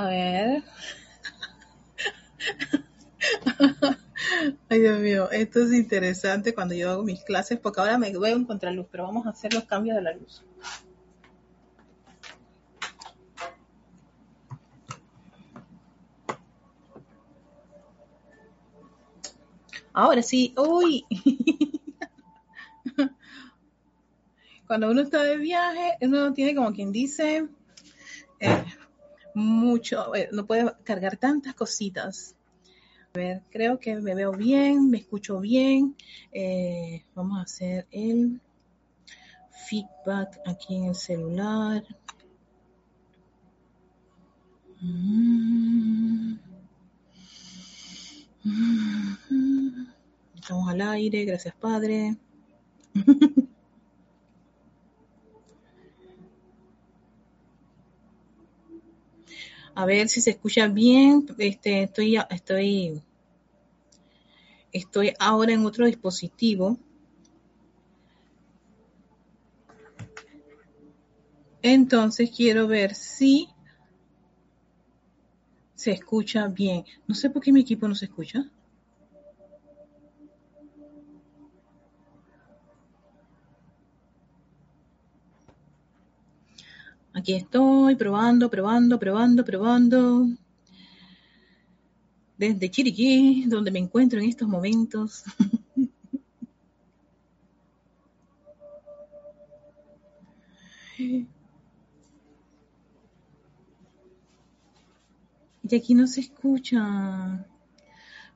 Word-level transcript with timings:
A 0.00 0.06
ver. 0.06 0.64
Ay, 4.70 4.80
Dios 4.80 4.98
mío, 4.98 5.30
esto 5.30 5.60
es 5.60 5.74
interesante 5.74 6.54
cuando 6.54 6.74
yo 6.74 6.90
hago 6.90 7.02
mis 7.02 7.22
clases, 7.22 7.60
porque 7.60 7.80
ahora 7.80 7.98
me 7.98 8.10
veo 8.10 8.34
en 8.34 8.46
contraluz, 8.46 8.86
pero 8.90 9.04
vamos 9.04 9.26
a 9.26 9.30
hacer 9.30 9.52
los 9.52 9.64
cambios 9.64 9.96
de 9.96 10.02
la 10.02 10.14
luz. 10.14 10.42
Ahora 19.92 20.22
sí, 20.22 20.54
uy. 20.56 21.04
Cuando 24.66 24.90
uno 24.90 25.02
está 25.02 25.24
de 25.24 25.36
viaje, 25.36 25.98
uno 26.00 26.32
tiene 26.32 26.54
como 26.54 26.72
quien 26.72 26.90
dice 26.90 27.50
eh, 28.38 28.64
mucho, 29.34 30.14
eh, 30.14 30.28
no 30.32 30.46
puede 30.46 30.72
cargar 30.84 31.16
tantas 31.16 31.54
cositas. 31.54 32.34
A 33.12 33.18
ver, 33.18 33.42
creo 33.50 33.78
que 33.78 33.96
me 33.96 34.14
veo 34.14 34.32
bien, 34.32 34.88
me 34.90 34.98
escucho 34.98 35.40
bien. 35.40 35.96
Eh, 36.32 37.04
vamos 37.14 37.38
a 37.38 37.42
hacer 37.42 37.86
el 37.90 38.40
feedback 39.68 40.40
aquí 40.46 40.76
en 40.76 40.84
el 40.84 40.94
celular. 40.94 41.84
Mm. 44.80 46.34
Estamos 50.34 50.68
al 50.68 50.80
aire, 50.80 51.24
gracias 51.24 51.54
Padre. 51.54 52.16
A 59.74 59.86
ver 59.86 60.08
si 60.08 60.20
se 60.20 60.30
escucha 60.30 60.66
bien. 60.68 61.26
Este, 61.38 61.84
estoy, 61.84 62.16
estoy, 62.30 63.02
estoy 64.72 65.12
ahora 65.18 65.52
en 65.52 65.64
otro 65.64 65.86
dispositivo. 65.86 66.78
Entonces 71.62 72.30
quiero 72.34 72.66
ver 72.66 72.94
si 72.94 73.48
se 75.74 75.92
escucha 75.92 76.46
bien. 76.46 76.84
No 77.06 77.14
sé 77.14 77.30
por 77.30 77.42
qué 77.42 77.52
mi 77.52 77.60
equipo 77.60 77.88
no 77.88 77.94
se 77.94 78.06
escucha. 78.06 78.44
Aquí 87.20 87.34
estoy 87.34 87.96
probando, 87.96 88.48
probando, 88.48 88.98
probando, 88.98 89.44
probando. 89.44 90.26
Desde 92.38 92.70
Chiriquí, 92.70 93.44
donde 93.46 93.70
me 93.70 93.78
encuentro 93.78 94.18
en 94.18 94.30
estos 94.30 94.48
momentos. 94.48 95.24
Y 105.62 105.76
aquí 105.76 105.94
no 105.94 106.06
se 106.06 106.20
escucha. 106.20 107.46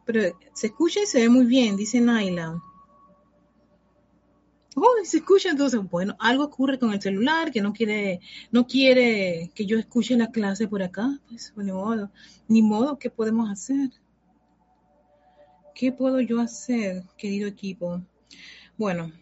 Pero 0.04 0.38
se 0.52 0.68
escucha 0.68 1.00
y 1.02 1.06
se 1.06 1.20
ve 1.20 1.28
muy 1.28 1.46
bien, 1.46 1.76
dice 1.76 2.00
Naila. 2.00 2.62
Oh, 4.76 4.92
se 5.04 5.18
escucha 5.18 5.50
entonces, 5.50 5.80
bueno, 5.88 6.16
algo 6.18 6.44
ocurre 6.44 6.78
con 6.78 6.92
el 6.92 7.00
celular 7.00 7.52
que 7.52 7.60
no 7.62 7.72
quiere, 7.72 8.20
no 8.50 8.66
quiere 8.66 9.52
que 9.54 9.66
yo 9.66 9.78
escuche 9.78 10.16
la 10.16 10.32
clase 10.32 10.66
por 10.66 10.82
acá, 10.82 11.20
pues 11.28 11.52
ni 11.56 11.70
modo, 11.70 12.10
ni 12.48 12.60
modo, 12.62 12.98
¿qué 12.98 13.08
podemos 13.08 13.50
hacer? 13.50 13.90
¿Qué 15.74 15.92
puedo 15.92 16.20
yo 16.20 16.40
hacer, 16.40 17.04
querido 17.16 17.48
equipo? 17.48 18.02
Bueno, 18.76 19.12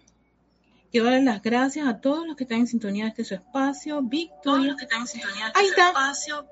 quiero 0.90 1.06
darles 1.06 1.24
las 1.24 1.42
gracias 1.42 1.86
a 1.86 2.00
todos 2.00 2.26
los 2.26 2.36
que 2.36 2.44
están 2.44 2.60
en 2.60 2.66
sintonía 2.66 3.04
de 3.04 3.10
este 3.10 3.24
su 3.24 3.34
espacio, 3.34 4.02
Victoria. 4.02 4.74
que 4.76 4.84
están 4.84 5.02
en 5.02 5.06
sintonía 5.06 5.44
de 5.44 5.48
este 5.48 5.60
Ahí 5.60 5.66
está. 5.66 5.88
espacio, 5.88 6.46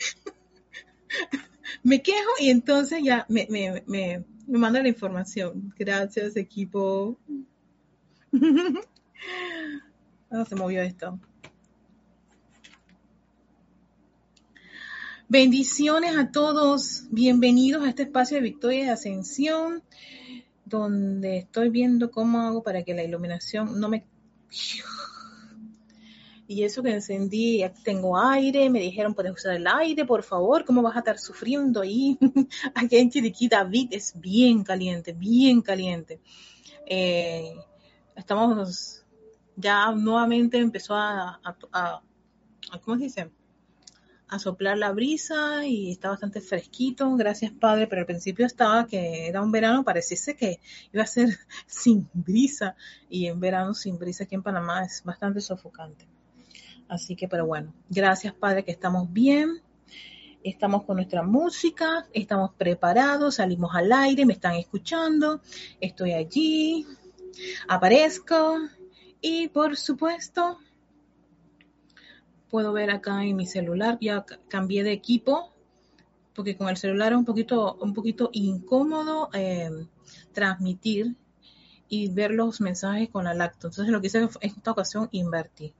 me 1.82 2.02
quejo 2.02 2.30
y 2.38 2.50
entonces 2.50 3.02
ya 3.02 3.26
me, 3.28 3.46
me, 3.50 3.82
me, 3.86 4.24
me 4.50 4.58
manda 4.58 4.82
la 4.82 4.88
información. 4.88 5.72
Gracias, 5.78 6.36
equipo. 6.36 7.18
Ah, 10.32 10.44
se 10.48 10.54
movió 10.54 10.80
esto. 10.80 11.18
Bendiciones 15.28 16.16
a 16.16 16.30
todos. 16.30 17.08
Bienvenidos 17.10 17.82
a 17.82 17.88
este 17.88 18.04
espacio 18.04 18.36
de 18.36 18.44
Victoria 18.44 18.84
de 18.84 18.90
Ascensión, 18.90 19.82
donde 20.64 21.38
estoy 21.38 21.70
viendo 21.70 22.12
cómo 22.12 22.42
hago 22.42 22.62
para 22.62 22.84
que 22.84 22.94
la 22.94 23.02
iluminación 23.02 23.80
no 23.80 23.88
me 23.88 24.04
y 26.50 26.64
eso 26.64 26.82
que 26.82 26.90
encendí, 26.90 27.64
tengo 27.84 28.18
aire, 28.18 28.68
me 28.70 28.80
dijeron 28.80 29.14
puedes 29.14 29.32
usar 29.32 29.54
el 29.54 29.68
aire, 29.68 30.04
por 30.04 30.24
favor, 30.24 30.64
¿cómo 30.64 30.82
vas 30.82 30.96
a 30.96 30.98
estar 30.98 31.16
sufriendo 31.16 31.80
ahí? 31.80 32.18
Aquí 32.74 32.96
en 32.96 33.08
Chiriquí, 33.08 33.46
David 33.46 33.90
es 33.92 34.20
bien 34.20 34.64
caliente, 34.64 35.12
bien 35.12 35.62
caliente. 35.62 36.20
Eh, 36.86 37.54
estamos, 38.16 39.04
ya 39.54 39.92
nuevamente 39.92 40.58
empezó 40.58 40.96
a, 40.96 41.40
a, 41.72 42.02
¿cómo 42.82 42.98
se 42.98 43.04
dice? 43.04 43.30
A 44.26 44.40
soplar 44.40 44.76
la 44.76 44.90
brisa 44.90 45.64
y 45.64 45.92
está 45.92 46.08
bastante 46.08 46.40
fresquito, 46.40 47.14
gracias 47.14 47.52
Padre, 47.52 47.86
pero 47.86 48.00
al 48.00 48.06
principio 48.06 48.44
estaba 48.44 48.88
que 48.88 49.28
era 49.28 49.40
un 49.40 49.52
verano, 49.52 49.84
pareciese 49.84 50.34
que 50.34 50.58
iba 50.92 51.04
a 51.04 51.06
ser 51.06 51.28
sin 51.68 52.10
brisa 52.12 52.74
y 53.08 53.28
en 53.28 53.38
verano 53.38 53.72
sin 53.72 54.00
brisa 54.00 54.24
aquí 54.24 54.34
en 54.34 54.42
Panamá 54.42 54.82
es 54.82 55.04
bastante 55.04 55.40
sofocante. 55.40 56.08
Así 56.90 57.14
que, 57.14 57.28
pero 57.28 57.46
bueno, 57.46 57.72
gracias 57.88 58.34
Padre 58.34 58.64
que 58.64 58.72
estamos 58.72 59.12
bien, 59.12 59.62
estamos 60.42 60.82
con 60.82 60.96
nuestra 60.96 61.22
música, 61.22 62.08
estamos 62.12 62.50
preparados, 62.58 63.36
salimos 63.36 63.76
al 63.76 63.92
aire, 63.92 64.26
me 64.26 64.32
están 64.32 64.54
escuchando, 64.56 65.40
estoy 65.80 66.14
allí, 66.14 66.84
aparezco 67.68 68.58
y 69.20 69.46
por 69.46 69.76
supuesto 69.76 70.58
puedo 72.50 72.72
ver 72.72 72.90
acá 72.90 73.22
en 73.22 73.36
mi 73.36 73.46
celular, 73.46 73.96
ya 74.00 74.26
cambié 74.48 74.82
de 74.82 74.90
equipo 74.90 75.54
porque 76.34 76.56
con 76.56 76.68
el 76.68 76.76
celular 76.76 77.12
es 77.12 77.18
un 77.18 77.24
poquito, 77.24 77.76
un 77.80 77.94
poquito 77.94 78.30
incómodo 78.32 79.30
eh, 79.32 79.70
transmitir 80.32 81.14
y 81.88 82.08
ver 82.08 82.32
los 82.32 82.60
mensajes 82.60 83.10
con 83.10 83.24
la 83.24 83.34
lacto. 83.34 83.68
Entonces 83.68 83.92
lo 83.92 84.00
que 84.00 84.08
hice 84.08 84.18
en 84.18 84.30
esta 84.40 84.72
ocasión 84.72 85.08
invertí. 85.12 85.72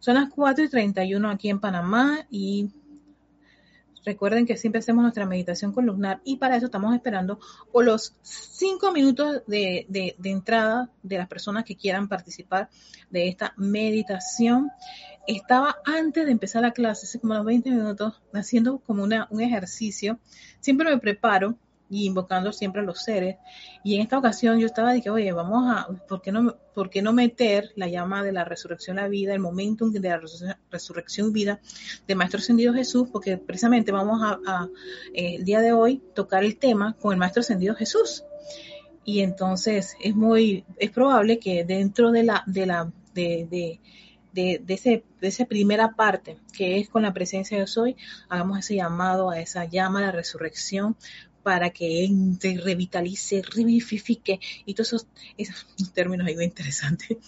Son 0.00 0.14
las 0.14 0.30
4 0.30 0.64
y 0.64 0.68
31 0.68 1.30
aquí 1.30 1.50
en 1.50 1.60
Panamá 1.60 2.26
y 2.30 2.70
recuerden 4.04 4.46
que 4.46 4.56
siempre 4.56 4.78
hacemos 4.78 5.02
nuestra 5.02 5.26
meditación 5.26 5.72
columnar 5.72 6.22
y 6.24 6.36
para 6.36 6.56
eso 6.56 6.66
estamos 6.66 6.94
esperando 6.94 7.38
por 7.70 7.84
los 7.84 8.14
5 8.22 8.92
minutos 8.92 9.42
de, 9.46 9.84
de, 9.88 10.30
entrada 10.30 10.90
de 11.02 11.18
las 11.18 11.28
personas 11.28 11.64
que 11.64 11.76
quieran 11.76 12.08
participar 12.08 12.70
de 13.10 13.28
esta 13.28 13.52
meditación. 13.58 14.70
Estaba 15.26 15.76
antes 15.84 16.24
de 16.24 16.32
empezar 16.32 16.62
la 16.62 16.72
clase, 16.72 17.04
hace 17.04 17.20
como 17.20 17.34
unos 17.34 17.44
20 17.44 17.70
minutos, 17.70 18.22
haciendo 18.32 18.78
como 18.78 19.02
una, 19.02 19.28
un 19.30 19.42
ejercicio. 19.42 20.18
Siempre 20.60 20.90
me 20.90 20.98
preparo 20.98 21.56
y 21.90 22.06
invocando 22.06 22.52
siempre 22.52 22.80
a 22.80 22.84
los 22.84 23.02
seres. 23.02 23.36
Y 23.82 23.96
en 23.96 24.02
esta 24.02 24.16
ocasión 24.16 24.58
yo 24.58 24.66
estaba 24.66 24.92
de 24.92 25.02
que, 25.02 25.10
oye, 25.10 25.32
vamos 25.32 25.64
a, 25.68 25.88
¿por 26.08 26.22
qué 26.22 26.30
no, 26.30 26.56
por 26.72 26.88
qué 26.88 27.02
no 27.02 27.12
meter 27.12 27.72
la 27.74 27.88
llama 27.88 28.22
de 28.22 28.32
la 28.32 28.44
resurrección 28.44 28.98
a 28.98 29.02
la 29.02 29.08
vida, 29.08 29.34
el 29.34 29.40
momentum 29.40 29.90
de 29.92 30.00
la 30.00 30.20
resurrección 30.70 31.28
y 31.28 31.32
vida 31.32 31.60
de 32.06 32.14
Maestro 32.14 32.38
Ascendido 32.38 32.72
Jesús? 32.72 33.08
Porque 33.12 33.36
precisamente 33.36 33.90
vamos 33.90 34.20
a, 34.22 34.68
eh, 35.12 35.34
el 35.36 35.44
día 35.44 35.60
de 35.60 35.72
hoy, 35.72 36.00
tocar 36.14 36.44
el 36.44 36.56
tema 36.56 36.96
con 37.00 37.12
el 37.12 37.18
Maestro 37.18 37.40
Ascendido 37.40 37.74
Jesús. 37.74 38.24
Y 39.04 39.20
entonces 39.20 39.96
es 40.00 40.14
muy, 40.14 40.64
es 40.76 40.90
probable 40.90 41.38
que 41.38 41.64
dentro 41.64 42.12
de 42.12 42.22
la, 42.22 42.44
de 42.46 42.66
la, 42.66 42.92
de, 43.12 43.48
de 43.50 43.80
de, 44.32 44.60
de, 44.64 44.74
ese, 44.74 45.04
de 45.20 45.28
esa 45.28 45.44
primera 45.44 45.92
parte, 45.94 46.38
que 46.52 46.78
es 46.78 46.88
con 46.88 47.02
la 47.02 47.12
presencia 47.12 47.58
de 47.58 47.66
Soy, 47.66 47.96
hagamos 48.28 48.58
ese 48.58 48.76
llamado 48.76 49.30
a 49.30 49.40
esa 49.40 49.64
llama 49.64 50.00
de 50.00 50.06
la 50.06 50.12
resurrección 50.12 50.96
para 51.42 51.70
que 51.70 52.04
entre, 52.04 52.58
revitalice, 52.58 53.42
revivifique 53.42 54.40
y 54.64 54.74
todos 54.74 55.06
esos, 55.36 55.66
términos 55.92 56.26
ahí 56.26 56.34
muy 56.34 56.44
interesantes. 56.44 57.16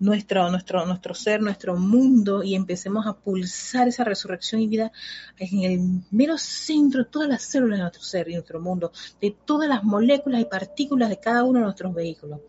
Nuestro, 0.00 0.50
nuestro, 0.50 0.86
nuestro 0.86 1.12
ser, 1.12 1.42
nuestro 1.42 1.76
mundo 1.76 2.42
y 2.42 2.54
empecemos 2.54 3.06
a 3.06 3.12
pulsar 3.12 3.86
esa 3.86 4.02
resurrección 4.02 4.62
y 4.62 4.66
vida 4.66 4.90
en 5.36 5.62
el 5.62 5.80
mero 6.10 6.38
centro 6.38 7.04
de 7.04 7.10
todas 7.10 7.28
las 7.28 7.42
células 7.42 7.80
de 7.80 7.82
nuestro 7.82 8.02
ser 8.02 8.26
y 8.30 8.32
nuestro 8.32 8.60
mundo, 8.62 8.92
de 9.20 9.36
todas 9.44 9.68
las 9.68 9.84
moléculas 9.84 10.40
y 10.40 10.46
partículas 10.46 11.10
de 11.10 11.20
cada 11.20 11.44
uno 11.44 11.58
de 11.58 11.66
nuestros 11.66 11.94
vehículos. 11.94 12.40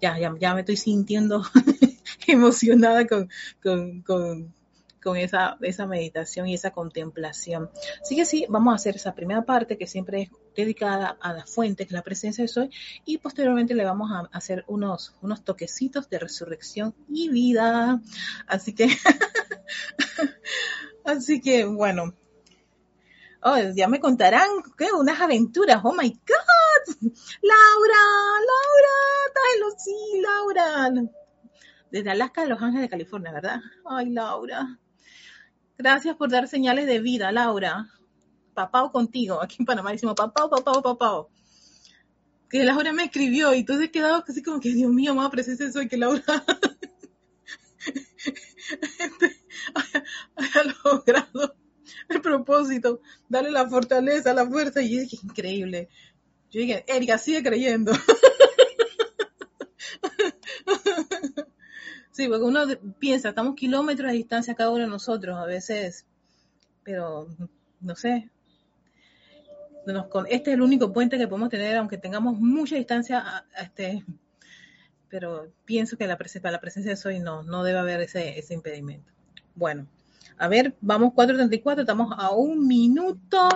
Ya, 0.00 0.20
ya, 0.20 0.32
ya 0.38 0.54
me 0.54 0.60
estoy 0.60 0.76
sintiendo 0.76 1.42
emocionada 2.28 3.04
con, 3.08 3.28
con, 3.60 4.02
con 4.02 4.54
con 5.02 5.16
esa, 5.16 5.56
esa 5.62 5.86
meditación 5.86 6.46
y 6.46 6.54
esa 6.54 6.70
contemplación. 6.70 7.70
Así 8.00 8.16
que 8.16 8.24
sí, 8.24 8.46
vamos 8.48 8.72
a 8.72 8.76
hacer 8.76 8.96
esa 8.96 9.14
primera 9.14 9.42
parte 9.42 9.78
que 9.78 9.86
siempre 9.86 10.22
es 10.22 10.30
dedicada 10.54 11.16
a 11.20 11.32
la 11.32 11.46
fuente, 11.46 11.84
que 11.84 11.88
es 11.88 11.92
la 11.92 12.02
presencia 12.02 12.42
de 12.42 12.48
soy, 12.48 12.70
y 13.04 13.18
posteriormente 13.18 13.74
le 13.74 13.84
vamos 13.84 14.10
a 14.12 14.28
hacer 14.36 14.64
unos, 14.68 15.14
unos 15.22 15.44
toquecitos 15.44 16.08
de 16.10 16.18
resurrección 16.18 16.94
y 17.08 17.28
vida. 17.28 18.00
Así 18.46 18.74
que, 18.74 18.88
así 21.04 21.40
que 21.40 21.64
bueno. 21.64 22.14
Oh, 23.42 23.56
ya 23.74 23.88
me 23.88 24.00
contarán 24.00 24.48
¿qué? 24.76 24.92
unas 24.92 25.18
aventuras. 25.18 25.80
Oh 25.82 25.94
my 25.94 26.10
God. 26.10 27.10
Laura, 27.40 28.02
Laura, 28.50 29.74
sí, 29.78 30.20
Laura. 30.20 30.90
Desde 31.90 32.10
Alaska 32.10 32.42
de 32.42 32.48
Los 32.48 32.60
Ángeles 32.60 32.82
de 32.82 32.90
California, 32.90 33.32
¿verdad? 33.32 33.60
Ay, 33.84 34.10
Laura. 34.10 34.78
Gracias 35.80 36.14
por 36.14 36.28
dar 36.28 36.46
señales 36.46 36.86
de 36.86 37.00
vida, 37.00 37.32
Laura. 37.32 37.88
Papao 38.52 38.92
contigo. 38.92 39.42
Aquí 39.42 39.56
en 39.60 39.64
Panamá 39.64 39.92
decimos 39.92 40.14
papao, 40.14 40.50
papao, 40.50 40.82
papao. 40.82 41.30
Que 42.50 42.64
Laura 42.64 42.92
me 42.92 43.04
escribió 43.04 43.54
y 43.54 43.60
entonces 43.60 43.86
he 43.86 43.90
quedado 43.90 44.22
así 44.28 44.42
como 44.42 44.60
que, 44.60 44.74
Dios 44.74 44.92
mío, 44.92 45.14
más 45.14 45.30
presencia 45.30 45.72
soy 45.72 45.88
que 45.88 45.96
Laura 45.96 46.22
este, 48.98 49.36
haya, 50.36 50.74
logrado 50.84 51.56
el 52.10 52.20
propósito, 52.20 53.00
darle 53.30 53.50
la 53.50 53.66
fortaleza, 53.66 54.34
la 54.34 54.46
fuerza. 54.46 54.82
Y 54.82 54.96
yo 54.96 55.00
dije, 55.00 55.16
increíble. 55.22 55.88
Yo 56.50 56.60
dije, 56.60 56.84
Erika, 56.88 57.16
sigue 57.16 57.42
creyendo. 57.42 57.92
Sí, 62.20 62.28
porque 62.28 62.44
uno 62.44 62.66
piensa, 62.98 63.30
estamos 63.30 63.54
kilómetros 63.54 64.10
de 64.10 64.18
distancia 64.18 64.54
cada 64.54 64.68
uno 64.68 64.84
de 64.84 64.90
nosotros 64.90 65.38
a 65.38 65.46
veces, 65.46 66.04
pero 66.84 67.28
no 67.80 67.96
sé. 67.96 68.28
este 70.28 70.50
es 70.50 70.54
el 70.54 70.60
único 70.60 70.92
puente 70.92 71.16
que 71.16 71.26
podemos 71.26 71.48
tener, 71.48 71.78
aunque 71.78 71.96
tengamos 71.96 72.38
mucha 72.38 72.76
distancia, 72.76 73.46
este, 73.58 74.04
pero 75.08 75.50
pienso 75.64 75.96
que 75.96 76.06
la 76.06 76.18
para 76.18 76.52
la 76.52 76.60
presencia 76.60 76.90
de 76.90 76.96
Soy 76.96 77.20
no, 77.20 77.42
no 77.42 77.64
debe 77.64 77.78
haber 77.78 78.02
ese, 78.02 78.38
ese 78.38 78.52
impedimento. 78.52 79.10
Bueno, 79.54 79.86
a 80.36 80.46
ver, 80.46 80.74
vamos 80.82 81.14
4.34, 81.14 81.80
estamos 81.80 82.14
a 82.18 82.32
un 82.32 82.68
minuto 82.68 83.48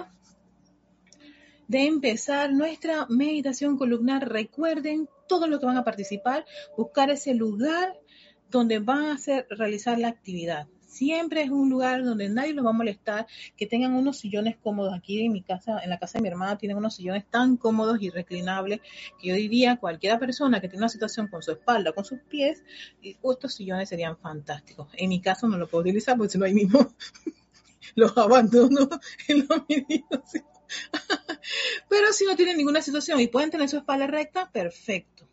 de 1.69 1.87
empezar 1.87 2.51
nuestra 2.51 3.05
meditación 3.11 3.77
columnar. 3.77 4.27
Recuerden 4.27 5.07
todo 5.29 5.49
lo 5.49 5.61
que 5.61 5.67
van 5.67 5.77
a 5.77 5.85
participar, 5.85 6.47
buscar 6.79 7.11
ese 7.11 7.35
lugar 7.35 7.99
donde 8.59 8.79
van 8.79 9.07
a 9.07 9.15
hacer, 9.15 9.47
realizar 9.51 9.99
la 9.99 10.09
actividad. 10.09 10.69
Siempre 10.87 11.43
es 11.43 11.51
un 11.51 11.71
lugar 11.71 12.05
donde 12.05 12.29
nadie 12.29 12.55
los 12.55 12.65
va 12.65 12.71
a 12.71 12.73
molestar, 12.73 13.27
que 13.57 13.67
tengan 13.67 13.95
unos 13.95 14.19
sillones 14.19 14.57
cómodos. 14.57 14.95
Aquí 14.95 15.25
en 15.25 15.33
mi 15.33 15.43
casa, 15.43 15.81
en 15.83 15.91
la 15.91 15.99
casa 15.99 16.19
de 16.19 16.23
mi 16.23 16.29
hermana, 16.29 16.57
tienen 16.57 16.77
unos 16.77 16.95
sillones 16.95 17.25
tan 17.29 17.57
cómodos 17.57 18.01
y 18.01 18.11
reclinables 18.11 18.81
que 19.21 19.29
yo 19.29 19.35
diría 19.35 19.77
cualquiera 19.77 20.21
persona 20.21 20.61
que 20.61 20.69
tiene 20.69 20.83
una 20.83 20.89
situación 20.89 21.27
con 21.27 21.43
su 21.43 21.51
espalda, 21.51 21.93
con 21.93 22.05
sus 22.05 22.21
pies, 22.21 22.63
estos 23.03 23.55
sillones 23.55 23.89
serían 23.89 24.17
fantásticos. 24.17 24.87
En 24.93 25.09
mi 25.09 25.21
caso 25.21 25.49
no 25.49 25.59
lo 25.59 25.67
puedo 25.67 25.83
utilizar 25.83 26.17
porque 26.17 26.31
si 26.31 26.39
no 26.39 26.45
ahí 26.45 26.55
mismo 26.55 26.95
los 27.97 28.17
abandono 28.17 28.89
en 29.29 29.49
los 29.49 29.65
meditación. 29.69 30.45
Pero 31.89 32.13
si 32.13 32.25
no 32.25 32.37
tienen 32.37 32.57
ninguna 32.57 32.81
situación 32.81 33.21
y 33.21 33.27
pueden 33.27 33.51
tener 33.51 33.69
su 33.69 33.79
espalda 33.79 34.07
recta, 34.07 34.49
perfecto. 34.51 35.29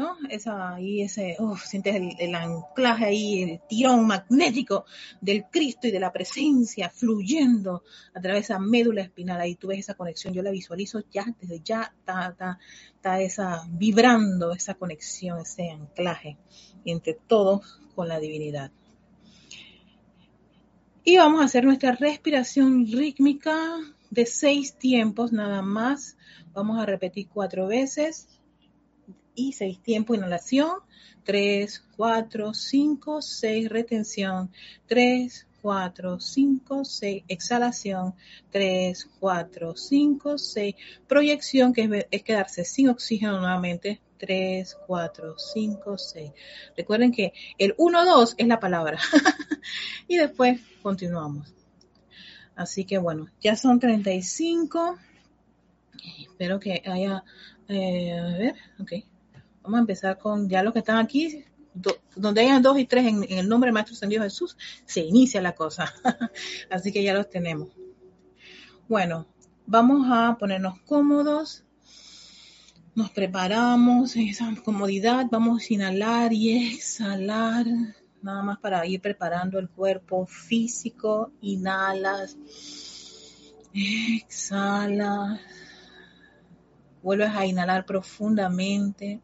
¿No? 0.00 0.16
Esa, 0.30 0.76
ahí 0.76 1.02
ese, 1.02 1.36
sientes 1.66 1.94
el, 2.18 2.34
anclaje 2.34 3.04
ahí, 3.04 3.42
el 3.42 3.60
tirón 3.68 4.06
magnético 4.06 4.86
del 5.20 5.44
Cristo 5.50 5.88
y 5.88 5.90
de 5.90 6.00
la 6.00 6.10
presencia 6.10 6.88
fluyendo 6.88 7.84
a 8.14 8.20
través 8.22 8.48
de 8.48 8.54
esa 8.54 8.58
médula 8.58 9.02
espinal. 9.02 9.38
Ahí 9.42 9.56
tú 9.56 9.68
ves 9.68 9.80
esa 9.80 9.92
conexión, 9.92 10.32
yo 10.32 10.42
la 10.42 10.50
visualizo 10.50 11.02
ya, 11.10 11.26
desde 11.38 11.60
ya 11.60 11.92
está, 11.98 12.58
está, 12.94 13.20
esa, 13.20 13.68
vibrando 13.68 14.52
esa 14.52 14.72
conexión, 14.72 15.40
ese 15.40 15.68
anclaje 15.68 16.38
entre 16.86 17.12
todos 17.12 17.78
con 17.94 18.08
la 18.08 18.18
divinidad. 18.18 18.72
Y 21.04 21.18
vamos 21.18 21.42
a 21.42 21.44
hacer 21.44 21.64
nuestra 21.66 21.92
respiración 21.92 22.86
rítmica 22.86 23.54
de 24.08 24.24
seis 24.24 24.78
tiempos 24.78 25.30
nada 25.30 25.60
más. 25.60 26.16
Vamos 26.54 26.78
a 26.78 26.86
repetir 26.86 27.28
cuatro 27.28 27.66
veces 27.66 28.39
y 29.34 29.52
seis 29.52 29.80
tiempos, 29.80 30.16
inhalación, 30.16 30.80
3, 31.24 31.84
4, 31.96 32.54
5, 32.54 33.22
6, 33.22 33.68
retención, 33.68 34.50
3, 34.86 35.46
4, 35.62 36.20
5, 36.20 36.84
6, 36.84 37.24
exhalación, 37.28 38.14
3, 38.50 39.08
4, 39.20 39.76
5, 39.76 40.38
6, 40.38 40.74
proyección, 41.06 41.72
que 41.72 42.06
es, 42.10 42.22
quedarse 42.22 42.64
sin 42.64 42.88
oxígeno 42.88 43.38
nuevamente, 43.38 44.00
3, 44.18 44.76
4, 44.86 45.34
5, 45.38 45.98
6. 45.98 46.32
Recuerden 46.76 47.12
que 47.12 47.32
el 47.58 47.74
1, 47.76 48.04
2 48.04 48.34
es 48.38 48.46
la 48.46 48.60
palabra. 48.60 48.98
y 50.08 50.16
después 50.16 50.60
continuamos. 50.82 51.54
Así 52.56 52.84
que 52.84 52.98
bueno, 52.98 53.28
ya 53.40 53.56
son 53.56 53.80
35. 53.80 54.98
Espero 56.22 56.60
que 56.60 56.82
haya... 56.84 57.24
Eh, 57.68 58.18
a 58.18 58.38
ver, 58.38 58.54
ok. 58.80 58.92
Vamos 59.62 59.78
a 59.78 59.80
empezar 59.80 60.18
con 60.18 60.48
ya 60.48 60.62
los 60.62 60.72
que 60.72 60.78
están 60.78 60.96
aquí, 60.96 61.44
donde 62.16 62.40
hayan 62.40 62.62
dos 62.62 62.78
y 62.78 62.86
tres 62.86 63.06
en, 63.06 63.24
el 63.28 63.48
nombre 63.48 63.68
del 63.68 63.74
Maestro 63.74 64.08
Dios 64.08 64.24
Jesús, 64.24 64.56
se 64.84 65.00
inicia 65.00 65.40
la 65.40 65.54
cosa. 65.54 65.92
Así 66.70 66.92
que 66.92 67.02
ya 67.02 67.14
los 67.14 67.28
tenemos. 67.28 67.68
Bueno, 68.88 69.26
vamos 69.66 70.06
a 70.10 70.36
ponernos 70.38 70.80
cómodos. 70.80 71.64
Nos 72.94 73.10
preparamos 73.10 74.16
en 74.16 74.28
esa 74.28 74.52
comodidad. 74.64 75.26
Vamos 75.30 75.62
a 75.62 75.74
inhalar 75.74 76.32
y 76.32 76.74
exhalar. 76.74 77.66
Nada 78.22 78.42
más 78.42 78.58
para 78.58 78.84
ir 78.86 79.00
preparando 79.00 79.58
el 79.58 79.68
cuerpo 79.68 80.26
físico. 80.26 81.32
Inhalas. 81.40 82.36
Exhalas. 83.72 85.40
Vuelves 87.02 87.30
a 87.30 87.46
inhalar 87.46 87.86
profundamente 87.86 89.20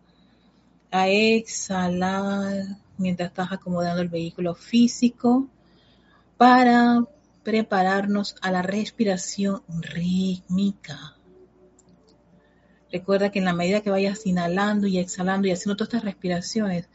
a 0.90 1.08
exhalar 1.08 2.64
mientras 2.98 3.30
estás 3.30 3.52
acomodando 3.52 4.02
el 4.02 4.08
vehículo 4.08 4.54
físico 4.54 5.48
para 6.36 7.04
prepararnos 7.42 8.36
a 8.40 8.50
la 8.50 8.62
respiración 8.62 9.62
rítmica. 9.68 11.16
Recuerda 12.90 13.30
que 13.30 13.38
en 13.40 13.44
la 13.44 13.52
medida 13.52 13.80
que 13.80 13.90
vayas 13.90 14.26
inhalando 14.26 14.86
y 14.86 14.98
exhalando 14.98 15.46
y 15.46 15.52
haciendo 15.52 15.76
todas 15.76 15.88
estas 15.88 16.04
respiraciones, 16.04 16.88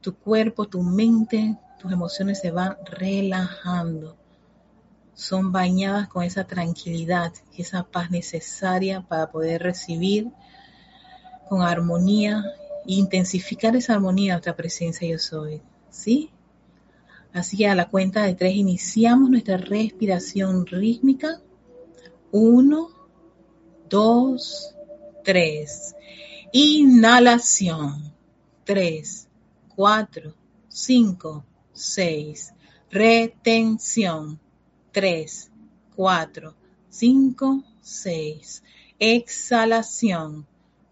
tu 0.00 0.14
cuerpo, 0.16 0.66
tu 0.66 0.82
mente, 0.82 1.56
tus 1.78 1.92
emociones 1.92 2.40
se 2.40 2.50
van 2.50 2.76
relajando. 2.84 4.16
Son 5.14 5.52
bañadas 5.52 6.08
con 6.08 6.22
esa 6.22 6.44
tranquilidad 6.44 7.32
y 7.56 7.62
esa 7.62 7.84
paz 7.84 8.10
necesaria 8.10 9.00
para 9.00 9.30
poder 9.30 9.62
recibir 9.62 10.30
con 11.48 11.62
armonía 11.62 12.44
e 12.86 12.94
intensificar 12.94 13.76
esa 13.76 13.94
armonía 13.94 14.32
de 14.32 14.36
nuestra 14.36 14.56
presencia 14.56 15.08
yo 15.08 15.18
soy. 15.18 15.60
¿Sí? 15.90 16.30
Así 17.32 17.56
que 17.56 17.68
a 17.68 17.74
la 17.74 17.88
cuenta 17.88 18.24
de 18.24 18.34
tres 18.34 18.54
iniciamos 18.54 19.30
nuestra 19.30 19.56
respiración 19.56 20.66
rítmica. 20.66 21.40
Uno, 22.32 22.90
dos, 23.88 24.74
tres. 25.24 25.94
Inhalación. 26.52 28.12
Tres, 28.64 29.28
cuatro, 29.74 30.34
cinco, 30.68 31.44
seis. 31.72 32.52
Retención. 32.90 34.38
Tres, 34.92 35.50
cuatro, 35.94 36.54
cinco, 36.88 37.62
seis. 37.80 38.62
Exhalación 38.98 40.46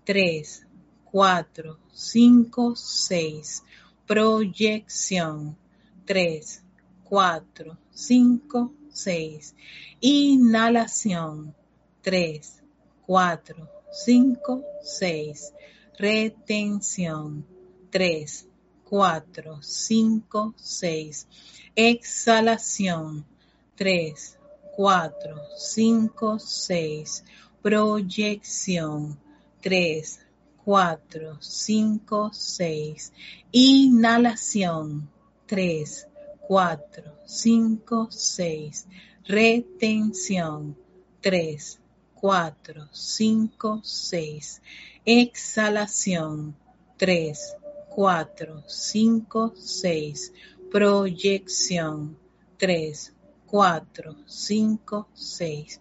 3, 0.06 0.64
4, 1.10 1.78
5, 1.92 2.76
6. 2.76 3.64
Proyección. 4.06 5.56
3, 6.04 6.62
4, 7.02 7.76
5, 7.90 8.72
6. 8.88 9.54
Inhalación. 10.00 11.56
3, 12.02 12.62
4, 13.04 13.68
5, 13.90 14.64
6. 14.80 15.52
Retención. 15.98 17.44
3, 17.90 18.46
4, 18.84 19.58
5, 19.60 20.54
6. 20.56 21.26
Exhalación. 21.74 23.26
3, 23.74 24.38
4, 24.76 25.36
5, 25.56 26.38
6. 26.38 27.24
Proyección. 27.60 29.25
3, 29.60 30.20
4, 30.64 31.38
5, 31.40 32.30
6. 32.32 33.12
Inhalación. 33.52 35.08
3, 35.46 36.08
4, 36.48 37.12
5, 37.24 38.08
6. 38.10 38.86
Retención. 39.24 40.76
3, 41.20 41.78
4, 42.14 42.88
5, 42.92 43.80
6. 43.84 44.62
Exhalación. 45.04 46.56
3, 46.96 47.56
4, 47.90 48.64
5, 48.66 49.52
6. 49.56 50.32
Proyección. 50.70 52.18
3, 52.58 53.12
4, 53.46 54.16
5, 54.26 55.08
6. 55.14 55.80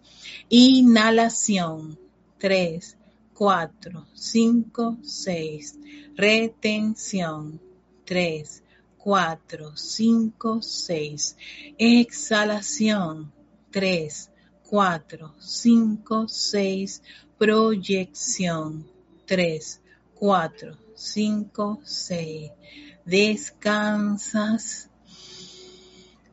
Inhalación. 0.50 1.98
3, 2.38 2.98
4, 3.36 4.08
5, 4.14 4.98
6. 5.04 5.80
Retención. 6.16 7.60
3, 8.06 8.64
4, 8.98 9.76
5, 9.76 10.62
6. 10.62 11.38
Exhalación. 11.78 13.34
3, 13.72 14.32
4, 14.70 15.36
5, 15.38 16.28
6. 16.30 17.02
Proyección. 17.38 18.88
3, 19.26 19.82
4, 20.14 20.78
5, 20.96 21.82
6. 21.84 22.52
Descansas 23.04 24.90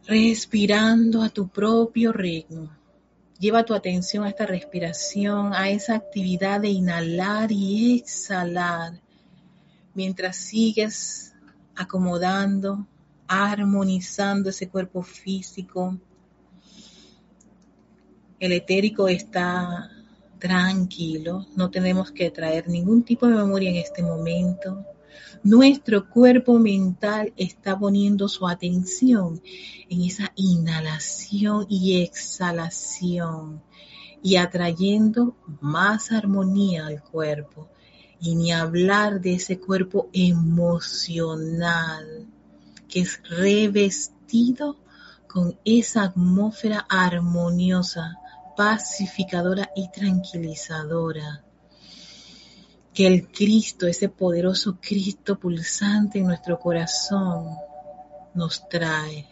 respirando 0.06 1.20
a 1.22 1.30
tu 1.30 1.48
propio 1.48 2.12
ritmo. 2.12 2.70
Lleva 3.42 3.64
tu 3.64 3.74
atención 3.74 4.22
a 4.22 4.28
esta 4.28 4.46
respiración, 4.46 5.52
a 5.52 5.68
esa 5.68 5.96
actividad 5.96 6.60
de 6.60 6.68
inhalar 6.68 7.50
y 7.50 7.96
exhalar, 7.98 9.00
mientras 9.94 10.36
sigues 10.36 11.34
acomodando, 11.74 12.86
armonizando 13.26 14.50
ese 14.50 14.68
cuerpo 14.68 15.02
físico. 15.02 15.98
El 18.38 18.52
etérico 18.52 19.08
está 19.08 19.90
tranquilo, 20.38 21.44
no 21.56 21.68
tenemos 21.68 22.12
que 22.12 22.30
traer 22.30 22.68
ningún 22.68 23.02
tipo 23.02 23.26
de 23.26 23.34
memoria 23.34 23.70
en 23.70 23.76
este 23.76 24.04
momento. 24.04 24.86
Nuestro 25.42 26.08
cuerpo 26.08 26.58
mental 26.58 27.32
está 27.36 27.78
poniendo 27.78 28.28
su 28.28 28.46
atención 28.46 29.42
en 29.88 30.02
esa 30.02 30.32
inhalación 30.36 31.66
y 31.68 32.02
exhalación 32.02 33.62
y 34.22 34.36
atrayendo 34.36 35.36
más 35.60 36.12
armonía 36.12 36.86
al 36.86 37.02
cuerpo. 37.02 37.68
Y 38.20 38.36
ni 38.36 38.52
hablar 38.52 39.20
de 39.20 39.34
ese 39.34 39.58
cuerpo 39.58 40.08
emocional 40.12 42.28
que 42.88 43.00
es 43.00 43.20
revestido 43.28 44.76
con 45.26 45.58
esa 45.64 46.04
atmósfera 46.04 46.86
armoniosa, 46.88 48.18
pacificadora 48.56 49.70
y 49.74 49.90
tranquilizadora 49.90 51.42
que 52.94 53.06
el 53.06 53.28
Cristo, 53.28 53.86
ese 53.86 54.08
poderoso 54.08 54.78
Cristo 54.80 55.38
pulsante 55.38 56.18
en 56.18 56.26
nuestro 56.26 56.58
corazón, 56.58 57.56
nos 58.34 58.68
trae. 58.68 59.26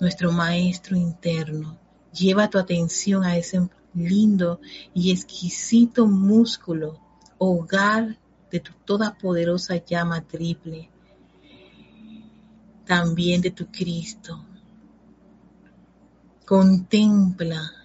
Nuestro 0.00 0.32
Maestro 0.32 0.96
interno. 0.96 1.78
Lleva 2.12 2.48
tu 2.48 2.58
atención 2.58 3.24
a 3.24 3.36
ese 3.36 3.68
lindo 3.94 4.60
y 4.94 5.10
exquisito 5.10 6.06
músculo, 6.06 6.98
hogar 7.38 8.18
de 8.50 8.60
tu 8.60 8.72
todopoderosa 8.84 9.76
llama 9.76 10.22
triple. 10.22 10.90
También 12.86 13.40
de 13.40 13.50
tu 13.50 13.66
Cristo. 13.66 14.44
Contempla 16.44 17.79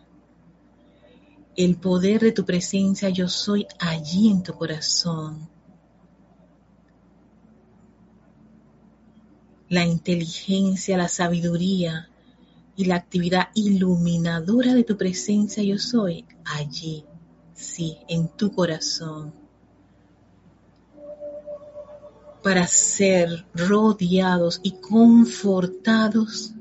el 1.55 1.77
poder 1.77 2.21
de 2.21 2.31
tu 2.33 2.45
presencia 2.45 3.09
yo 3.09 3.29
soy 3.29 3.65
allí 3.79 4.29
en 4.29 4.43
tu 4.43 4.53
corazón. 4.53 5.47
La 9.69 9.85
inteligencia, 9.85 10.97
la 10.97 11.07
sabiduría 11.07 12.09
y 12.75 12.85
la 12.85 12.95
actividad 12.95 13.49
iluminadora 13.53 14.73
de 14.73 14.83
tu 14.83 14.97
presencia 14.97 15.63
yo 15.63 15.77
soy 15.77 16.25
allí, 16.43 17.05
sí, 17.53 17.97
en 18.07 18.27
tu 18.27 18.51
corazón. 18.51 19.33
Para 22.43 22.67
ser 22.67 23.45
rodeados 23.55 24.59
y 24.61 24.73
confortados 24.73 26.53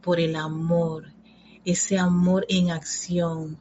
por 0.00 0.20
el 0.20 0.36
amor, 0.36 1.12
ese 1.64 1.98
amor 1.98 2.46
en 2.48 2.70
acción, 2.70 3.58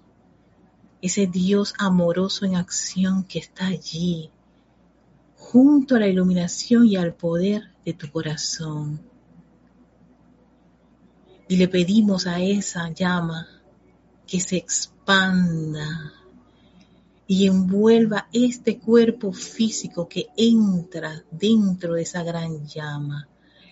ese 1.04 1.28
Dios 1.28 1.74
amoroso 1.78 2.46
en 2.46 2.56
acción 2.56 3.26
que 3.26 3.38
está 3.38 3.68
allí, 3.68 4.30
junto 5.36 5.98
a 5.98 6.00
la 6.00 6.08
iluminación 6.08 6.88
y 6.88 6.96
al 6.96 7.14
poder 7.14 7.72
de 7.84 7.92
tu 7.92 8.10
corazón. 8.10 9.02
Y 11.50 11.58
le 11.58 11.68
pedimos 11.68 12.26
a 12.26 12.40
esa 12.40 12.90
llama 12.94 13.50
que 14.26 14.40
se 14.40 14.56
expanda 14.56 16.14
y 17.28 17.48
envuelva 17.48 18.30
este 18.32 18.80
cuerpo 18.80 19.34
físico 19.34 20.08
que 20.08 20.28
entra 20.38 21.26
dentro 21.30 21.96
de 21.96 22.04
esa 22.04 22.24
gran 22.24 22.66
llama 22.66 23.28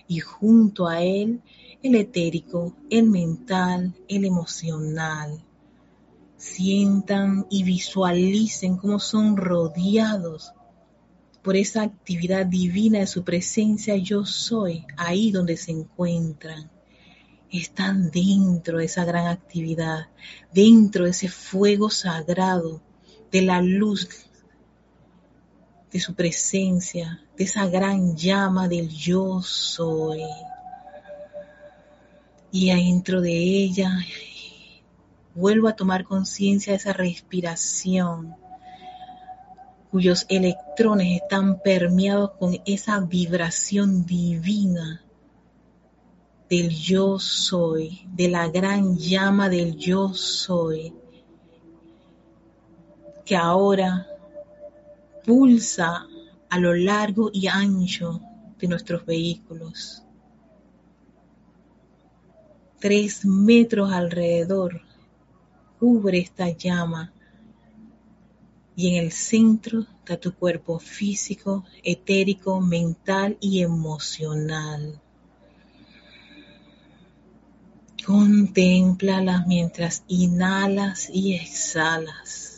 y 0.06 0.20
junto 0.20 0.86
a 0.86 1.02
él 1.02 1.42
el 1.82 1.96
etérico, 1.96 2.76
el 2.90 3.08
mental, 3.08 3.96
el 4.10 4.26
emocional, 4.26 5.42
sientan 6.42 7.46
y 7.52 7.62
visualicen 7.62 8.76
cómo 8.76 8.98
son 8.98 9.38
rodeados 9.38 10.54
por 11.44 11.56
esa 11.56 11.84
actividad 11.84 12.48
divina 12.48 13.00
de 13.00 13.06
su 13.06 13.24
presencia 13.24 13.96
yo 13.96 14.26
soy, 14.26 14.84
ahí 14.98 15.32
donde 15.32 15.56
se 15.56 15.72
encuentran. 15.72 16.72
Están 17.52 18.10
dentro 18.10 18.80
de 18.80 18.86
esa 18.86 19.06
gran 19.06 19.28
actividad, 19.28 20.08
dentro 20.52 21.06
de 21.06 21.12
ese 21.12 21.30
fuego 21.30 21.92
sagrado, 21.92 22.82
de 23.32 23.44
la 23.44 23.62
luz 23.62 24.10
de 25.92 26.00
su 26.00 26.16
presencia, 26.16 27.24
de 27.38 27.44
esa 27.44 27.68
gran 27.68 28.16
llama 28.16 28.68
del 28.68 28.90
yo 28.90 29.44
soy. 29.44 30.24
Y 32.52 32.72
adentro 32.72 33.22
de 33.22 33.32
ella 33.32 34.00
vuelvo 35.36 35.68
a 35.68 35.76
tomar 35.76 36.04
conciencia 36.04 36.74
de 36.74 36.78
esa 36.78 36.94
respiración 36.94 38.36
cuyos 39.92 40.26
electrones 40.30 41.22
están 41.22 41.62
permeados 41.62 42.32
con 42.40 42.58
esa 42.66 43.02
vibración 43.02 44.06
divina 44.06 45.04
del 46.50 46.70
yo 46.70 47.20
soy, 47.20 48.08
de 48.14 48.30
la 48.30 48.48
gran 48.48 48.98
llama 48.98 49.50
del 49.50 49.76
yo 49.76 50.14
soy, 50.14 50.94
que 53.26 53.36
ahora 53.36 54.08
pulsa 55.26 56.08
a 56.50 56.60
lo 56.60 56.74
largo 56.74 57.30
y 57.34 57.48
ancho 57.48 58.22
de 58.60 58.68
nuestros 58.70 59.06
vehículos. 59.06 60.04
Tres 62.80 63.26
metros 63.26 63.92
alrededor 63.92 64.82
cubre 65.82 66.20
esta 66.20 66.48
llama 66.48 67.12
y 68.76 68.90
en 68.90 69.04
el 69.04 69.12
centro 69.12 69.80
está 69.80 70.16
tu 70.16 70.36
cuerpo 70.36 70.78
físico, 70.78 71.66
etérico, 71.82 72.62
mental 72.62 73.36
y 73.42 73.64
emocional. 73.64 75.02
Contémplalas 78.06 79.48
mientras 79.48 80.04
inhalas 80.08 81.10
y 81.12 81.34
exhalas. 81.34 82.51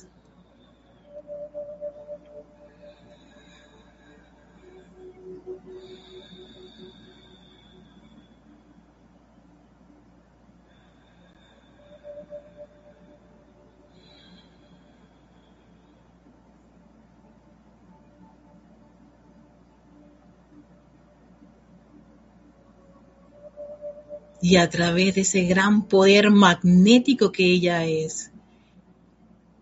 Y 24.44 24.58
a 24.58 24.70
través 24.70 25.16
de 25.16 25.22
ese 25.22 25.44
gran 25.46 25.88
poder 25.88 26.30
magnético 26.30 27.32
que 27.32 27.46
ella 27.46 27.86
es, 27.86 28.30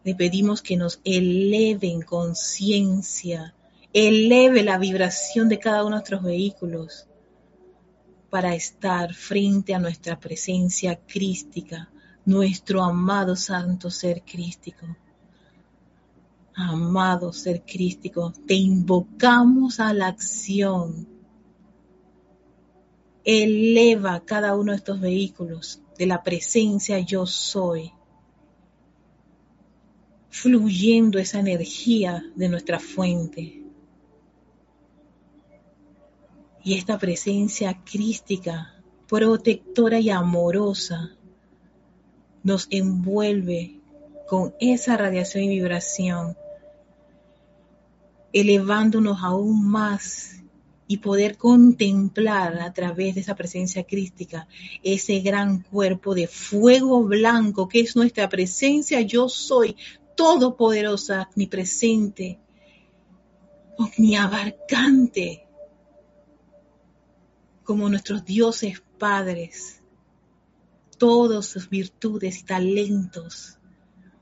le 0.04 0.16
pedimos 0.16 0.64
que 0.64 0.76
nos 0.76 1.00
eleve 1.04 1.88
en 1.88 2.02
conciencia, 2.02 3.54
eleve 3.94 4.64
la 4.64 4.80
vibración 4.80 5.50
de 5.50 5.60
cada 5.60 5.82
uno 5.82 5.90
de 5.90 6.00
nuestros 6.00 6.24
vehículos, 6.24 7.08
para 8.32 8.56
estar 8.56 9.14
frente 9.14 9.76
a 9.76 9.80
nuestra 9.80 10.20
presencia 10.20 10.96
crística, 10.96 11.92
nuestro 12.26 12.84
amado 12.84 13.36
santo 13.36 13.92
ser 13.92 14.24
crístico. 14.24 14.88
Amado 16.56 17.32
ser 17.34 17.62
crístico, 17.62 18.34
te 18.48 18.56
invocamos 18.56 19.80
a 19.80 19.94
la 19.94 20.08
acción. 20.08 21.21
Eleva 23.24 24.22
cada 24.26 24.56
uno 24.56 24.72
de 24.72 24.78
estos 24.78 25.00
vehículos 25.00 25.82
de 25.98 26.08
la 26.08 26.24
presencia 26.24 27.00
yo 27.00 27.28
soy, 27.28 27.92
fluyendo 30.30 31.20
esa 31.20 31.40
energía 31.40 32.24
de 32.36 32.50
nuestra 32.50 32.80
fuente. 32.80 33.62
Y 36.64 36.76
esta 36.76 36.98
presencia 36.98 37.82
crística, 37.84 38.82
protectora 39.08 40.00
y 40.00 40.10
amorosa, 40.10 41.16
nos 42.44 42.68
envuelve 42.72 43.80
con 44.28 44.56
esa 44.60 44.98
radiación 44.98 45.44
y 45.44 45.50
vibración, 45.50 46.38
elevándonos 48.34 49.22
aún 49.22 49.70
más 49.70 50.41
y 50.92 50.98
poder 50.98 51.38
contemplar 51.38 52.60
a 52.60 52.74
través 52.74 53.16
de 53.16 53.22
esa 53.22 53.34
presencia 53.34 53.86
crística 53.86 54.50
ese 54.84 55.22
gran 55.22 55.62
cuerpo 55.62 56.14
de 56.14 56.28
fuego 56.28 57.02
blanco 57.06 57.70
que 57.70 57.80
es 57.80 57.96
nuestra 57.96 58.28
presencia 58.28 59.00
yo 59.00 59.30
soy, 59.30 59.78
todopoderosa, 60.18 61.30
omnipresente, 61.34 62.42
omniabarcante, 63.78 65.48
como 67.64 67.88
nuestros 67.88 68.26
dioses 68.26 68.84
padres, 69.00 69.82
todas 70.98 71.46
sus 71.46 71.70
virtudes 71.70 72.40
y 72.40 72.44
talentos 72.44 73.60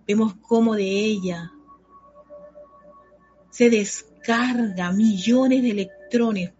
Vemos 0.05 0.35
cómo 0.47 0.75
de 0.75 0.87
ella 0.87 1.51
se 3.49 3.71
descarga 3.71 4.91
millones 4.91 5.63
de 5.63 5.73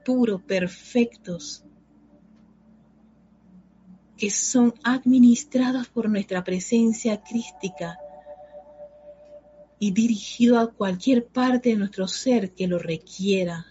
puros, 0.06 0.42
perfectos, 0.44 1.64
que 4.18 4.30
son 4.30 4.74
administrados 4.84 5.88
por 5.88 6.10
nuestra 6.10 6.44
presencia 6.44 7.22
crística 7.22 7.98
y 9.80 9.92
dirigido 9.92 10.60
a 10.60 10.72
cualquier 10.72 11.26
parte 11.28 11.70
de 11.70 11.78
nuestro 11.78 12.08
ser 12.08 12.52
que 12.52 12.68
lo 12.68 12.80
requiera. 12.80 13.66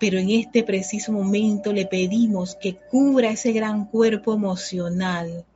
Pero 0.00 0.18
en 0.18 0.30
este 0.30 0.64
preciso 0.64 1.12
momento 1.12 1.72
le 1.72 1.86
pedimos 1.86 2.56
que 2.56 2.76
cubra 2.76 3.30
ese 3.30 3.52
gran 3.52 3.86
cuerpo 3.86 4.34
emocional 4.34 5.46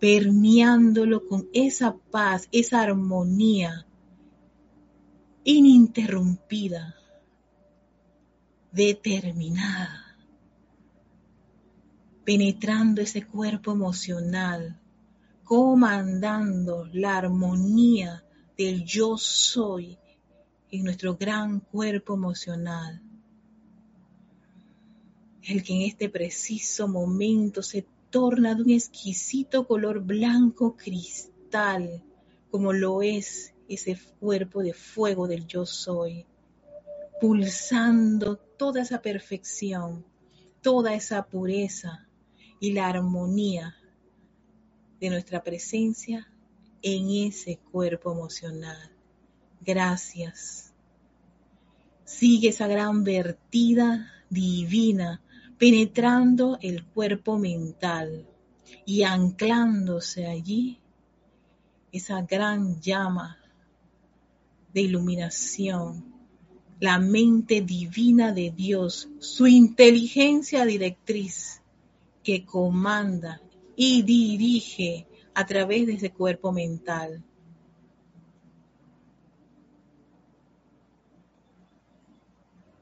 permeándolo 0.00 1.26
con 1.26 1.48
esa 1.52 1.96
paz, 2.10 2.48
esa 2.52 2.82
armonía 2.82 3.86
ininterrumpida, 5.44 6.97
determinada, 8.72 10.16
penetrando 12.24 13.00
ese 13.00 13.24
cuerpo 13.26 13.72
emocional, 13.72 14.78
comandando 15.44 16.86
la 16.92 17.16
armonía 17.16 18.24
del 18.56 18.84
yo 18.84 19.16
soy 19.16 19.96
en 20.70 20.84
nuestro 20.84 21.16
gran 21.16 21.60
cuerpo 21.60 22.14
emocional. 22.14 23.00
El 25.42 25.62
que 25.62 25.74
en 25.74 25.82
este 25.82 26.10
preciso 26.10 26.88
momento 26.88 27.62
se 27.62 27.86
torna 28.10 28.54
de 28.54 28.62
un 28.62 28.70
exquisito 28.70 29.66
color 29.66 30.00
blanco 30.00 30.76
cristal, 30.76 32.02
como 32.50 32.72
lo 32.72 33.00
es 33.00 33.54
ese 33.68 33.98
cuerpo 34.20 34.62
de 34.62 34.74
fuego 34.74 35.26
del 35.26 35.46
yo 35.46 35.64
soy, 35.64 36.26
pulsando 37.20 38.40
toda 38.58 38.82
esa 38.82 39.00
perfección, 39.00 40.04
toda 40.60 40.94
esa 40.94 41.26
pureza 41.26 42.06
y 42.60 42.72
la 42.72 42.88
armonía 42.88 43.76
de 45.00 45.10
nuestra 45.10 45.42
presencia 45.42 46.30
en 46.82 47.28
ese 47.28 47.58
cuerpo 47.70 48.12
emocional. 48.12 48.90
Gracias. 49.60 50.72
Sigue 52.04 52.48
esa 52.48 52.66
gran 52.66 53.04
vertida 53.04 54.12
divina 54.28 55.22
penetrando 55.58 56.58
el 56.60 56.84
cuerpo 56.84 57.38
mental 57.38 58.26
y 58.84 59.02
anclándose 59.02 60.26
allí 60.26 60.80
esa 61.92 62.22
gran 62.22 62.80
llama 62.80 63.38
de 64.72 64.82
iluminación, 64.82 66.17
la 66.80 66.98
mente 66.98 67.60
divina 67.60 68.32
de 68.32 68.50
Dios, 68.50 69.08
su 69.18 69.46
inteligencia 69.46 70.64
directriz 70.64 71.62
que 72.22 72.44
comanda 72.44 73.40
y 73.74 74.02
dirige 74.02 75.06
a 75.34 75.46
través 75.46 75.86
de 75.86 75.94
ese 75.94 76.10
cuerpo 76.12 76.52
mental. 76.52 77.24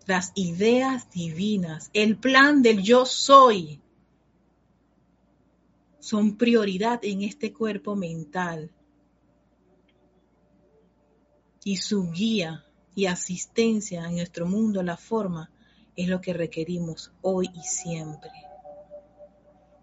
las 0.06 0.30
ideas 0.36 1.10
divinas, 1.10 1.90
el 1.92 2.16
plan 2.16 2.62
del 2.62 2.82
yo 2.82 3.04
soy, 3.04 3.80
son 5.98 6.36
prioridad 6.36 7.00
en 7.02 7.22
este 7.22 7.52
cuerpo 7.52 7.96
mental. 7.96 8.70
Y 11.64 11.78
su 11.78 12.12
guía 12.12 12.64
y 12.96 13.06
asistencia 13.06 14.06
en 14.06 14.16
nuestro 14.16 14.46
mundo, 14.46 14.82
la 14.82 14.96
forma, 14.96 15.50
es 15.94 16.08
lo 16.08 16.20
que 16.20 16.32
requerimos 16.32 17.12
hoy 17.22 17.50
y 17.54 17.62
siempre. 17.62 18.32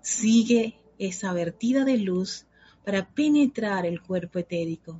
Sigue 0.01 0.79
esa 0.97 1.31
vertida 1.31 1.85
de 1.85 1.97
luz 1.97 2.45
para 2.83 3.07
penetrar 3.07 3.85
el 3.85 4.01
cuerpo 4.01 4.39
etérico. 4.39 4.99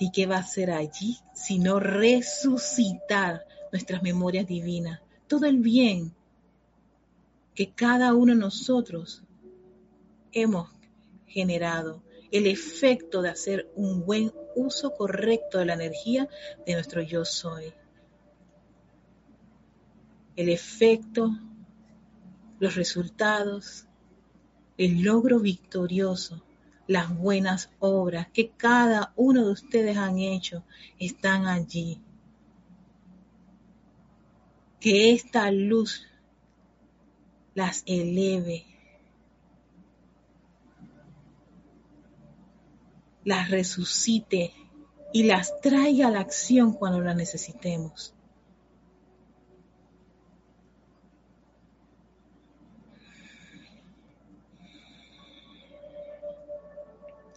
¿Y 0.00 0.10
qué 0.10 0.26
va 0.26 0.36
a 0.36 0.40
hacer 0.40 0.70
allí 0.72 1.18
sino 1.34 1.78
resucitar 1.78 3.46
nuestras 3.70 4.02
memorias 4.02 4.46
divinas, 4.46 5.00
todo 5.26 5.46
el 5.46 5.58
bien 5.58 6.14
que 7.54 7.70
cada 7.70 8.14
uno 8.14 8.34
de 8.34 8.40
nosotros 8.40 9.22
hemos 10.32 10.70
generado, 11.26 12.02
el 12.30 12.46
efecto 12.46 13.20
de 13.20 13.28
hacer 13.28 13.70
un 13.76 14.04
buen 14.04 14.32
uso 14.54 14.94
correcto 14.94 15.58
de 15.58 15.66
la 15.66 15.74
energía 15.74 16.28
de 16.66 16.74
nuestro 16.74 17.02
yo 17.02 17.24
soy. 17.24 17.72
El 20.36 20.48
efecto, 20.48 21.30
los 22.58 22.74
resultados, 22.74 23.86
el 24.78 25.02
logro 25.02 25.40
victorioso, 25.40 26.42
las 26.86 27.16
buenas 27.16 27.70
obras 27.78 28.28
que 28.32 28.50
cada 28.50 29.12
uno 29.16 29.44
de 29.44 29.52
ustedes 29.52 29.96
han 29.96 30.18
hecho 30.18 30.64
están 30.98 31.46
allí 31.46 32.00
que 34.82 35.12
esta 35.12 35.52
luz 35.52 36.08
las 37.54 37.84
eleve, 37.86 38.64
las 43.24 43.50
resucite 43.50 44.52
y 45.12 45.24
las 45.24 45.60
traiga 45.60 46.08
a 46.08 46.10
la 46.10 46.20
acción 46.20 46.72
cuando 46.72 47.00
la 47.00 47.14
necesitemos. 47.14 48.14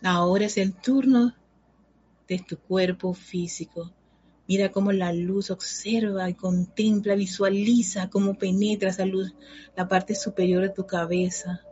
Ahora 0.03 0.45
es 0.45 0.57
el 0.57 0.73
turno 0.73 1.33
de 2.27 2.39
tu 2.39 2.57
cuerpo 2.57 3.13
físico 3.13 3.91
Mira 4.47 4.71
cómo 4.71 4.91
la 4.91 5.11
luz 5.11 5.49
observa 5.49 6.29
y 6.29 6.35
contempla, 6.35 7.15
visualiza 7.15 8.09
cómo 8.11 8.37
penetra 8.37 8.89
esa 8.91 9.05
luz 9.05 9.33
la 9.75 9.87
parte 9.87 10.13
superior 10.13 10.61
de 10.61 10.69
tu 10.69 10.85
cabeza, 10.85 11.63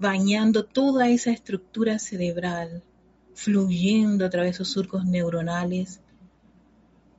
bañando 0.00 0.64
toda 0.64 1.08
esa 1.08 1.30
estructura 1.30 2.00
cerebral, 2.00 2.82
fluyendo 3.34 4.24
a 4.24 4.30
través 4.30 4.52
de 4.52 4.54
esos 4.54 4.68
surcos 4.68 5.04
neuronales, 5.04 6.00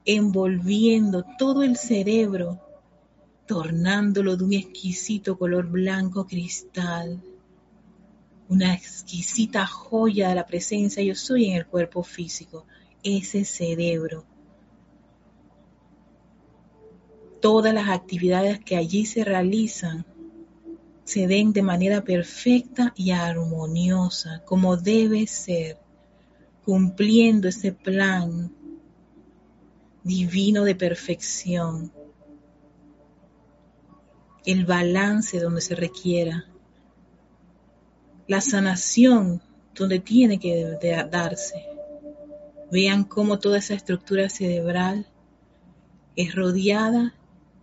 envolviendo 0.06 1.26
todo 1.38 1.64
el 1.64 1.78
cerebro, 1.78 2.62
tornándolo 3.46 4.38
de 4.38 4.44
un 4.44 4.54
exquisito 4.54 5.38
color 5.38 5.68
blanco 5.68 6.26
cristal, 6.26 7.22
una 8.48 8.74
exquisita 8.74 9.66
joya 9.66 10.30
de 10.30 10.36
la 10.36 10.46
presencia 10.46 11.04
yo 11.04 11.16
soy 11.16 11.46
en 11.46 11.58
el 11.58 11.66
cuerpo 11.66 12.04
físico, 12.04 12.66
ese 13.04 13.44
cerebro. 13.44 14.26
Todas 17.42 17.74
las 17.74 17.90
actividades 17.90 18.60
que 18.60 18.76
allí 18.76 19.06
se 19.06 19.24
realizan 19.24 20.06
se 21.04 21.28
den 21.28 21.54
de 21.54 21.62
manera 21.62 22.04
perfecta 22.04 22.94
y 22.96 23.12
armoniosa, 23.12 24.42
como 24.46 24.76
debe 24.76 25.28
ser, 25.28 25.78
cumpliendo 26.66 27.48
ese 27.48 27.72
plan 27.72 28.52
divino 30.04 30.64
de 30.64 30.76
perfección, 30.76 31.92
el 34.46 34.66
balance 34.66 35.40
donde 35.40 35.62
se 35.62 35.76
requiera, 35.76 36.46
la 38.28 38.42
sanación 38.42 39.42
donde 39.76 40.00
tiene 40.00 40.40
que 40.40 40.78
darse. 41.12 41.66
Vean 42.72 43.04
cómo 43.04 43.38
toda 43.38 43.60
esa 43.60 43.76
estructura 43.76 44.30
cerebral 44.30 45.08
es 46.16 46.34
rodeada, 46.34 47.14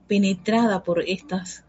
penetrada 0.06 0.84
por 0.84 1.00
estas 1.00 1.64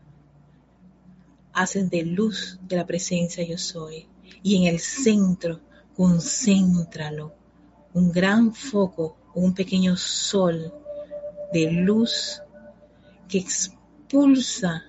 haces 1.54 1.90
de 1.90 2.04
luz 2.04 2.60
de 2.68 2.76
la 2.76 2.86
presencia 2.86 3.44
yo 3.44 3.58
soy. 3.58 4.08
Y 4.42 4.58
en 4.58 4.74
el 4.74 4.80
centro, 4.80 5.62
concéntralo. 5.96 7.34
Un 7.94 8.12
gran 8.12 8.54
foco, 8.54 9.18
un 9.36 9.54
pequeño 9.54 9.96
sol 9.96 10.74
de 11.52 11.72
luz 11.72 12.42
que 13.28 13.38
expulsa 13.38 14.84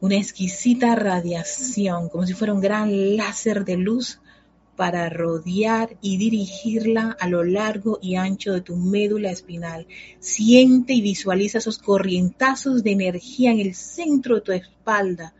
una 0.00 0.16
exquisita 0.16 0.94
radiación, 0.94 2.10
como 2.10 2.26
si 2.26 2.34
fuera 2.34 2.52
un 2.52 2.60
gran 2.60 3.16
láser 3.16 3.64
de 3.64 3.76
luz 3.76 4.20
para 4.76 5.08
rodear 5.08 5.96
y 6.02 6.18
dirigirla 6.18 7.16
a 7.18 7.28
lo 7.28 7.42
largo 7.42 7.98
y 8.02 8.16
ancho 8.16 8.52
de 8.52 8.60
tu 8.60 8.76
médula 8.76 9.30
espinal. 9.30 9.86
Siente 10.20 10.92
y 10.92 11.00
visualiza 11.00 11.58
esos 11.58 11.78
corrientazos 11.78 12.84
de 12.84 12.92
energía 12.92 13.52
en 13.52 13.60
el 13.60 13.74
centro 13.74 14.34
de 14.36 14.40
tu 14.42 14.52
espalda 14.52 15.34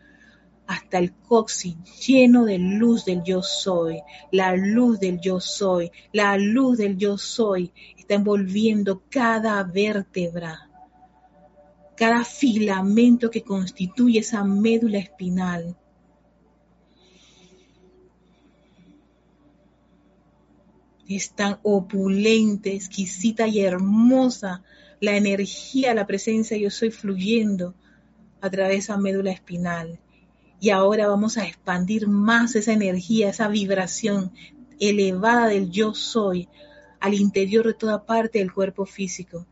hasta 0.66 0.98
el 0.98 1.12
coxis 1.14 1.76
lleno 2.06 2.44
de 2.44 2.58
luz 2.58 3.04
del 3.04 3.22
yo 3.22 3.42
soy. 3.42 4.00
La 4.32 4.56
luz 4.56 5.00
del 5.00 5.20
yo 5.20 5.40
soy, 5.40 5.90
la 6.12 6.36
luz 6.36 6.78
del 6.78 6.96
yo 6.96 7.18
soy 7.18 7.72
está 7.96 8.14
envolviendo 8.14 9.02
cada 9.08 9.62
vértebra, 9.62 10.70
cada 11.96 12.24
filamento 12.24 13.30
que 13.30 13.42
constituye 13.42 14.20
esa 14.20 14.44
médula 14.44 14.98
espinal 14.98 15.76
Es 21.08 21.30
tan 21.30 21.60
opulente, 21.62 22.74
exquisita 22.74 23.46
y 23.46 23.60
hermosa 23.60 24.64
la 25.00 25.16
energía, 25.16 25.94
la 25.94 26.06
presencia 26.06 26.56
yo 26.56 26.70
soy 26.70 26.90
fluyendo 26.90 27.74
a 28.40 28.50
través 28.50 28.72
de 28.72 28.78
esa 28.78 28.96
médula 28.96 29.30
espinal. 29.30 30.00
Y 30.60 30.70
ahora 30.70 31.08
vamos 31.08 31.36
a 31.36 31.46
expandir 31.46 32.08
más 32.08 32.56
esa 32.56 32.72
energía, 32.72 33.30
esa 33.30 33.48
vibración 33.48 34.32
elevada 34.80 35.48
del 35.48 35.70
yo 35.70 35.94
soy 35.94 36.48
al 37.00 37.14
interior 37.14 37.66
de 37.66 37.74
toda 37.74 38.04
parte 38.06 38.38
del 38.38 38.52
cuerpo 38.52 38.86
físico. 38.86 39.46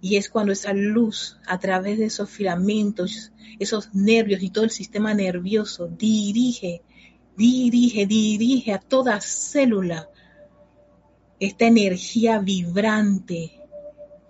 Y 0.00 0.16
es 0.16 0.30
cuando 0.30 0.52
esa 0.52 0.72
luz 0.72 1.38
a 1.46 1.58
través 1.58 1.98
de 1.98 2.06
esos 2.06 2.30
filamentos, 2.30 3.32
esos 3.58 3.94
nervios 3.94 4.42
y 4.42 4.50
todo 4.50 4.64
el 4.64 4.70
sistema 4.70 5.12
nervioso 5.12 5.88
dirige, 5.88 6.82
dirige, 7.36 8.06
dirige 8.06 8.72
a 8.72 8.78
toda 8.78 9.20
célula 9.20 10.08
esta 11.38 11.66
energía 11.66 12.38
vibrante, 12.38 13.60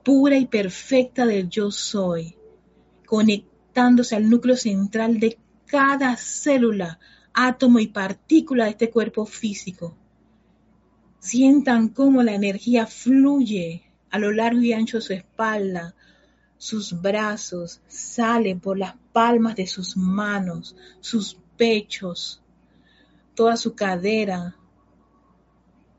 pura 0.04 0.38
y 0.38 0.46
perfecta 0.46 1.26
del 1.26 1.48
yo 1.48 1.70
soy, 1.70 2.36
conectándose 3.04 4.14
al 4.14 4.30
núcleo 4.30 4.56
central 4.56 5.18
de 5.18 5.36
cada 5.70 6.16
célula, 6.16 6.98
átomo 7.32 7.78
y 7.78 7.86
partícula 7.86 8.64
de 8.64 8.70
este 8.70 8.90
cuerpo 8.90 9.24
físico. 9.24 9.96
Sientan 11.20 11.88
cómo 11.88 12.22
la 12.22 12.34
energía 12.34 12.86
fluye 12.86 13.84
a 14.10 14.18
lo 14.18 14.32
largo 14.32 14.60
y 14.60 14.72
ancho 14.72 14.98
de 14.98 15.02
su 15.02 15.12
espalda, 15.12 15.94
sus 16.58 17.00
brazos, 17.00 17.80
sale 17.86 18.56
por 18.56 18.78
las 18.78 18.94
palmas 19.12 19.54
de 19.54 19.66
sus 19.66 19.96
manos, 19.96 20.74
sus 21.00 21.38
pechos, 21.56 22.42
toda 23.34 23.56
su 23.56 23.74
cadera, 23.74 24.56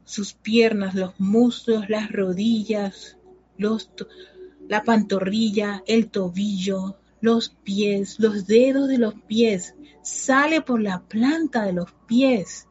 sus 0.04 0.34
piernas, 0.34 0.96
los 0.96 1.18
muslos, 1.18 1.90
las 1.90 2.12
rodillas, 2.12 3.18
la 3.58 4.84
pantorrilla, 4.84 5.82
el 5.88 6.10
tobillo, 6.10 6.98
los 7.22 7.50
pies, 7.64 8.20
los 8.20 8.48
dedos 8.48 8.88
de 8.90 8.98
los 8.98 9.14
pies, 9.28 9.76
sale 10.02 10.62
por 10.62 10.82
la 10.82 11.02
planta 11.02 11.64
de 11.64 11.74
los 11.74 11.92
pies. 12.08 12.68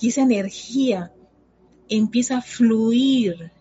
Y 0.00 0.08
esa 0.08 0.22
energía 0.22 1.12
empieza 1.88 2.38
a 2.38 2.42
fluir 2.42 3.52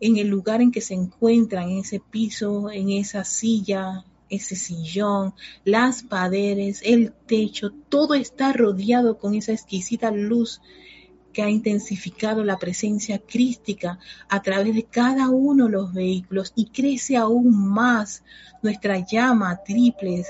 en 0.00 0.16
el 0.16 0.28
lugar 0.28 0.60
en 0.60 0.72
que 0.72 0.80
se 0.80 0.94
encuentran, 0.94 1.70
en 1.70 1.78
ese 1.78 2.00
piso, 2.00 2.70
en 2.70 2.90
esa 2.90 3.24
silla, 3.24 4.04
ese 4.30 4.56
sillón, 4.56 5.34
las 5.64 6.02
paredes, 6.02 6.80
el 6.84 7.12
techo, 7.12 7.70
todo 7.88 8.14
está 8.14 8.52
rodeado 8.52 9.18
con 9.18 9.34
esa 9.34 9.52
exquisita 9.52 10.10
luz 10.10 10.60
ha 11.42 11.48
intensificado 11.48 12.44
la 12.44 12.58
presencia 12.58 13.18
crística 13.18 13.98
a 14.28 14.42
través 14.42 14.74
de 14.74 14.84
cada 14.84 15.28
uno 15.28 15.66
de 15.66 15.72
los 15.72 15.92
vehículos 15.92 16.52
y 16.54 16.66
crece 16.66 17.16
aún 17.16 17.54
más 17.54 18.22
nuestra 18.62 18.98
llama 18.98 19.60
triple, 19.64 20.24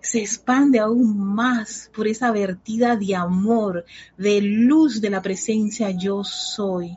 se 0.00 0.20
expande 0.20 0.78
aún 0.78 1.18
más 1.18 1.90
por 1.94 2.08
esa 2.08 2.30
vertida 2.30 2.96
de 2.96 3.14
amor, 3.14 3.84
de 4.16 4.40
luz 4.40 5.00
de 5.00 5.10
la 5.10 5.20
presencia 5.20 5.90
yo 5.90 6.24
soy. 6.24 6.96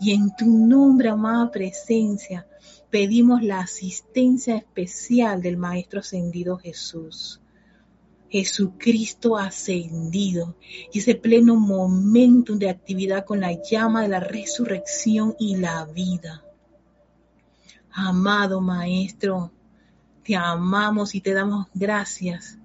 Y 0.00 0.12
en 0.12 0.34
tu 0.34 0.46
nombre, 0.46 1.08
amada 1.08 1.50
presencia, 1.50 2.46
pedimos 2.90 3.42
la 3.42 3.60
asistencia 3.60 4.56
especial 4.56 5.42
del 5.42 5.56
Maestro 5.56 6.00
Ascendido 6.00 6.58
Jesús. 6.58 7.40
Jesucristo 8.30 9.36
ascendido 9.36 10.56
y 10.92 11.00
ese 11.00 11.16
pleno 11.16 11.56
momento 11.56 12.54
de 12.54 12.70
actividad 12.70 13.24
con 13.24 13.40
la 13.40 13.60
llama 13.60 14.02
de 14.02 14.08
la 14.08 14.20
resurrección 14.20 15.34
y 15.38 15.56
la 15.56 15.84
vida. 15.86 16.44
Amado 17.90 18.60
Maestro, 18.60 19.50
te 20.22 20.36
amamos 20.36 21.16
y 21.16 21.20
te 21.20 21.32
damos 21.32 21.66
gracias 21.74 22.56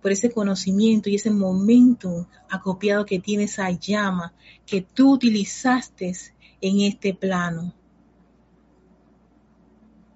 por 0.00 0.10
ese 0.12 0.30
conocimiento 0.30 1.10
y 1.10 1.16
ese 1.16 1.30
momento 1.30 2.26
acopiado 2.48 3.04
que 3.04 3.18
tiene 3.18 3.44
esa 3.44 3.70
llama 3.70 4.32
que 4.64 4.80
tú 4.80 5.12
utilizaste 5.12 6.12
en 6.62 6.80
este 6.80 7.12
plano. 7.12 7.74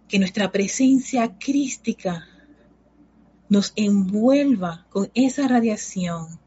Que 0.08 0.18
nuestra 0.18 0.50
presencia 0.50 1.36
crística 1.38 2.26
nos 3.48 3.72
envuelva 3.76 4.86
con 4.90 5.10
esa 5.14 5.48
radiación, 5.48 6.38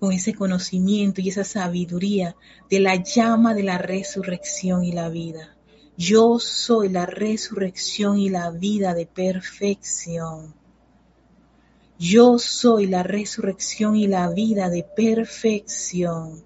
con 0.00 0.12
ese 0.12 0.34
conocimiento 0.34 1.20
y 1.20 1.28
esa 1.28 1.44
sabiduría 1.44 2.36
de 2.70 2.80
la 2.80 2.96
llama 2.96 3.54
de 3.54 3.62
la 3.62 3.78
resurrección 3.78 4.84
y 4.84 4.92
la 4.92 5.08
vida. 5.08 5.54
Yo 5.96 6.38
soy 6.40 6.88
la 6.88 7.06
resurrección 7.06 8.18
y 8.18 8.28
la 8.28 8.50
vida 8.50 8.94
de 8.94 9.06
perfección. 9.06 10.54
Yo 11.98 12.38
soy 12.38 12.86
la 12.86 13.04
resurrección 13.04 13.94
y 13.94 14.08
la 14.08 14.28
vida 14.28 14.68
de 14.68 14.82
perfección. 14.82 16.42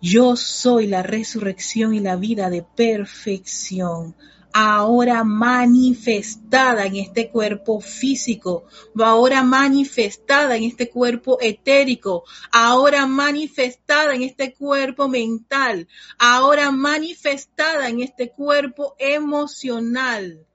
Yo 0.00 0.34
soy 0.34 0.88
la 0.88 1.04
resurrección 1.04 1.94
y 1.94 2.00
la 2.00 2.16
vida 2.16 2.50
de 2.50 2.64
perfección 2.64 4.16
ahora 4.52 5.24
manifestada 5.24 6.86
en 6.86 6.96
este 6.96 7.30
cuerpo 7.30 7.80
físico, 7.80 8.64
ahora 8.98 9.42
manifestada 9.42 10.56
en 10.56 10.64
este 10.64 10.90
cuerpo 10.90 11.38
etérico, 11.40 12.24
ahora 12.50 13.06
manifestada 13.06 14.14
en 14.14 14.22
este 14.22 14.52
cuerpo 14.52 15.08
mental, 15.08 15.88
ahora 16.18 16.70
manifestada 16.70 17.88
en 17.88 18.00
este 18.00 18.30
cuerpo 18.30 18.94
emocional. 18.98 20.46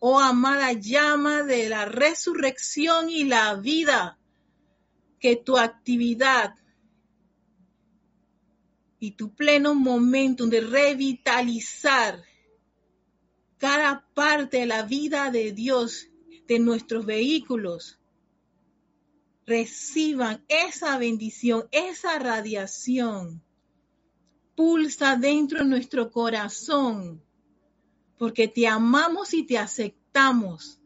Oh 0.00 0.20
amada 0.20 0.72
llama 0.72 1.42
de 1.42 1.68
la 1.68 1.84
resurrección 1.84 3.10
y 3.10 3.24
la 3.24 3.54
vida, 3.54 4.18
que 5.18 5.36
tu 5.36 5.58
actividad 5.58 6.54
y 9.00 9.12
tu 9.12 9.34
pleno 9.34 9.74
momento 9.74 10.46
de 10.46 10.60
revitalizar 10.60 12.27
cada 13.58 14.06
parte 14.14 14.58
de 14.58 14.66
la 14.66 14.82
vida 14.82 15.30
de 15.30 15.52
Dios, 15.52 16.08
de 16.46 16.58
nuestros 16.58 17.04
vehículos, 17.04 17.98
reciban 19.46 20.44
esa 20.48 20.98
bendición, 20.98 21.68
esa 21.70 22.18
radiación. 22.18 23.42
Pulsa 24.54 25.16
dentro 25.16 25.60
de 25.60 25.66
nuestro 25.66 26.10
corazón 26.10 27.22
porque 28.18 28.48
te 28.48 28.66
amamos 28.66 29.32
y 29.32 29.44
te 29.44 29.56
aceptamos. 29.56 30.77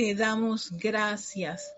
Te 0.00 0.14
damos 0.14 0.72
gracias, 0.78 1.74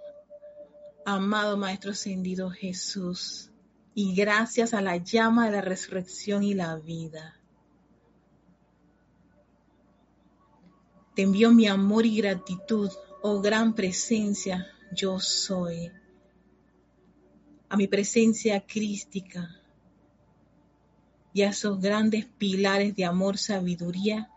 amado 1.05 1.57
Maestro 1.57 1.91
Ascendido 1.91 2.51
Jesús, 2.51 3.51
y 3.97 4.15
gracias 4.15 4.75
a 4.75 4.81
la 4.81 4.97
llama 4.99 5.47
de 5.47 5.57
la 5.57 5.61
resurrección 5.61 6.45
y 6.45 6.55
la 6.55 6.77
vida. 6.77 7.37
Te 11.17 11.23
envío 11.23 11.51
mi 11.51 11.67
amor 11.67 12.07
y 12.07 12.17
gratitud, 12.19 12.93
oh 13.23 13.41
gran 13.41 13.75
presencia, 13.75 14.69
yo 14.93 15.19
soy. 15.19 15.91
A 17.71 17.77
mi 17.77 17.89
presencia 17.89 18.65
crística 18.65 19.51
y 21.33 21.43
a 21.43 21.49
esos 21.49 21.81
grandes 21.81 22.27
pilares 22.39 22.95
de 22.95 23.05
amor, 23.05 23.37
sabiduría 23.37 24.32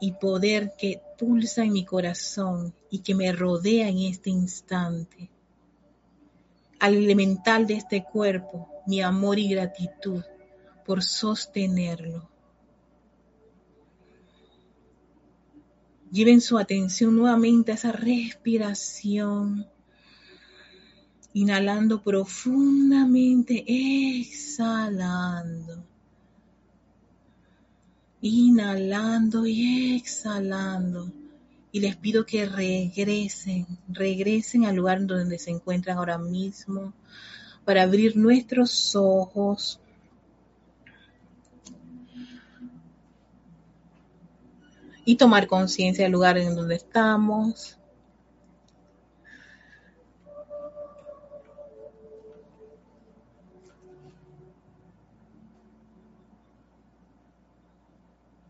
y 0.00 0.12
poder 0.12 0.74
que 0.76 1.00
pulsa 1.18 1.64
en 1.64 1.72
mi 1.72 1.84
corazón 1.84 2.74
y 2.90 3.00
que 3.00 3.14
me 3.14 3.32
rodea 3.32 3.88
en 3.88 4.00
este 4.00 4.30
instante. 4.30 5.30
Al 6.78 6.94
elemental 6.94 7.66
de 7.66 7.74
este 7.74 8.04
cuerpo, 8.04 8.68
mi 8.86 9.00
amor 9.00 9.38
y 9.38 9.48
gratitud 9.48 10.22
por 10.84 11.02
sostenerlo. 11.02 12.28
Lleven 16.12 16.40
su 16.40 16.58
atención 16.58 17.16
nuevamente 17.16 17.72
a 17.72 17.74
esa 17.74 17.92
respiración, 17.92 19.66
inhalando 21.32 22.02
profundamente, 22.02 23.64
exhalando 23.66 25.84
inhalando 28.20 29.46
y 29.46 29.96
exhalando. 29.96 31.12
Y 31.72 31.80
les 31.80 31.96
pido 31.96 32.24
que 32.24 32.46
regresen, 32.46 33.66
regresen 33.88 34.64
al 34.64 34.76
lugar 34.76 35.04
donde 35.04 35.38
se 35.38 35.50
encuentran 35.50 35.98
ahora 35.98 36.16
mismo 36.16 36.94
para 37.64 37.82
abrir 37.82 38.16
nuestros 38.16 38.94
ojos. 38.96 39.80
Y 45.04 45.16
tomar 45.16 45.46
conciencia 45.46 46.04
del 46.04 46.12
lugar 46.12 46.38
en 46.38 46.56
donde 46.56 46.76
estamos. 46.76 47.78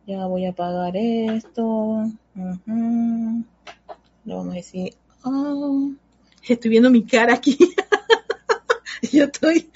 Ya 0.06 0.24
voy 0.26 0.44
a 0.44 0.50
apagar 0.50 0.96
esto. 0.96 2.08
Le 2.36 4.34
vamos 4.34 4.52
a 4.52 4.56
decir, 4.56 4.94
oh, 5.24 5.90
estoy 6.46 6.70
viendo 6.70 6.90
mi 6.90 7.04
cara 7.04 7.34
aquí. 7.34 7.58
Yo 9.12 9.24
estoy, 9.24 9.68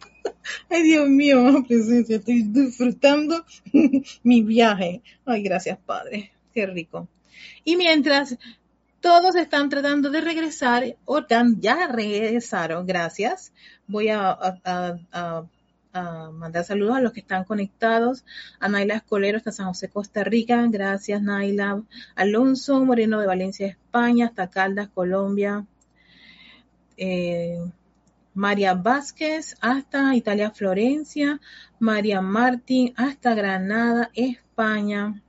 ay 0.70 0.82
Dios 0.82 1.08
mío, 1.08 1.62
presencia, 1.68 2.16
estoy 2.16 2.42
disfrutando 2.42 3.44
mi 4.22 4.42
viaje. 4.42 5.02
Ay, 5.26 5.42
gracias 5.42 5.78
Padre, 5.84 6.32
qué 6.54 6.66
rico. 6.66 7.06
Y 7.64 7.76
mientras 7.76 8.38
todos 9.00 9.34
están 9.34 9.68
tratando 9.68 10.08
de 10.08 10.22
regresar, 10.22 10.96
o 11.04 11.20
ya 11.60 11.86
regresaron, 11.86 12.86
gracias. 12.86 13.52
Voy 13.86 14.08
a 14.08 14.38
mandar 16.02 16.64
saludos 16.64 16.96
a 16.96 17.00
los 17.00 17.12
que 17.12 17.20
están 17.20 17.44
conectados. 17.44 18.24
A 18.58 18.68
Naila 18.68 18.96
Escolero 18.96 19.38
hasta 19.38 19.52
San 19.52 19.66
José, 19.66 19.88
Costa 19.88 20.24
Rica. 20.24 20.66
Gracias, 20.68 21.22
Naila. 21.22 21.82
Alonso 22.16 22.84
Moreno 22.84 23.20
de 23.20 23.26
Valencia, 23.26 23.66
España, 23.66 24.26
hasta 24.26 24.50
Caldas, 24.50 24.88
Colombia. 24.88 25.66
Eh, 26.96 27.58
María 28.34 28.74
Vázquez 28.74 29.56
hasta 29.60 30.14
Italia, 30.16 30.50
Florencia. 30.50 31.40
María 31.78 32.20
Martín 32.20 32.92
hasta 32.96 33.34
Granada, 33.34 34.10
España. 34.14 35.22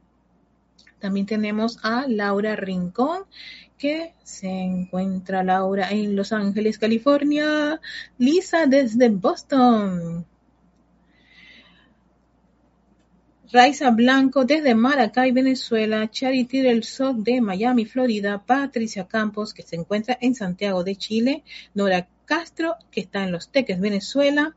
También 0.99 1.27
tenemos 1.27 1.77
a 1.83 2.07
Laura 2.07 2.55
Rincón, 2.55 3.25
que 3.77 4.13
se 4.23 4.47
encuentra 4.47 5.43
Laura 5.43 5.91
en 5.91 6.15
Los 6.15 6.31
Ángeles, 6.31 6.79
California. 6.79 7.79
Lisa 8.17 8.65
desde 8.65 9.09
Boston. 9.09 10.25
Raiza 13.51 13.91
Blanco 13.91 14.43
desde 14.45 14.73
Maracay, 14.73 15.31
Venezuela, 15.31 16.09
Charity 16.09 16.61
del 16.61 16.83
Soc 16.83 17.17
de 17.17 17.41
Miami, 17.41 17.85
Florida, 17.85 18.43
Patricia 18.43 19.07
Campos, 19.07 19.53
que 19.53 19.61
se 19.61 19.75
encuentra 19.75 20.17
en 20.19 20.33
Santiago 20.33 20.83
de 20.83 20.95
Chile, 20.95 21.43
Nora 21.73 22.07
Castro, 22.25 22.75
que 22.89 23.01
está 23.01 23.23
en 23.23 23.31
Los 23.31 23.49
Teques, 23.49 23.79
Venezuela, 23.79 24.55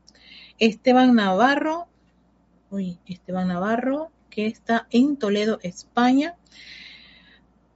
Esteban 0.57 1.13
Navarro, 1.13 1.87
uy, 2.71 2.97
Esteban 3.05 3.49
Navarro, 3.49 4.11
que 4.29 4.47
está 4.47 4.87
en 4.89 5.17
Toledo, 5.17 5.59
España, 5.61 6.35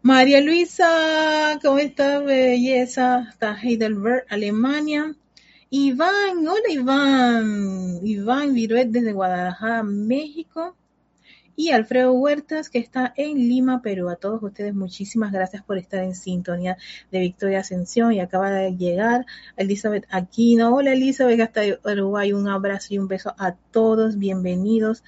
María 0.02 0.41
Luisa, 0.41 1.60
¿cómo 1.62 1.78
está, 1.78 2.19
belleza? 2.19 3.28
Está 3.30 3.58
Heidelberg, 3.62 4.26
Alemania. 4.30 5.15
Iván, 5.69 6.45
hola 6.45 6.69
Iván. 6.69 7.99
Iván 8.04 8.54
Viruet 8.54 8.89
desde 8.89 9.13
Guadalajara, 9.13 9.84
México 9.84 10.76
y 11.55 11.69
Alfredo 11.71 12.13
Huertas, 12.13 12.69
que 12.69 12.79
está 12.79 13.13
en 13.15 13.37
Lima, 13.37 13.81
Perú. 13.81 14.09
A 14.09 14.15
todos 14.15 14.41
ustedes, 14.41 14.73
muchísimas 14.73 15.31
gracias 15.31 15.63
por 15.63 15.77
estar 15.77 16.03
en 16.03 16.15
sintonía 16.15 16.77
de 17.11 17.19
Victoria 17.19 17.59
Ascensión 17.59 18.13
y 18.13 18.19
acaba 18.19 18.49
de 18.49 18.75
llegar 18.75 19.25
Elizabeth 19.55 20.05
Aquino. 20.09 20.75
Hola 20.75 20.93
Elizabeth, 20.93 21.41
hasta 21.41 21.61
Uruguay. 21.83 22.33
Un 22.33 22.47
abrazo 22.47 22.93
y 22.93 22.97
un 22.97 23.07
beso 23.07 23.35
a 23.37 23.53
todos. 23.71 24.17
Bienvenidos 24.17 25.03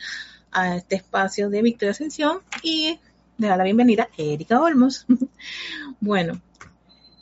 a 0.51 0.75
este 0.75 0.95
espacio 0.95 1.49
de 1.49 1.61
Victoria 1.61 1.91
Ascensión 1.91 2.39
y 2.61 2.99
le 3.37 3.47
da 3.47 3.57
la 3.57 3.63
bienvenida 3.63 4.09
Erika 4.17 4.61
Olmos. 4.61 5.07
bueno, 5.99 6.41